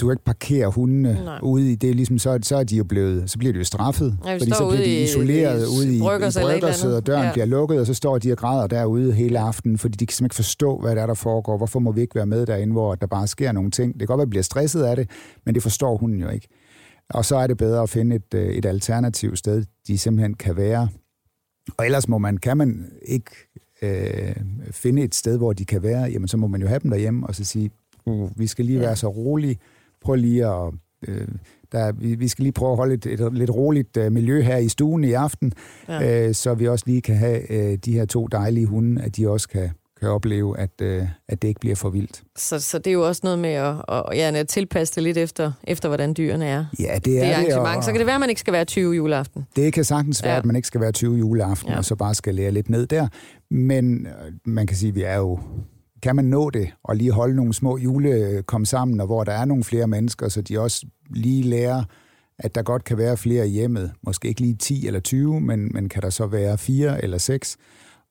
du 0.01 0.07
kan 0.07 0.13
ikke 0.13 0.25
parkere 0.25 0.71
hundene 0.71 1.13
Nej. 1.25 1.39
ude 1.43 1.73
i 1.73 1.75
det, 1.75 1.97
ligesom, 1.97 2.19
så, 2.19 2.39
så 2.43 2.57
er 2.57 2.65
de 2.65 2.77
jo 2.77 2.85
blevet, 2.85 3.31
så 3.31 3.39
bliver 3.39 3.53
de 3.53 3.59
jo 3.59 3.65
straffet, 3.65 4.19
Ja, 4.27 4.33
fordi 4.37 4.51
så 4.51 4.69
bliver 4.71 4.85
de 4.85 5.01
i- 5.01 5.03
isoleret 5.03 5.63
i 5.63 5.79
ude 5.79 5.93
i, 5.95 5.97
i 5.97 6.01
Bryggers 6.01 6.37
eller 6.37 6.51
bryggerset, 6.53 6.97
og 6.97 7.07
døren 7.07 7.25
Ja. 7.27 7.33
bliver 7.33 7.45
lukket, 7.47 7.81
og 7.81 7.87
så 7.87 7.95
står 7.95 8.19
de 8.19 8.33
og 8.33 8.39
græder 8.39 8.67
derude 8.67 9.13
hele 9.13 9.39
aftenen, 9.39 9.79
fordi 9.79 9.97
de 9.97 10.07
kan 10.07 10.13
simpelthen 10.13 10.27
ikke 10.27 10.35
forstå, 10.35 10.79
hvad 10.81 10.97
der 10.97 11.03
er, 11.03 11.07
der 11.07 11.15
foregår. 11.15 11.57
Hvorfor 11.57 11.79
må 11.79 11.93
vi 11.93 12.01
ikke 12.01 12.15
være 12.15 12.27
med 12.27 12.47
derinde, 12.47 12.73
hvor 12.73 12.95
der 12.95 13.07
bare 13.07 13.27
sker 13.27 13.53
nogle 13.53 13.71
ting? 13.71 13.93
Det 13.93 13.99
kan 14.01 14.07
godt 14.07 14.19
være, 14.19 14.23
at 14.23 14.31
bliver 14.31 14.43
stresset 14.43 14.83
af 14.83 14.97
det, 14.97 15.11
men 15.47 15.55
det 15.55 15.63
forstår 15.63 15.97
hunden 15.97 16.21
jo 16.21 16.29
ikke. 16.29 16.49
Og 17.11 17.25
så 17.25 17.37
er 17.37 17.47
det 17.47 17.57
bedre 17.57 17.83
at 17.83 17.91
finde 17.91 18.17
et, 18.17 18.35
øh, 18.35 18.49
et 18.49 18.67
alternativt 18.67 19.39
sted, 19.39 19.65
de 19.87 19.99
simpelthen 19.99 20.35
kan 20.35 20.57
være. 20.57 20.89
Og 21.77 21.85
ellers 21.85 22.09
må 22.09 22.19
man, 22.19 22.37
kan 22.37 22.57
man 22.57 22.87
ikke 23.07 23.31
øh, 23.83 24.35
finde 24.71 25.03
et 25.03 25.15
sted, 25.15 25.37
hvor 25.37 25.53
de 25.53 25.65
kan 25.65 25.83
være, 25.83 26.03
jamen 26.03 26.29
så 26.29 26.37
må 26.37 26.47
man 26.47 26.61
jo 26.61 26.67
have 26.69 26.81
dem 26.83 26.91
derhjemme, 26.91 27.27
og 27.27 27.35
så 27.35 27.45
sige, 27.45 27.71
uh, 28.07 28.39
vi 28.39 28.47
skal 28.47 28.65
lige 28.65 28.81
være 28.81 28.97
så 28.97 29.09
rolige, 29.09 29.59
prøv 30.01 30.15
lige 30.15 30.47
at... 30.47 30.73
Øh, 31.09 31.29
der, 31.73 31.93
vi, 31.93 32.15
vi 32.15 32.29
skal 32.29 32.43
lige 32.43 32.53
prøve 32.53 32.71
at 32.71 32.77
holde 32.77 32.95
et, 32.95 33.07
et 33.07 33.33
lidt 33.35 33.51
roligt 33.51 33.97
øh, 33.97 34.13
miljø 34.13 34.41
her 34.43 34.57
i 34.57 34.69
stuen 34.69 35.05
i 35.05 35.13
aften, 35.13 35.53
Ja. 35.89 36.27
øh, 36.29 36.35
så 36.35 36.55
vi 36.55 36.69
også 36.69 36.85
lige 36.87 37.01
kan 37.03 37.17
have 37.17 37.53
øh, 37.53 37.79
de 37.85 37.93
her 37.93 38.05
to 38.05 38.27
dejlige 38.27 38.67
hunde, 38.67 39.03
at 39.03 39.17
de 39.17 39.29
også 39.29 39.49
kan, 39.49 39.71
kan 40.01 40.09
opleve, 40.09 40.59
at, 40.59 40.71
øh, 40.83 41.03
at 41.29 41.43
det 41.43 41.49
ikke 41.49 41.61
bliver 41.61 41.77
for 41.77 41.91
vildt. 41.91 42.23
Så, 42.37 42.61
så 42.61 42.79
det 42.79 42.87
er 42.87 42.93
jo 42.95 43.07
også 43.07 43.21
noget 43.25 43.39
med 43.39 43.51
at, 43.51 43.75
at, 43.89 44.03
ja, 44.15 44.33
at 44.35 44.49
tilpasse 44.49 44.95
det 44.95 45.03
lidt 45.03 45.17
efter, 45.17 45.53
efter 45.65 45.89
hvordan 45.89 46.15
dyrene 46.17 46.47
er. 46.47 46.65
Ja, 46.79 46.99
det 47.05 47.19
er 47.19 47.27
det, 47.27 47.33
arrangement. 47.35 47.77
og 47.77 47.85
Så 47.85 47.91
kan 47.93 47.99
det 47.99 48.07
være, 48.07 48.15
at 48.17 48.21
man 48.21 48.29
ikke 48.29 48.41
skal 48.41 48.53
være 48.53 48.65
20 48.65 48.95
juleaften. 48.95 49.47
det 49.57 49.73
kan 49.73 49.85
sagtens 49.85 50.23
være, 50.25 50.33
Ja. 50.33 50.39
at 50.39 50.45
man 50.45 50.57
ikke 50.57 50.69
skal 50.69 50.81
være 50.81 50.93
20 50.93 51.17
juleaften, 51.17 51.69
Ja. 51.69 51.73
ja. 51.73 51.79
og 51.79 51.85
så 51.85 51.95
bare 51.97 52.15
skal 52.15 52.35
lære 52.35 52.51
lidt 52.51 52.71
ned 52.71 52.87
der. 52.87 53.09
Men 53.51 54.07
øh, 54.07 54.13
man 54.45 54.67
kan 54.67 54.77
sige, 54.77 54.89
at 54.89 54.95
vi 54.95 55.03
er 55.03 55.17
jo 55.17 55.39
kan 56.03 56.17
man 56.17 56.25
nå 56.25 56.51
det, 56.51 56.69
og 56.85 56.97
lige 56.97 57.13
holde 57.13 57.37
nogle 57.37 57.55
små 57.55 57.77
jule 57.79 58.43
komme 58.47 58.67
sammen, 58.67 59.01
og 59.01 59.07
hvor 59.07 59.25
der 59.25 59.33
er 59.33 59.45
nogle 59.45 59.65
flere 59.65 59.87
mennesker, 59.87 60.29
så 60.29 60.43
de 60.43 60.61
også 60.61 60.87
lige 61.11 61.43
lærer, 61.43 61.83
at 62.39 62.55
der 62.55 62.63
godt 62.63 62.85
kan 62.85 62.99
være 62.99 63.17
flere 63.17 63.49
i 63.49 63.51
hjemmet. 63.51 63.93
Måske 64.03 64.29
ikke 64.29 64.41
lige 64.41 64.55
10 64.55 64.87
eller 64.87 65.01
20, 65.01 65.41
men, 65.41 65.71
men 65.75 65.89
kan 65.89 66.03
der 66.03 66.11
så 66.11 66.27
være 66.27 66.59
4 66.59 67.05
eller 67.05 67.19
6, 67.19 67.57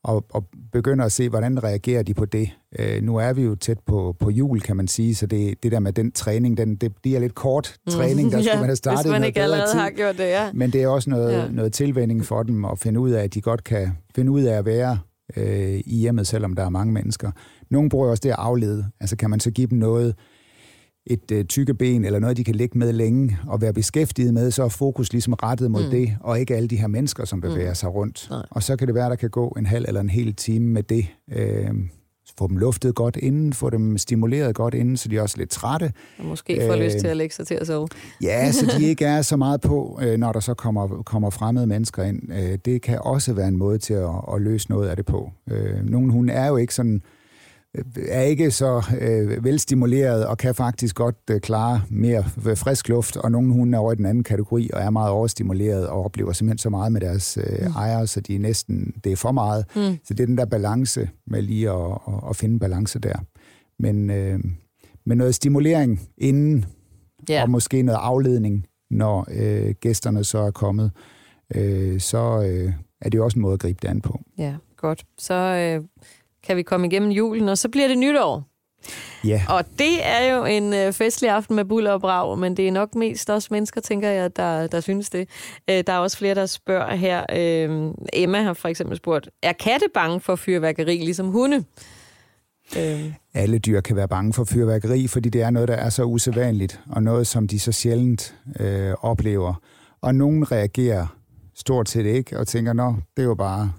og, 0.03 0.25
og 0.29 0.43
begynder 0.71 1.05
at 1.05 1.11
se, 1.11 1.29
hvordan 1.29 1.63
reagerer 1.63 2.03
de 2.03 2.13
på 2.13 2.25
det. 2.25 2.49
Øh, 2.79 3.01
nu 3.03 3.15
er 3.15 3.33
vi 3.33 3.41
jo 3.41 3.55
tæt 3.55 3.79
på, 3.85 4.15
på 4.19 4.29
jul, 4.29 4.61
kan 4.61 4.77
man 4.77 4.87
sige, 4.87 5.15
så 5.15 5.25
det, 5.25 5.63
det 5.63 5.71
der 5.71 5.79
med 5.79 5.93
den 5.93 6.11
træning, 6.11 6.57
den, 6.57 6.75
det 6.75 6.91
bliver 7.01 7.19
lidt 7.19 7.35
kort 7.35 7.75
træning, 7.89 8.31
der 8.31 8.41
skulle 8.43 8.57
man 8.59 8.65
have 8.65 8.75
startet. 8.75 9.05
Hvis 9.05 9.11
man 9.11 9.23
ikke 9.23 9.41
allerede 9.41 9.71
tid. 9.71 9.79
har 9.79 9.89
gjort 9.89 10.17
det, 10.17 10.23
ja. 10.23 10.51
Men 10.53 10.71
det 10.71 10.83
er 10.83 10.87
også 10.87 11.09
noget, 11.09 11.31
Ja. 11.31 11.39
ja. 11.43 11.47
noget 11.51 11.73
tilvænding 11.73 12.25
for 12.25 12.43
dem 12.43 12.65
at 12.65 12.79
finde 12.79 12.99
ud 12.99 13.09
af, 13.11 13.23
at 13.23 13.33
de 13.33 13.41
godt 13.41 13.63
kan 13.63 13.91
finde 14.15 14.31
ud 14.31 14.41
af 14.41 14.57
at 14.57 14.65
være 14.65 14.97
øh, 15.37 15.79
i 15.85 15.97
hjemmet, 15.99 16.27
selvom 16.27 16.53
der 16.53 16.65
er 16.65 16.69
mange 16.69 16.93
mennesker. 16.93 17.31
Nogle 17.69 17.89
bruger 17.89 18.09
også 18.09 18.21
det 18.21 18.29
at 18.29 18.35
aflede. 18.39 18.85
Altså 18.99 19.15
kan 19.15 19.29
man 19.29 19.39
så 19.39 19.51
give 19.51 19.67
dem 19.67 19.77
noget, 19.77 20.15
et 21.09 21.31
øh, 21.31 21.45
tykke 21.45 21.73
ben, 21.73 22.05
eller 22.05 22.19
noget, 22.19 22.37
de 22.37 22.43
kan 22.43 22.55
ligge 22.55 22.77
med 22.77 22.93
længe 22.93 23.37
og 23.47 23.61
være 23.61 23.73
beskæftiget 23.73 24.33
med, 24.33 24.51
så 24.51 24.63
er 24.63 24.69
fokus 24.69 25.11
ligesom 25.11 25.33
rettet 25.33 25.71
mod 25.71 25.83
Mm. 25.83 25.89
det, 25.89 26.17
og 26.21 26.39
ikke 26.39 26.55
alle 26.55 26.67
de 26.67 26.77
her 26.77 26.87
mennesker, 26.87 27.25
som 27.25 27.41
bevæger 27.41 27.69
mm. 27.69 27.75
sig 27.75 27.93
rundt. 27.93 28.27
Nej. 28.29 28.45
Og 28.51 28.63
så 28.63 28.75
kan 28.75 28.87
det 28.87 28.95
være, 28.95 29.09
der 29.09 29.15
kan 29.15 29.29
gå 29.29 29.55
en 29.57 29.65
halv 29.65 29.85
eller 29.87 30.01
en 30.01 30.09
hel 30.09 30.33
time 30.33 30.65
med 30.67 30.83
det. 30.83 31.07
Øh, 31.31 31.69
få 32.37 32.47
dem 32.47 32.57
luftet 32.57 32.95
godt 32.95 33.15
inden, 33.15 33.53
få 33.53 33.69
dem 33.69 33.97
stimuleret 33.97 34.55
godt 34.55 34.73
inden, 34.73 34.97
så 34.97 35.09
de 35.09 35.17
er 35.17 35.21
også 35.21 35.37
lidt 35.37 35.49
trætte. 35.49 35.91
Og 36.19 36.25
måske 36.25 36.61
får 36.67 36.73
Øh, 36.73 36.79
lyst 36.79 36.97
til 36.99 37.07
at 37.07 37.17
lægge 37.17 37.35
sig 37.35 37.47
til 37.47 37.55
at 37.55 37.67
sove. 37.67 37.87
Ja, 38.21 38.51
så 38.51 38.65
de 38.79 38.85
ikke 38.89 39.05
er 39.05 39.21
så 39.21 39.37
meget 39.37 39.61
på, 39.61 39.99
øh, 40.03 40.17
når 40.17 40.31
der 40.31 40.39
så 40.39 40.53
kommer, 40.53 40.87
kommer 41.05 41.29
fremmede 41.29 41.67
mennesker 41.67 42.03
ind. 42.03 42.33
Øh, 42.33 42.57
Det 42.65 42.81
kan 42.81 42.99
også 43.01 43.33
være 43.33 43.47
en 43.47 43.57
måde 43.57 43.77
til 43.77 43.93
at, 43.93 44.09
at 44.33 44.41
løse 44.41 44.69
noget 44.69 44.87
af 44.89 44.95
det 44.95 45.05
på. 45.05 45.31
Øh, 45.51 45.85
Nogle 45.89 46.11
hunde 46.11 46.33
er 46.33 46.47
jo 46.47 46.57
ikke 46.57 46.73
sådan 46.75 47.01
er 48.09 48.21
ikke 48.21 48.51
så 48.51 48.83
øh, 49.01 49.43
velstimuleret 49.43 50.25
og 50.25 50.37
kan 50.37 50.55
faktisk 50.55 50.95
godt 50.95 51.15
øh, 51.31 51.39
klare 51.39 51.81
mere 51.89 52.23
frisk 52.55 52.89
luft, 52.89 53.17
og 53.17 53.31
nogle 53.31 53.53
hunde 53.53 53.75
er 53.75 53.79
over 53.79 53.91
i 53.91 53.95
den 53.95 54.05
anden 54.05 54.23
kategori 54.23 54.69
og 54.73 54.81
er 54.81 54.89
meget 54.89 55.11
overstimuleret 55.11 55.87
og 55.87 56.05
oplever 56.05 56.33
simpelthen 56.33 56.57
så 56.57 56.69
meget 56.69 56.91
med 56.91 57.01
deres 57.01 57.37
øh, 57.37 57.65
Mm. 57.67 57.71
ejere, 57.75 58.07
så 58.07 58.21
de 58.21 58.35
er 58.35 58.39
næsten, 58.39 58.93
det 59.03 59.11
er 59.11 59.15
for 59.15 59.31
meget. 59.31 59.65
Mm. 59.75 59.81
Så 60.03 60.13
det 60.13 60.19
er 60.19 60.25
den 60.25 60.37
der 60.37 60.45
balance 60.45 61.09
med 61.27 61.41
lige 61.41 61.69
at, 61.71 61.91
at, 62.07 62.13
at 62.29 62.35
finde 62.35 62.59
balance 62.59 62.99
der. 62.99 63.15
Men 63.79 64.09
øh, 64.09 64.39
med 65.05 65.15
noget 65.15 65.35
stimulering 65.35 66.01
inden, 66.17 66.65
Ja. 67.29 67.41
og 67.43 67.49
måske 67.49 67.81
noget 67.81 67.99
afledning, 68.01 68.65
når 68.91 69.27
øh, 69.31 69.73
gæsterne 69.81 70.23
så 70.23 70.37
er 70.39 70.51
kommet, 70.51 70.91
øh, 71.55 71.99
så 71.99 72.41
øh, 72.49 72.73
er 73.01 73.09
det 73.09 73.17
jo 73.17 73.23
også 73.23 73.39
en 73.39 73.41
måde 73.41 73.53
at 73.53 73.59
gribe 73.59 73.79
det 73.81 73.87
an 73.87 74.01
på. 74.01 74.19
ja, 74.37 74.55
godt. 74.77 75.05
Så 75.17 75.33
øh, 75.33 75.83
kan 76.47 76.57
vi 76.57 76.63
komme 76.63 76.87
igennem 76.87 77.11
julen, 77.11 77.49
og 77.49 77.57
så 77.57 77.69
bliver 77.69 77.87
det 77.87 77.97
nytår. 77.97 78.43
Ja, 79.23 79.41
Og 79.49 79.65
det 79.79 80.05
er 80.07 80.35
jo 80.35 80.45
en 80.45 80.73
øh, 80.73 80.93
festlig 80.93 81.29
aften 81.29 81.55
med 81.55 81.65
buller 81.65 81.91
og 81.91 82.01
brag, 82.01 82.39
men 82.39 82.57
det 82.57 82.67
er 82.67 82.71
nok 82.71 82.95
mest 82.95 83.29
også 83.29 83.47
mennesker, 83.51 83.81
tænker 83.81 84.09
jeg, 84.09 84.35
der, 84.35 84.67
der 84.67 84.79
synes 84.79 85.09
det. 85.09 85.29
Øh, 85.69 85.83
der 85.87 85.93
er 85.93 85.97
også 85.97 86.17
flere, 86.17 86.35
der 86.35 86.45
spørger 86.45 86.95
her. 86.95 87.25
Øh, 87.35 87.93
Emma 88.13 88.41
har 88.41 88.53
for 88.53 88.67
eksempel 88.67 88.97
spurgt, 88.97 89.29
er 89.43 89.53
katte 89.53 89.85
bange 89.93 90.19
for 90.19 90.35
fyrværkeri, 90.35 90.97
ligesom 90.97 91.27
hunde? 91.27 91.63
Øh, 92.77 93.13
alle 93.33 93.59
dyr 93.59 93.81
kan 93.81 93.95
være 93.95 94.07
bange 94.07 94.33
for 94.33 94.43
fyrværkeri, 94.43 95.07
fordi 95.07 95.29
det 95.29 95.41
er 95.41 95.49
noget, 95.49 95.67
der 95.67 95.75
er 95.75 95.89
så 95.89 96.03
usædvanligt, 96.03 96.79
og 96.89 97.03
noget, 97.03 97.27
som 97.27 97.47
de 97.47 97.59
så 97.59 97.71
sjældent 97.71 98.35
øh, 98.59 98.93
oplever. 99.01 99.53
Og 100.01 100.15
nogen 100.15 100.51
reagerer 100.51 101.07
stort 101.55 101.89
set 101.89 102.05
ikke, 102.05 102.39
og 102.39 102.47
tænker, 102.47 102.73
nå, 102.73 102.95
det 103.17 103.23
er 103.23 103.27
jo 103.27 103.35
bare 103.35 103.71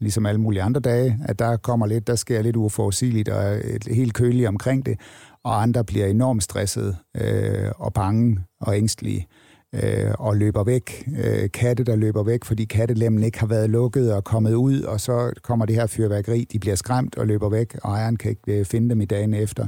ligesom 0.00 0.26
alle 0.26 0.40
mulige 0.40 0.62
andre 0.62 0.80
dage, 0.80 1.18
at 1.24 1.38
der 1.38 1.56
kommer 1.56 1.86
lidt, 1.86 2.06
der 2.06 2.14
sker 2.14 2.42
lidt 2.42 2.56
uforudsigeligt 2.56 3.28
og 3.28 3.60
et 3.64 3.84
helt 3.90 4.14
køligt 4.14 4.48
omkring 4.48 4.86
det, 4.86 5.00
og 5.44 5.62
andre 5.62 5.84
bliver 5.84 6.06
enormt 6.06 6.42
stresset 6.42 6.96
øh, 7.16 7.70
og 7.76 7.92
bange 7.92 8.38
og 8.60 8.76
ængstlige 8.76 9.26
øh, 9.74 10.12
og 10.18 10.36
løber 10.36 10.64
væk. 10.64 11.08
Øh, 11.24 11.50
katte, 11.50 11.84
der 11.84 11.96
løber 11.96 12.22
væk, 12.22 12.44
fordi 12.44 12.64
kattelemmen 12.64 13.22
ikke 13.22 13.40
har 13.40 13.46
været 13.46 13.70
lukket 13.70 14.12
og 14.14 14.24
kommet 14.24 14.54
ud, 14.54 14.82
og 14.82 15.00
så 15.00 15.32
kommer 15.42 15.66
det 15.66 15.74
her 15.74 15.86
fyrværkeri, 15.86 16.46
de 16.52 16.58
bliver 16.58 16.76
skræmt 16.76 17.18
og 17.18 17.26
løber 17.26 17.48
væk, 17.48 17.76
og 17.82 17.90
ejeren 17.90 18.16
kan 18.16 18.30
ikke 18.30 18.58
øh, 18.58 18.64
finde 18.64 18.90
dem 18.90 19.00
i 19.00 19.04
dagen 19.04 19.34
efter. 19.34 19.66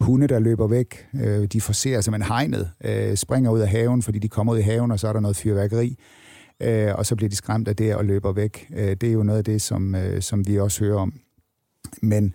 Hunde, 0.00 0.26
der 0.26 0.38
løber 0.38 0.66
væk, 0.66 1.06
øh, 1.14 1.44
de 1.44 1.60
forser 1.60 2.00
simpelthen 2.00 2.32
hegnet, 2.32 2.70
øh, 2.84 3.16
springer 3.16 3.50
ud 3.50 3.60
af 3.60 3.68
haven, 3.68 4.02
fordi 4.02 4.18
de 4.18 4.28
kommer 4.28 4.52
ud 4.52 4.58
i 4.58 4.62
haven, 4.62 4.90
og 4.90 5.00
så 5.00 5.08
er 5.08 5.12
der 5.12 5.20
noget 5.20 5.36
fyrværkeri 5.36 5.96
øh, 6.60 6.94
og 6.94 7.06
så 7.06 7.16
bliver 7.16 7.28
de 7.30 7.36
skræmt 7.36 7.68
af 7.68 7.76
det 7.76 7.94
og 7.94 8.04
løber 8.04 8.32
væk. 8.32 8.66
Øh, 8.76 8.88
det 9.00 9.02
er 9.02 9.12
jo 9.12 9.22
noget 9.22 9.38
af 9.38 9.44
det, 9.44 9.62
som, 9.62 9.94
øh, 9.94 10.22
som 10.22 10.46
vi 10.46 10.58
også 10.58 10.84
hører 10.84 10.98
om. 10.98 11.12
Men 12.02 12.34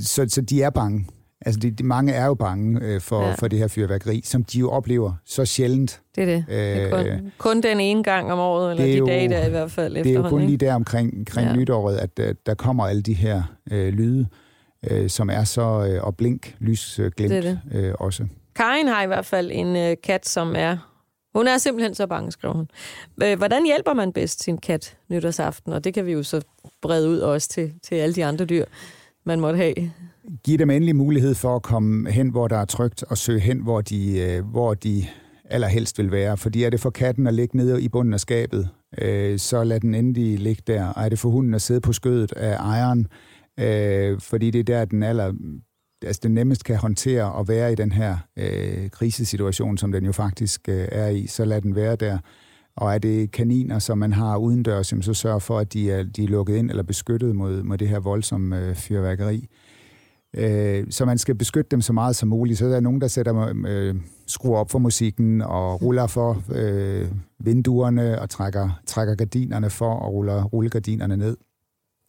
så, 0.00 0.26
så 0.28 0.40
de 0.40 0.62
er 0.62 0.70
bange. 0.70 1.06
Altså, 1.46 1.60
de, 1.60 1.70
de, 1.70 1.84
mange 1.84 2.12
er 2.12 2.26
jo 2.26 2.34
bange 2.34 2.80
øh, 2.82 3.00
for, 3.00 3.22
Ja. 3.22 3.34
for 3.34 3.48
det 3.48 3.58
her 3.58 3.68
fyrværkeri, 3.68 4.22
som 4.24 4.44
de 4.44 4.58
jo 4.58 4.70
oplever 4.70 5.12
så 5.24 5.44
sjældent. 5.44 6.00
det 6.16 6.22
er 6.22 6.26
det. 6.26 6.44
det 6.48 6.82
er 6.82 6.98
Øh, 6.98 7.18
kun, 7.18 7.32
kun 7.38 7.60
den 7.62 7.80
ene 7.80 8.02
gang 8.02 8.32
om 8.32 8.38
året, 8.38 8.70
eller 8.70 8.84
er 8.84 8.88
de 8.92 8.96
jo- 8.98 9.06
dage 9.06 9.28
der 9.28 9.46
i 9.46 9.50
hvert 9.50 9.70
fald 9.70 9.94
Det 9.94 10.06
er 10.06 10.12
jo 10.14 10.28
kun 10.28 10.40
lige 10.46 10.56
der 10.56 10.74
omkring, 10.74 11.14
omkring 11.18 11.48
Ja. 11.48 11.56
nytåret, 11.56 11.96
at 11.96 12.18
øh, 12.18 12.34
der 12.46 12.54
kommer 12.54 12.86
alle 12.86 13.02
de 13.02 13.14
her 13.14 13.42
øh, 13.72 13.92
lyde, 13.92 14.26
øh, 14.90 15.10
som 15.10 15.30
er 15.30 15.44
så, 15.44 15.86
øh, 15.90 16.04
og 16.04 16.16
blink, 16.16 16.56
lys, 16.60 16.98
øh, 16.98 17.10
Det 17.18 17.58
Øh, 17.72 17.94
også. 18.00 18.26
Karin 18.56 18.88
har 18.88 19.02
i 19.02 19.06
hvert 19.06 19.26
fald 19.26 19.50
en 19.54 19.76
øh, 19.76 19.96
kat, 20.04 20.28
som 20.28 20.54
er... 20.56 20.90
Hun 21.34 21.48
er 21.48 21.58
simpelthen 21.58 21.94
så 21.94 22.06
bange, 22.06 22.32
skriver 22.32 22.54
hun. 22.54 22.68
Øh, 23.22 23.38
hvordan 23.38 23.66
hjælper 23.66 23.92
man 23.92 24.12
bedst 24.12 24.42
sin 24.42 24.58
kat 24.58 24.96
nytårsaften? 25.08 25.72
Og 25.72 25.84
det 25.84 25.94
kan 25.94 26.06
vi 26.06 26.12
jo 26.12 26.22
så 26.22 26.40
brede 26.82 27.08
ud 27.08 27.18
også 27.18 27.48
til, 27.48 27.72
til 27.82 27.94
alle 27.94 28.14
de 28.14 28.24
andre 28.24 28.44
dyr, 28.44 28.64
man 29.24 29.40
måtte 29.40 29.56
have. 29.56 29.74
Giv 30.44 30.58
dem 30.58 30.70
endelig 30.70 30.96
mulighed 30.96 31.34
for 31.34 31.56
at 31.56 31.62
komme 31.62 32.10
hen, 32.10 32.28
hvor 32.28 32.48
der 32.48 32.56
er 32.56 32.64
trygt, 32.64 33.02
og 33.02 33.18
søge 33.18 33.40
hen, 33.40 33.58
hvor 33.58 33.80
de, 33.80 34.18
øh, 34.18 34.44
hvor 34.44 34.74
de 34.74 35.06
allerhelst 35.44 35.98
vil 35.98 36.10
være. 36.10 36.36
Fordi 36.36 36.62
er 36.62 36.70
det 36.70 36.80
for 36.80 36.90
katten 36.90 37.26
at 37.26 37.34
ligge 37.34 37.56
nede 37.56 37.82
i 37.82 37.88
bunden 37.88 38.14
af 38.14 38.20
skabet, 38.20 38.68
øh, 38.98 39.38
så 39.38 39.64
lad 39.64 39.80
den 39.80 39.94
endelig 39.94 40.38
ligge 40.38 40.62
der. 40.66 40.86
Og 40.86 41.04
er 41.04 41.08
det 41.08 41.18
for 41.18 41.28
hunden 41.28 41.54
at 41.54 41.62
sidde 41.62 41.80
på 41.80 41.92
skødet 41.92 42.32
af 42.32 42.56
ejeren, 42.56 43.06
øh, 43.60 44.20
fordi 44.20 44.50
det 44.50 44.58
er 44.58 44.64
der, 44.64 44.84
den 44.84 45.02
aller 45.02 45.32
altså 46.06 46.20
det 46.22 46.30
nemmest 46.30 46.64
kan 46.64 46.76
håndtere 46.76 47.40
at 47.40 47.48
være 47.48 47.72
i 47.72 47.74
den 47.74 47.92
her 47.92 48.16
øh, 48.36 48.90
krisesituation, 48.90 49.78
som 49.78 49.92
den 49.92 50.04
jo 50.04 50.12
faktisk 50.12 50.68
øh, 50.68 50.88
er 50.92 51.08
i, 51.08 51.26
så 51.26 51.44
lad 51.44 51.60
den 51.60 51.74
være 51.74 51.96
der. 51.96 52.18
Og 52.76 52.94
er 52.94 52.98
det 52.98 53.30
kaniner, 53.30 53.78
som 53.78 53.98
man 53.98 54.12
har 54.12 54.36
udendørs, 54.36 54.94
så 55.00 55.14
sørg 55.14 55.42
for, 55.42 55.58
at 55.58 55.72
de 55.72 55.90
er, 55.90 56.02
de 56.02 56.24
er 56.24 56.28
lukket 56.28 56.56
ind 56.56 56.70
eller 56.70 56.82
beskyttet 56.82 57.36
mod, 57.36 57.62
mod 57.62 57.78
det 57.78 57.88
her 57.88 57.98
voldsomme 57.98 58.58
øh, 58.58 58.74
fyrværkeri. 58.74 59.48
Øh, 60.36 60.86
så 60.90 61.04
man 61.04 61.18
skal 61.18 61.34
beskytte 61.34 61.68
dem 61.70 61.80
så 61.80 61.92
meget 61.92 62.16
som 62.16 62.28
muligt. 62.28 62.58
Så 62.58 62.66
er 62.66 62.70
der 62.70 62.80
nogen, 62.80 63.00
der 63.00 63.08
sætter 63.08 63.52
øh, 63.66 63.94
skruer 64.26 64.58
op 64.58 64.70
for 64.70 64.78
musikken 64.78 65.42
og 65.42 65.82
ruller 65.82 66.06
for 66.06 66.42
øh, 66.54 67.08
vinduerne 67.38 68.20
og 68.20 68.30
trækker, 68.30 68.80
trækker 68.86 69.14
gardinerne 69.14 69.70
for 69.70 69.94
og 69.94 70.12
ruller 70.12 70.44
rullegardinerne 70.44 71.16
ned. 71.16 71.36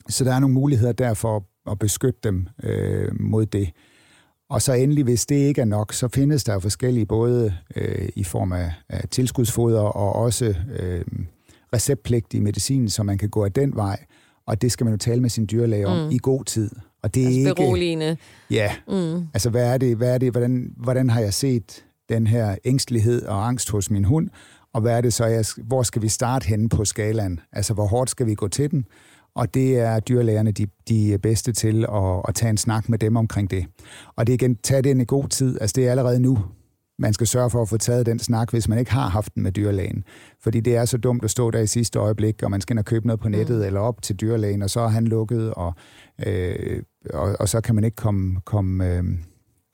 Så 0.09 0.23
der 0.23 0.33
er 0.33 0.39
nogle 0.39 0.53
muligheder 0.53 0.91
der 0.91 1.13
for 1.13 1.35
at 1.35 1.43
beskytte 1.80 2.20
dem 2.24 2.47
øh, 2.63 3.11
mod 3.20 3.45
det. 3.45 3.70
Og 4.49 4.61
så 4.61 4.74
endelig, 4.74 5.03
hvis 5.03 5.26
det 5.26 5.36
ikke 5.36 5.61
er 5.61 5.66
nok, 5.66 5.93
så 5.93 6.07
findes 6.07 6.43
der 6.43 6.59
forskellige, 6.59 7.05
både 7.05 7.53
øh, 7.76 8.09
i 8.16 8.24
form 8.24 8.51
af, 8.51 8.74
af 8.89 9.09
tilskudsfoder 9.09 9.82
og 9.82 10.16
også 10.16 10.55
øh, 10.80 11.05
receptpligtig 11.74 12.43
medicin, 12.43 12.89
så 12.89 13.03
man 13.03 13.18
kan 13.18 13.30
gå 13.30 13.45
af 13.45 13.51
den 13.51 13.76
vej. 13.76 14.05
Og 14.47 14.61
det 14.61 14.72
skal 14.72 14.84
man 14.84 14.93
jo 14.93 14.97
tale 14.97 15.22
med 15.22 15.30
sin 15.30 15.47
dyrlæge 15.51 15.88
om 15.88 16.05
mm. 16.05 16.11
i 16.11 16.18
god 16.22 16.43
tid. 16.43 16.70
Og 17.03 17.16
det 17.16 17.24
er 17.24 17.28
altså 17.28 17.39
ikke... 17.39 17.55
beroligende. 17.55 18.18
Ja, 18.51 18.72
mm. 18.88 19.28
altså 19.34 19.49
hvad 19.49 19.74
er 19.74 19.78
det, 19.78 19.97
hvad 19.97 20.13
er 20.13 20.18
det 20.18 20.32
hvordan, 20.32 20.74
hvordan 20.78 21.09
har 21.09 21.22
jeg 21.22 21.34
set 21.34 21.86
den 22.09 22.28
her 22.28 22.55
ængstelighed 22.66 23.26
og 23.26 23.47
angst 23.47 23.70
hos 23.70 23.91
min 23.91 24.03
hund, 24.03 24.30
og 24.74 24.82
hvad 24.82 24.97
er 24.97 25.01
det 25.01 25.13
så, 25.13 25.26
jeg, 25.26 25.45
hvor 25.63 25.84
skal 25.84 26.01
vi 26.01 26.07
starte 26.07 26.47
henne 26.47 26.70
på 26.70 26.86
skalaen? 26.86 27.39
Altså, 27.51 27.74
hvor 27.74 27.86
hårdt 27.86 28.09
skal 28.09 28.26
vi 28.26 28.36
gå 28.36 28.47
til 28.47 28.72
den? 28.72 28.86
Og 29.36 29.53
det 29.53 29.79
er 29.79 29.99
dyrlægerne 29.99 30.51
de, 30.51 30.67
de 30.89 31.19
bedste 31.23 31.51
til 31.51 31.86
at, 31.93 32.21
at 32.27 32.36
tage 32.36 32.49
en 32.49 32.57
snak 32.57 32.89
med 32.89 32.99
dem 32.99 33.15
omkring 33.15 33.51
det. 33.51 33.65
Og 34.15 34.27
det 34.27 34.33
er 34.33 34.36
igen, 34.36 34.55
tag 34.55 34.83
det 34.83 35.01
i 35.01 35.05
god 35.07 35.27
tid. 35.27 35.57
Altså, 35.61 35.73
det 35.75 35.88
er 35.88 35.91
allerede 35.91 36.19
nu, 36.19 36.38
man 36.99 37.13
skal 37.13 37.27
sørge 37.27 37.49
for 37.49 37.61
at 37.61 37.69
få 37.69 37.77
taget 37.77 38.05
den 38.05 38.19
snak, 38.19 38.51
hvis 38.51 38.67
man 38.67 38.79
ikke 38.79 38.91
har 38.91 39.09
haft 39.09 39.36
den 39.36 39.43
med 39.43 39.51
dyrlægen. 39.51 40.03
Fordi 40.43 40.59
det 40.59 40.75
er 40.75 40.86
så 40.86 40.97
dumt 40.97 41.23
at 41.23 41.31
stå 41.31 41.51
der 41.51 41.59
i 41.59 41.67
sidste 41.67 41.99
øjeblik, 41.99 42.43
og 42.43 42.51
man 42.51 42.61
skal 42.61 42.73
ind 42.73 42.79
og 42.79 42.86
købe 42.86 43.07
noget 43.07 43.19
på 43.19 43.29
nettet 43.29 43.57
mm. 43.57 43.65
eller 43.65 43.79
op 43.79 44.01
til 44.01 44.15
dyrlægen, 44.15 44.61
og 44.61 44.69
så 44.69 44.79
er 44.79 44.88
han 44.88 45.07
lukket, 45.07 45.53
og, 45.53 45.73
øh, 46.27 46.83
og, 47.09 47.36
og 47.39 47.49
så 47.49 47.61
kan 47.61 47.75
man 47.75 47.83
ikke 47.83 47.95
komme, 47.95 48.41
komme, 48.45 48.88
øh, 48.88 49.03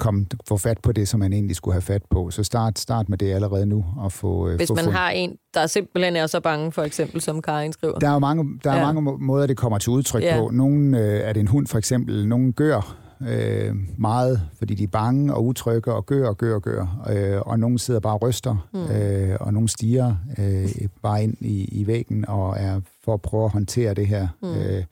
komme, 0.02 0.26
få 0.48 0.58
fat 0.58 0.78
på 0.84 0.92
det, 0.92 1.08
som 1.08 1.20
man 1.20 1.34
egentlig 1.34 1.56
skulle 1.56 1.74
have 1.74 1.82
fat 1.82 2.02
på. 2.10 2.30
Så 2.30 2.44
start, 2.44 2.80
start 2.80 3.10
med 3.10 3.18
det 3.18 3.34
allerede 3.34 3.66
nu. 3.66 3.86
Og 3.98 4.12
få, 4.12 4.48
øh, 4.48 4.56
Hvis 4.56 4.68
få 4.68 4.76
man 4.76 4.84
fund... 4.84 4.96
har 4.96 5.10
en, 5.10 5.36
der 5.54 5.68
simpelthen 5.68 6.16
er 6.16 6.28
så 6.28 6.40
bange, 6.40 6.72
for 6.72 6.82
eksempel, 6.82 7.22
som 7.22 7.42
Karin 7.42 7.74
skriver. 7.74 8.00
Der 8.00 8.10
er 8.10 8.20
mange, 8.20 8.60
der 8.64 8.72
er 8.72 8.78
ja. 8.78 8.94
mange 8.94 9.18
måder, 9.20 9.48
det 9.48 9.58
kommer 9.58 9.78
til 9.78 9.90
udtryk 9.90 10.24
ja. 10.24 10.40
på. 10.40 10.50
Nogle 10.50 11.00
øh, 11.00 11.20
er 11.20 11.34
det 11.34 11.40
en 11.40 11.48
hund, 11.48 11.68
for 11.68 11.78
eksempel. 11.78 12.28
Nogle 12.28 12.54
gør 12.54 12.98
øh, 13.28 13.76
meget, 13.98 14.42
fordi 14.58 14.74
de 14.74 14.84
er 14.84 14.88
bange 14.88 15.34
og 15.34 15.46
utrygge 15.46 15.94
og 15.94 16.06
gør 16.06 16.28
og 16.28 16.38
gør 16.38 16.56
og 16.56 16.62
gør. 16.62 17.04
Øh, 17.10 17.42
og 17.42 17.60
nogle 17.60 17.80
sidder 17.80 18.00
bare 18.00 18.14
og 18.14 18.22
ryster, 18.22 18.68
mm. 18.74 18.96
øh, 18.96 19.38
og 19.40 19.54
nogle 19.54 19.70
stiger 19.70 20.16
øh, 20.40 20.70
bare 21.02 21.24
ind 21.24 21.38
i, 21.42 21.82
i 21.82 21.88
væggen 21.88 22.26
og 22.28 22.56
er 22.58 22.82
for 23.06 23.14
at 23.14 23.22
prøve 23.22 23.46
at 23.46 23.52
håndtere 23.52 23.94
det 23.94 24.08
her, 24.08 24.28
mm. 24.42 24.54
øh, 24.54 24.84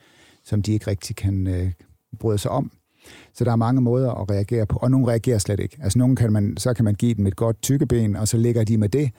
som 0.46 0.62
de 0.62 0.72
ikke 0.74 0.88
rigtig 0.88 1.16
kan 1.16 1.48
øh, 1.48 1.72
bryde 2.20 2.38
sig 2.38 2.52
om. 2.52 2.72
Så 3.40 3.46
der 3.46 3.52
er 3.52 3.56
mange 3.56 3.82
måder 3.82 4.12
at 4.12 4.32
reagere 4.32 4.66
på, 4.66 4.80
og 4.82 4.92
nogle 4.92 5.08
reagerer 5.08 5.38
slet 5.38 5.60
ikke. 5.60 5.78
Altså 5.82 6.00
nogle 6.00 6.16
kan 6.16 6.34
man, 6.34 6.58
så 6.58 6.74
kan 6.74 6.86
man 6.86 6.96
give 6.96 7.14
dem 7.14 7.28
et 7.28 7.36
godt 7.36 7.62
tykkeben, 7.62 8.16
og 8.16 8.28
så 8.28 8.38
ligger 8.38 8.64
de 8.64 8.78
med 8.78 8.90
det, 8.90 9.12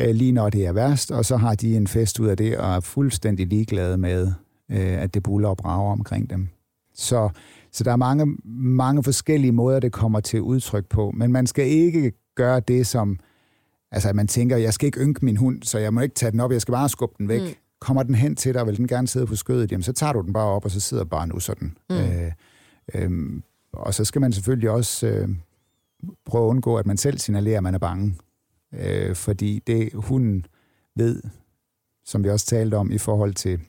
øh, 0.00 0.10
lige 0.10 0.32
når 0.32 0.50
det 0.50 0.66
er 0.66 0.72
værst, 0.72 1.10
og 1.10 1.24
så 1.24 1.36
har 1.36 1.54
de 1.54 1.76
en 1.76 1.86
fest 1.86 2.20
ud 2.20 2.28
af 2.28 2.36
det, 2.36 2.58
og 2.58 2.74
er 2.74 2.80
fuldstændig 2.80 3.46
ligeglade 3.46 3.98
med, 3.98 4.32
øh, 4.70 5.02
at 5.02 5.14
det 5.14 5.22
buller 5.22 5.48
og 5.48 5.56
brager 5.56 5.92
omkring 5.92 6.30
dem. 6.30 6.48
Så, 6.94 7.28
så 7.72 7.84
der 7.84 7.92
er 7.92 7.96
mange, 7.96 8.36
mange 8.54 9.02
forskellige 9.02 9.52
måder, 9.52 9.80
det 9.80 9.92
kommer 9.92 10.20
til 10.20 10.40
udtryk 10.40 10.88
på, 10.88 11.10
men 11.14 11.32
man 11.32 11.46
skal 11.46 11.66
ikke 11.66 12.12
gøre 12.34 12.60
det, 12.60 12.86
som, 12.86 13.18
altså 13.92 14.08
at 14.08 14.16
man 14.16 14.26
tænker, 14.26 14.56
jeg 14.56 14.74
skal 14.74 14.86
ikke 14.86 15.00
ynke 15.00 15.24
min 15.24 15.36
hund, 15.36 15.62
så 15.62 15.78
jeg 15.78 15.94
må 15.94 16.00
ikke 16.00 16.14
tage 16.14 16.32
den 16.32 16.40
op, 16.40 16.52
jeg 16.52 16.60
skal 16.60 16.72
bare 16.72 16.88
skubbe 16.88 17.14
den 17.18 17.28
væk. 17.28 17.40
Mm. 17.40 17.54
Kommer 17.80 18.02
den 18.02 18.14
hen 18.14 18.36
til 18.36 18.54
dig, 18.54 18.66
vil 18.66 18.76
den 18.76 18.88
gerne 18.88 19.08
sidde 19.08 19.26
på 19.26 19.36
skødet, 19.36 19.72
jamen 19.72 19.82
så 19.82 19.92
tager 19.92 20.12
du 20.12 20.20
den 20.20 20.32
bare 20.32 20.46
op, 20.46 20.64
og 20.64 20.70
så 20.70 20.80
sidder 20.80 21.04
bare 21.04 21.26
nu 21.26 21.38
sådan. 21.38 21.76
Mm. 21.90 21.96
Øh, 21.96 22.32
Øhm, 22.94 23.42
og 23.72 23.94
så 23.94 24.04
skal 24.04 24.20
man 24.20 24.32
selvfølgelig 24.32 24.70
også 24.70 25.06
øh, 25.06 25.28
prøve 26.26 26.44
at 26.44 26.48
undgå, 26.48 26.76
at 26.76 26.86
man 26.86 26.96
selv 26.96 27.18
signalerer, 27.18 27.56
at 27.56 27.62
man 27.62 27.74
er 27.74 27.78
bange. 27.78 28.14
Øh, 28.74 29.14
fordi 29.14 29.62
det 29.66 29.90
hunden 29.94 30.46
ved, 30.96 31.22
som 32.04 32.24
vi 32.24 32.30
også 32.30 32.46
talte 32.46 32.74
om 32.74 32.90
i 32.90 32.98
forhold 32.98 33.34
til, 33.34 33.60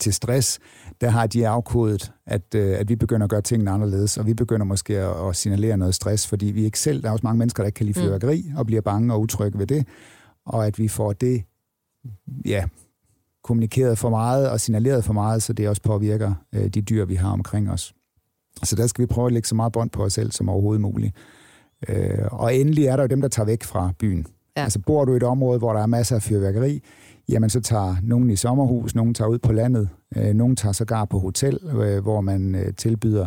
til 0.00 0.14
stress, 0.14 0.58
der 1.00 1.08
har 1.08 1.26
de 1.26 1.48
afkodet, 1.48 2.12
at, 2.26 2.54
øh, 2.54 2.78
at 2.78 2.88
vi 2.88 2.96
begynder 2.96 3.24
at 3.24 3.30
gøre 3.30 3.42
tingene 3.42 3.70
anderledes, 3.70 4.18
og 4.18 4.26
vi 4.26 4.34
begynder 4.34 4.66
måske 4.66 4.98
at, 4.98 5.28
at 5.28 5.36
signalere 5.36 5.76
noget 5.76 5.94
stress, 5.94 6.26
fordi 6.26 6.46
vi 6.46 6.64
ikke 6.64 6.78
selv, 6.78 7.02
der 7.02 7.08
er 7.08 7.12
også 7.12 7.26
mange 7.26 7.38
mennesker, 7.38 7.62
der 7.62 7.66
ikke 7.66 7.76
kan 7.76 7.86
lide 7.86 8.00
mm. 8.00 8.04
fyrværkeri, 8.04 8.46
mm. 8.50 8.56
og 8.56 8.66
bliver 8.66 8.82
bange 8.82 9.14
og 9.14 9.20
utrygge 9.20 9.58
ved 9.58 9.66
det, 9.66 9.86
og 10.46 10.66
at 10.66 10.78
vi 10.78 10.88
får 10.88 11.12
det, 11.12 11.44
ja, 12.44 12.64
kommunikeret 13.44 13.98
for 13.98 14.10
meget 14.10 14.50
og 14.50 14.60
signaleret 14.60 15.04
for 15.04 15.12
meget, 15.12 15.42
så 15.42 15.52
det 15.52 15.68
også 15.68 15.82
påvirker 15.82 16.34
øh, 16.52 16.68
de 16.68 16.82
dyr, 16.82 17.04
vi 17.04 17.14
har 17.14 17.32
omkring 17.32 17.70
os. 17.70 17.94
Så 18.64 18.76
der 18.76 18.86
skal 18.86 19.02
vi 19.02 19.06
prøve 19.06 19.26
at 19.26 19.32
lægge 19.32 19.48
så 19.48 19.54
meget 19.54 19.72
bånd 19.72 19.90
på 19.90 20.04
os 20.04 20.12
selv 20.12 20.32
som 20.32 20.48
overhovedet 20.48 20.80
muligt. 20.80 21.16
Øh, 21.88 22.18
og 22.30 22.56
endelig 22.56 22.86
er 22.86 22.96
der 22.96 23.02
jo 23.02 23.06
dem, 23.06 23.20
der 23.20 23.28
tager 23.28 23.46
væk 23.46 23.62
fra 23.62 23.92
byen. 23.98 24.26
Ja. 24.56 24.62
Altså 24.62 24.78
bor 24.78 25.04
du 25.04 25.12
i 25.12 25.16
et 25.16 25.22
område, 25.22 25.58
hvor 25.58 25.72
der 25.72 25.80
er 25.80 25.86
masser 25.86 26.16
af 26.16 26.22
fyrværkeri, 26.22 26.82
jamen 27.28 27.50
så 27.50 27.60
tager 27.60 27.96
nogen 28.02 28.30
i 28.30 28.36
sommerhus, 28.36 28.94
nogen 28.94 29.14
tager 29.14 29.28
ud 29.28 29.38
på 29.38 29.52
landet, 29.52 29.88
øh, 30.16 30.34
nogen 30.34 30.56
tager 30.56 30.72
sågar 30.72 31.04
på 31.04 31.18
hotel, 31.18 31.58
øh, 31.64 32.02
hvor 32.02 32.20
man 32.20 32.54
øh, 32.54 32.74
tilbyder 32.74 33.26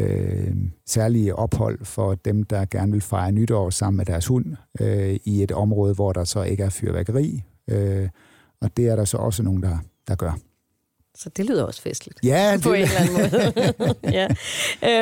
øh, 0.00 0.54
særlige 0.86 1.36
ophold 1.36 1.84
for 1.84 2.14
dem, 2.14 2.42
der 2.42 2.64
gerne 2.64 2.92
vil 2.92 3.00
fejre 3.00 3.32
nytår 3.32 3.70
sammen 3.70 3.96
med 3.96 4.06
deres 4.06 4.26
hund 4.26 4.46
øh, 4.80 5.16
i 5.24 5.42
et 5.42 5.52
område, 5.52 5.94
hvor 5.94 6.12
der 6.12 6.24
så 6.24 6.42
ikke 6.42 6.62
er 6.62 6.70
fyrværkeri. 6.70 7.42
Øh, 7.70 8.08
og 8.60 8.76
det 8.76 8.88
er 8.88 8.96
der 8.96 9.04
så 9.04 9.16
også 9.16 9.42
nogen, 9.42 9.62
der, 9.62 9.78
der 10.08 10.14
gør. 10.14 10.38
Så 11.18 11.28
det 11.28 11.46
lyder 11.46 11.64
også 11.64 11.82
festligt. 11.82 12.18
Ja, 12.24 12.52
det 12.52 12.62
På 12.62 12.72
en 12.72 12.82
eller 12.82 13.00
anden 13.00 13.14
måde. 13.14 13.94
ja. 14.18 14.26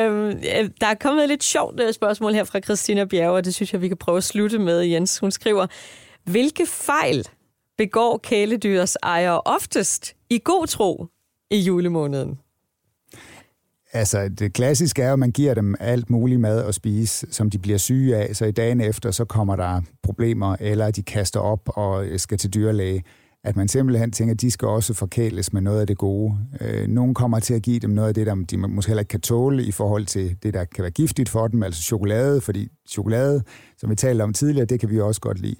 øhm, 0.07 0.41
der 0.81 0.87
er 0.87 0.93
kommet 0.93 1.23
et 1.23 1.29
lidt 1.29 1.43
sjovt 1.43 1.79
øh, 1.79 1.93
spørgsmål 1.93 2.33
her 2.33 2.43
fra 2.43 2.59
Christina 2.59 3.05
Bjerg, 3.05 3.31
og 3.31 3.45
det 3.45 3.53
synes 3.53 3.73
jeg, 3.73 3.81
vi 3.81 3.87
kan 3.87 3.97
prøve 3.97 4.17
at 4.17 4.23
slutte 4.23 4.59
med, 4.59 4.81
Jens. 4.81 5.19
Hun 5.19 5.31
skriver, 5.31 5.67
hvilke 6.23 6.65
fejl 6.65 7.27
begår 7.77 8.17
kæledyrs 8.17 8.95
ejere 9.03 9.41
oftest 9.41 10.13
i 10.29 10.41
god 10.43 10.67
tro 10.67 11.07
i 11.51 11.57
julemåneden? 11.57 12.39
Altså, 13.93 14.29
det 14.29 14.53
klassiske 14.53 15.01
er 15.01 15.07
jo, 15.07 15.13
at 15.13 15.19
man 15.19 15.31
giver 15.31 15.53
dem 15.53 15.75
alt 15.79 16.09
muligt 16.09 16.41
mad 16.41 16.65
at 16.65 16.75
spise, 16.75 17.27
som 17.31 17.49
de 17.49 17.59
bliver 17.59 17.77
syge 17.77 18.15
af, 18.15 18.35
så 18.35 18.45
i 18.45 18.51
dagen 18.51 18.81
efter, 18.81 19.11
så 19.11 19.25
kommer 19.25 19.55
der 19.55 19.81
problemer, 20.03 20.55
eller 20.59 20.91
de 20.91 21.03
kaster 21.03 21.39
op 21.39 21.59
og 21.65 22.05
skal 22.17 22.37
til 22.37 22.53
dyrlæge 22.53 23.03
at 23.43 23.55
man 23.55 23.67
simpelthen 23.67 24.11
tænker, 24.11 24.33
at 24.33 24.41
de 24.41 24.51
skal 24.51 24.67
også 24.67 24.93
forkæles 24.93 25.53
med 25.53 25.61
noget 25.61 25.81
af 25.81 25.87
det 25.87 25.97
gode. 25.97 26.37
Øh, 26.61 26.87
nogle 26.87 27.13
kommer 27.13 27.39
til 27.39 27.53
at 27.53 27.61
give 27.61 27.79
dem 27.79 27.89
noget 27.89 28.07
af 28.07 28.13
det, 28.13 28.27
der 28.27 28.35
de 28.35 28.57
måske 28.57 28.89
heller 28.89 29.01
ikke 29.01 29.09
kan 29.09 29.21
tåle 29.21 29.63
i 29.63 29.71
forhold 29.71 30.05
til 30.05 30.37
det, 30.43 30.53
der 30.53 30.65
kan 30.65 30.81
være 30.81 30.91
giftigt 30.91 31.29
for 31.29 31.47
dem, 31.47 31.63
altså 31.63 31.83
chokolade, 31.83 32.41
fordi 32.41 32.67
chokolade, 32.89 33.43
som 33.77 33.89
vi 33.89 33.95
talte 33.95 34.21
om 34.21 34.33
tidligere, 34.33 34.65
det 34.65 34.79
kan 34.79 34.89
vi 34.89 34.99
også 34.99 35.21
godt 35.21 35.39
lide, 35.39 35.55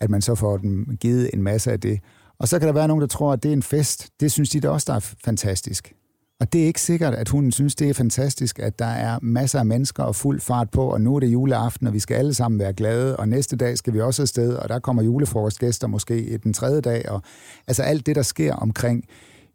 at 0.00 0.10
man 0.10 0.22
så 0.22 0.34
får 0.34 0.56
dem 0.56 0.96
givet 1.00 1.30
en 1.34 1.42
masse 1.42 1.72
af 1.72 1.80
det. 1.80 2.00
Og 2.38 2.48
så 2.48 2.58
kan 2.58 2.68
der 2.68 2.74
være 2.74 2.88
nogen, 2.88 3.00
der 3.00 3.06
tror, 3.06 3.32
at 3.32 3.42
det 3.42 3.48
er 3.48 3.52
en 3.52 3.62
fest. 3.62 4.08
Det 4.20 4.32
synes 4.32 4.50
de 4.50 4.60
da 4.60 4.68
også, 4.68 4.84
der 4.88 4.94
er 4.94 5.14
fantastisk. 5.24 5.92
Og 6.40 6.52
det 6.52 6.62
er 6.62 6.66
ikke 6.66 6.80
sikkert, 6.80 7.14
at 7.14 7.28
hun 7.28 7.52
synes, 7.52 7.74
det 7.74 7.88
er 7.90 7.94
fantastisk, 7.94 8.58
at 8.58 8.78
der 8.78 8.84
er 8.84 9.18
masser 9.22 9.58
af 9.58 9.66
mennesker 9.66 10.02
og 10.02 10.16
fuld 10.16 10.40
fart 10.40 10.70
på, 10.70 10.82
og 10.82 11.00
nu 11.00 11.16
er 11.16 11.20
det 11.20 11.26
juleaften, 11.26 11.86
og 11.86 11.92
vi 11.92 11.98
skal 11.98 12.14
alle 12.14 12.34
sammen 12.34 12.60
være 12.60 12.72
glade, 12.72 13.16
og 13.16 13.28
næste 13.28 13.56
dag 13.56 13.78
skal 13.78 13.94
vi 13.94 14.00
også 14.00 14.22
afsted, 14.22 14.54
og 14.54 14.68
der 14.68 14.78
kommer 14.78 15.02
julefrokostgæster 15.02 15.86
måske 15.86 16.38
den 16.38 16.52
tredje 16.52 16.80
dag, 16.80 17.08
og 17.08 17.22
altså 17.66 17.82
alt 17.82 18.06
det, 18.06 18.16
der 18.16 18.22
sker 18.22 18.54
omkring 18.54 19.04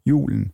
julen, 0.06 0.52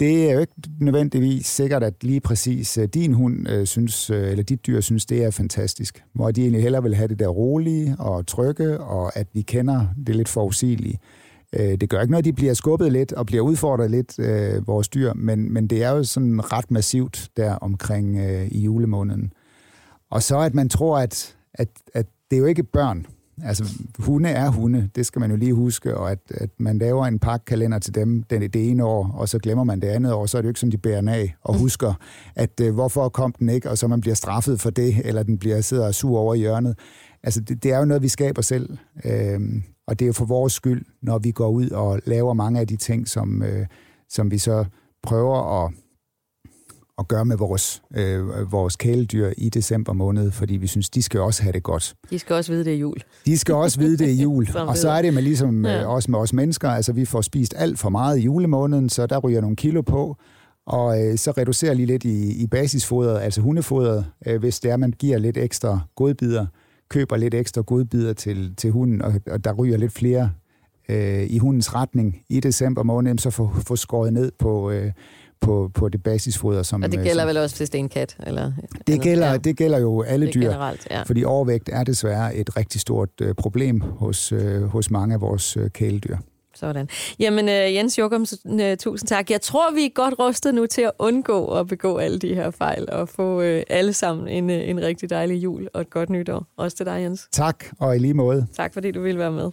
det 0.00 0.30
er 0.30 0.34
jo 0.34 0.40
ikke 0.40 0.52
nødvendigvis 0.80 1.46
sikkert, 1.46 1.82
at 1.82 2.04
lige 2.04 2.20
præcis 2.20 2.78
øh, 2.78 2.88
din 2.88 3.12
hund 3.12 3.48
øh, 3.48 3.66
synes, 3.66 4.10
øh, 4.10 4.30
eller 4.30 4.44
dit 4.44 4.66
dyr 4.66 4.80
synes, 4.80 5.06
det 5.06 5.24
er 5.24 5.30
fantastisk. 5.30 6.04
Hvor 6.12 6.30
de 6.30 6.40
egentlig 6.40 6.62
hellere 6.62 6.82
vil 6.82 6.94
have 6.94 7.08
det 7.08 7.18
der 7.18 7.28
rolige 7.28 7.96
og 7.98 8.26
trygge, 8.26 8.80
og 8.80 9.16
at 9.16 9.26
vi 9.32 9.42
kender 9.42 9.86
det 10.06 10.16
lidt 10.16 10.28
forudsigelige. 10.28 10.98
Øh, 11.52 11.80
det 11.80 11.88
gør 11.88 12.00
ikke 12.00 12.10
noget, 12.10 12.22
at 12.22 12.24
de 12.24 12.32
bliver 12.32 12.54
skubbet 12.54 12.92
lidt 12.92 13.12
og 13.12 13.26
bliver 13.26 13.42
udfordret 13.42 13.90
lidt, 13.90 14.18
øh, 14.18 14.66
vores 14.66 14.88
dyr, 14.88 15.12
men, 15.14 15.52
men 15.52 15.66
det 15.66 15.82
er 15.82 15.90
jo 15.90 16.04
sådan 16.04 16.52
ret 16.52 16.70
massivt 16.70 17.30
der 17.36 17.54
omkring 17.54 18.18
øh, 18.18 18.46
i 18.46 18.60
julemåneden. 18.60 19.32
Og 20.10 20.22
så 20.22 20.38
at 20.38 20.54
man 20.54 20.68
tror, 20.68 20.98
at, 20.98 21.36
at, 21.54 21.68
at 21.94 22.06
det 22.30 22.36
er 22.36 22.40
jo 22.40 22.46
ikke 22.46 22.62
børn. 22.62 23.06
Altså, 23.44 23.78
hunde 23.98 24.28
er 24.28 24.48
hunde, 24.48 24.90
det 24.94 25.06
skal 25.06 25.20
man 25.20 25.30
jo 25.30 25.36
lige 25.36 25.52
huske, 25.52 25.96
og 25.96 26.10
at, 26.10 26.18
at 26.30 26.50
man 26.58 26.78
laver 26.78 27.06
en 27.06 27.18
pakkalender 27.18 27.78
til 27.78 27.94
dem 27.94 28.22
den, 28.22 28.42
det 28.42 28.70
ene 28.70 28.84
år, 28.84 29.14
og 29.14 29.28
så 29.28 29.38
glemmer 29.38 29.64
man 29.64 29.80
det 29.80 29.88
andet 29.88 30.12
år, 30.12 30.26
så 30.26 30.38
er 30.38 30.42
det 30.42 30.46
jo 30.46 30.50
ikke 30.50 30.60
sådan, 30.60 30.72
de 30.72 30.78
bærer 30.78 31.12
af 31.12 31.34
og 31.42 31.54
mm. 31.54 31.60
husker, 31.60 31.94
at 32.36 32.60
øh, 32.60 32.74
hvorfor 32.74 33.08
kom 33.08 33.32
den 33.32 33.48
ikke, 33.48 33.70
og 33.70 33.78
så 33.78 33.88
man 33.88 34.00
bliver 34.00 34.14
straffet 34.14 34.60
for 34.60 34.70
det, 34.70 34.96
eller 35.04 35.22
den 35.22 35.38
bliver 35.38 35.60
sidder 35.60 35.92
sur 35.92 36.18
over 36.18 36.34
i 36.34 36.38
hjørnet. 36.38 36.78
Altså, 37.22 37.40
det, 37.40 37.62
det 37.62 37.72
er 37.72 37.78
jo 37.78 37.84
noget, 37.84 38.02
vi 38.02 38.08
skaber 38.08 38.42
selv. 38.42 38.78
Øh, 39.04 39.40
og 39.88 39.98
det 39.98 40.04
er 40.04 40.06
jo 40.06 40.12
for 40.12 40.24
vores 40.24 40.52
skyld, 40.52 40.84
når 41.02 41.18
vi 41.18 41.30
går 41.30 41.48
ud 41.48 41.70
og 41.70 42.00
laver 42.06 42.34
mange 42.34 42.60
af 42.60 42.66
de 42.66 42.76
ting, 42.76 43.08
som, 43.08 43.42
øh, 43.42 43.66
som 44.08 44.30
vi 44.30 44.38
så 44.38 44.64
prøver 45.02 45.64
at, 45.64 45.72
at 46.98 47.08
gøre 47.08 47.24
med 47.24 47.36
vores, 47.36 47.82
øh, 47.96 48.52
vores 48.52 48.76
kæledyr 48.76 49.32
i 49.38 49.48
december 49.48 49.92
måned, 49.92 50.30
fordi 50.30 50.56
vi 50.56 50.66
synes, 50.66 50.90
de 50.90 51.02
skal 51.02 51.20
også 51.20 51.42
have 51.42 51.52
det 51.52 51.62
godt. 51.62 51.94
De 52.10 52.18
skal 52.18 52.34
også 52.34 52.52
vide, 52.52 52.64
det 52.64 52.72
er 52.72 52.78
jul. 52.78 52.96
De 53.26 53.38
skal 53.38 53.54
også 53.54 53.80
vide, 53.80 53.98
det 53.98 54.10
er 54.10 54.22
jul. 54.22 54.48
og 54.68 54.76
så 54.76 54.90
er 54.90 55.02
det 55.02 55.14
med 55.14 55.22
ligesom 55.22 55.64
ja. 55.64 55.82
øh, 55.82 55.88
også 55.88 56.10
med 56.10 56.18
os 56.18 56.32
mennesker, 56.32 56.70
altså 56.70 56.92
vi 56.92 57.04
får 57.04 57.20
spist 57.20 57.54
alt 57.56 57.78
for 57.78 57.88
meget 57.88 58.18
i 58.18 58.22
julemåneden, 58.22 58.88
så 58.88 59.06
der 59.06 59.18
ryger 59.18 59.40
nogle 59.40 59.56
kilo 59.56 59.82
på, 59.82 60.16
Og 60.66 61.02
øh, 61.04 61.18
så 61.18 61.30
reducerer 61.30 61.74
lige 61.74 61.86
lidt 61.86 62.04
i, 62.04 62.42
i 62.42 62.46
basisfodret, 62.46 63.20
altså 63.20 63.40
hundefodret, 63.40 64.06
øh, 64.26 64.40
hvis 64.40 64.60
det 64.60 64.70
er, 64.70 64.76
man 64.76 64.92
giver 64.98 65.18
lidt 65.18 65.36
ekstra 65.36 65.80
godbider, 65.96 66.46
køber 66.92 67.16
lidt 67.16 67.34
ekstra 67.34 67.60
godbider 67.60 68.12
til, 68.12 68.54
til 68.56 68.70
hunden, 68.70 69.02
og, 69.02 69.12
og 69.30 69.44
der 69.44 69.52
ryger 69.52 69.76
lidt 69.76 69.92
flere 69.92 70.30
øh, 70.88 71.26
i 71.30 71.38
hundens 71.38 71.74
retning 71.74 72.22
i 72.28 72.40
december 72.40 72.82
måned, 72.82 73.18
så 73.18 73.30
få, 73.30 73.50
få 73.66 73.76
skåret 73.76 74.12
ned 74.12 74.32
på, 74.38 74.70
øh, 74.70 74.92
på, 75.40 75.70
på 75.74 75.88
det 75.88 76.02
basisfoder. 76.02 76.62
Som, 76.62 76.82
og 76.82 76.92
det 76.92 76.98
øh, 76.98 77.04
gælder 77.04 77.22
som, 77.22 77.28
vel 77.28 77.36
også, 77.36 77.56
hvis 77.56 77.70
det 77.70 77.78
er 77.78 77.82
en 77.82 77.88
kat? 77.88 78.16
Eller, 78.26 78.52
det, 78.86 79.00
gælder, 79.00 79.30
ja. 79.30 79.36
det 79.36 79.56
gælder 79.56 79.78
jo 79.78 80.02
alle 80.02 80.26
det 80.26 80.34
dyr, 80.34 80.40
generelt, 80.40 80.86
ja. 80.90 81.02
fordi 81.02 81.24
overvægt 81.24 81.68
er 81.72 81.84
desværre 81.84 82.36
et 82.36 82.56
rigtig 82.56 82.80
stort 82.80 83.08
øh, 83.20 83.34
problem 83.34 83.80
hos, 83.80 84.32
øh, 84.32 84.62
hos 84.62 84.90
mange 84.90 85.14
af 85.14 85.20
vores 85.20 85.56
øh, 85.56 85.70
kæledyr. 85.70 86.16
Sådan. 86.62 86.88
Jamen, 87.18 87.44
uh, 87.44 87.74
Jens 87.74 87.98
Jokum, 87.98 88.26
uh, 88.44 88.60
tusind 88.78 89.08
tak. 89.08 89.30
Jeg 89.30 89.40
tror, 89.40 89.74
vi 89.74 89.84
er 89.84 89.88
godt 89.94 90.14
rustet 90.18 90.54
nu 90.54 90.66
til 90.66 90.82
at 90.82 90.90
undgå 90.98 91.46
at 91.46 91.66
begå 91.66 91.96
alle 91.96 92.18
de 92.18 92.34
her 92.34 92.50
fejl 92.50 92.88
og 92.92 93.08
få 93.08 93.38
uh, 93.38 93.60
alle 93.70 93.92
sammen 93.92 94.28
en, 94.28 94.50
en 94.50 94.82
rigtig 94.82 95.10
dejlig 95.10 95.42
jul 95.42 95.68
og 95.74 95.80
et 95.80 95.90
godt 95.90 96.10
nytår. 96.10 96.46
Også 96.56 96.76
til 96.76 96.86
dig, 96.86 97.00
Jens. 97.02 97.28
Tak, 97.32 97.64
og 97.80 97.96
i 97.96 97.98
lige 97.98 98.14
måde. 98.14 98.46
Tak, 98.56 98.74
fordi 98.74 98.90
du 98.90 99.00
ville 99.02 99.18
være 99.18 99.32
med. 99.32 99.50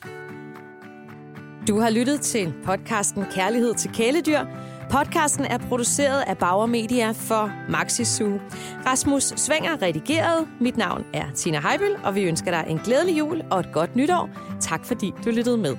Du 1.68 1.80
har 1.80 1.89
lyttet 1.89 2.22
til 2.22 2.53
podcasten 2.66 3.26
Kærlighed 3.32 3.74
til 3.74 3.91
kæledyr. 3.93 4.39
Podcasten 4.89 5.45
er 5.45 5.57
produceret 5.57 6.24
af 6.28 6.38
Bauer 6.38 6.66
Media 6.66 7.12
for 7.12 7.51
Maxi 7.70 8.05
Zoo. 8.05 8.39
Rasmus 8.86 9.24
Svinger 9.24 9.82
redigeret. 9.82 10.47
Mit 10.62 10.78
navn 10.78 11.05
er 11.14 11.26
Tina 11.36 11.60
Heibel, 11.60 11.95
og 12.03 12.16
vi 12.16 12.24
ønsker 12.24 12.51
dig 12.51 12.66
en 12.70 12.78
glædelig 12.78 13.18
jul 13.18 13.41
og 13.51 13.60
et 13.60 13.70
godt 13.74 13.95
nytår. 13.95 14.30
Tak 14.62 14.86
fordi 14.86 15.12
du 15.26 15.30
lyttede 15.30 15.57
med. 15.57 15.76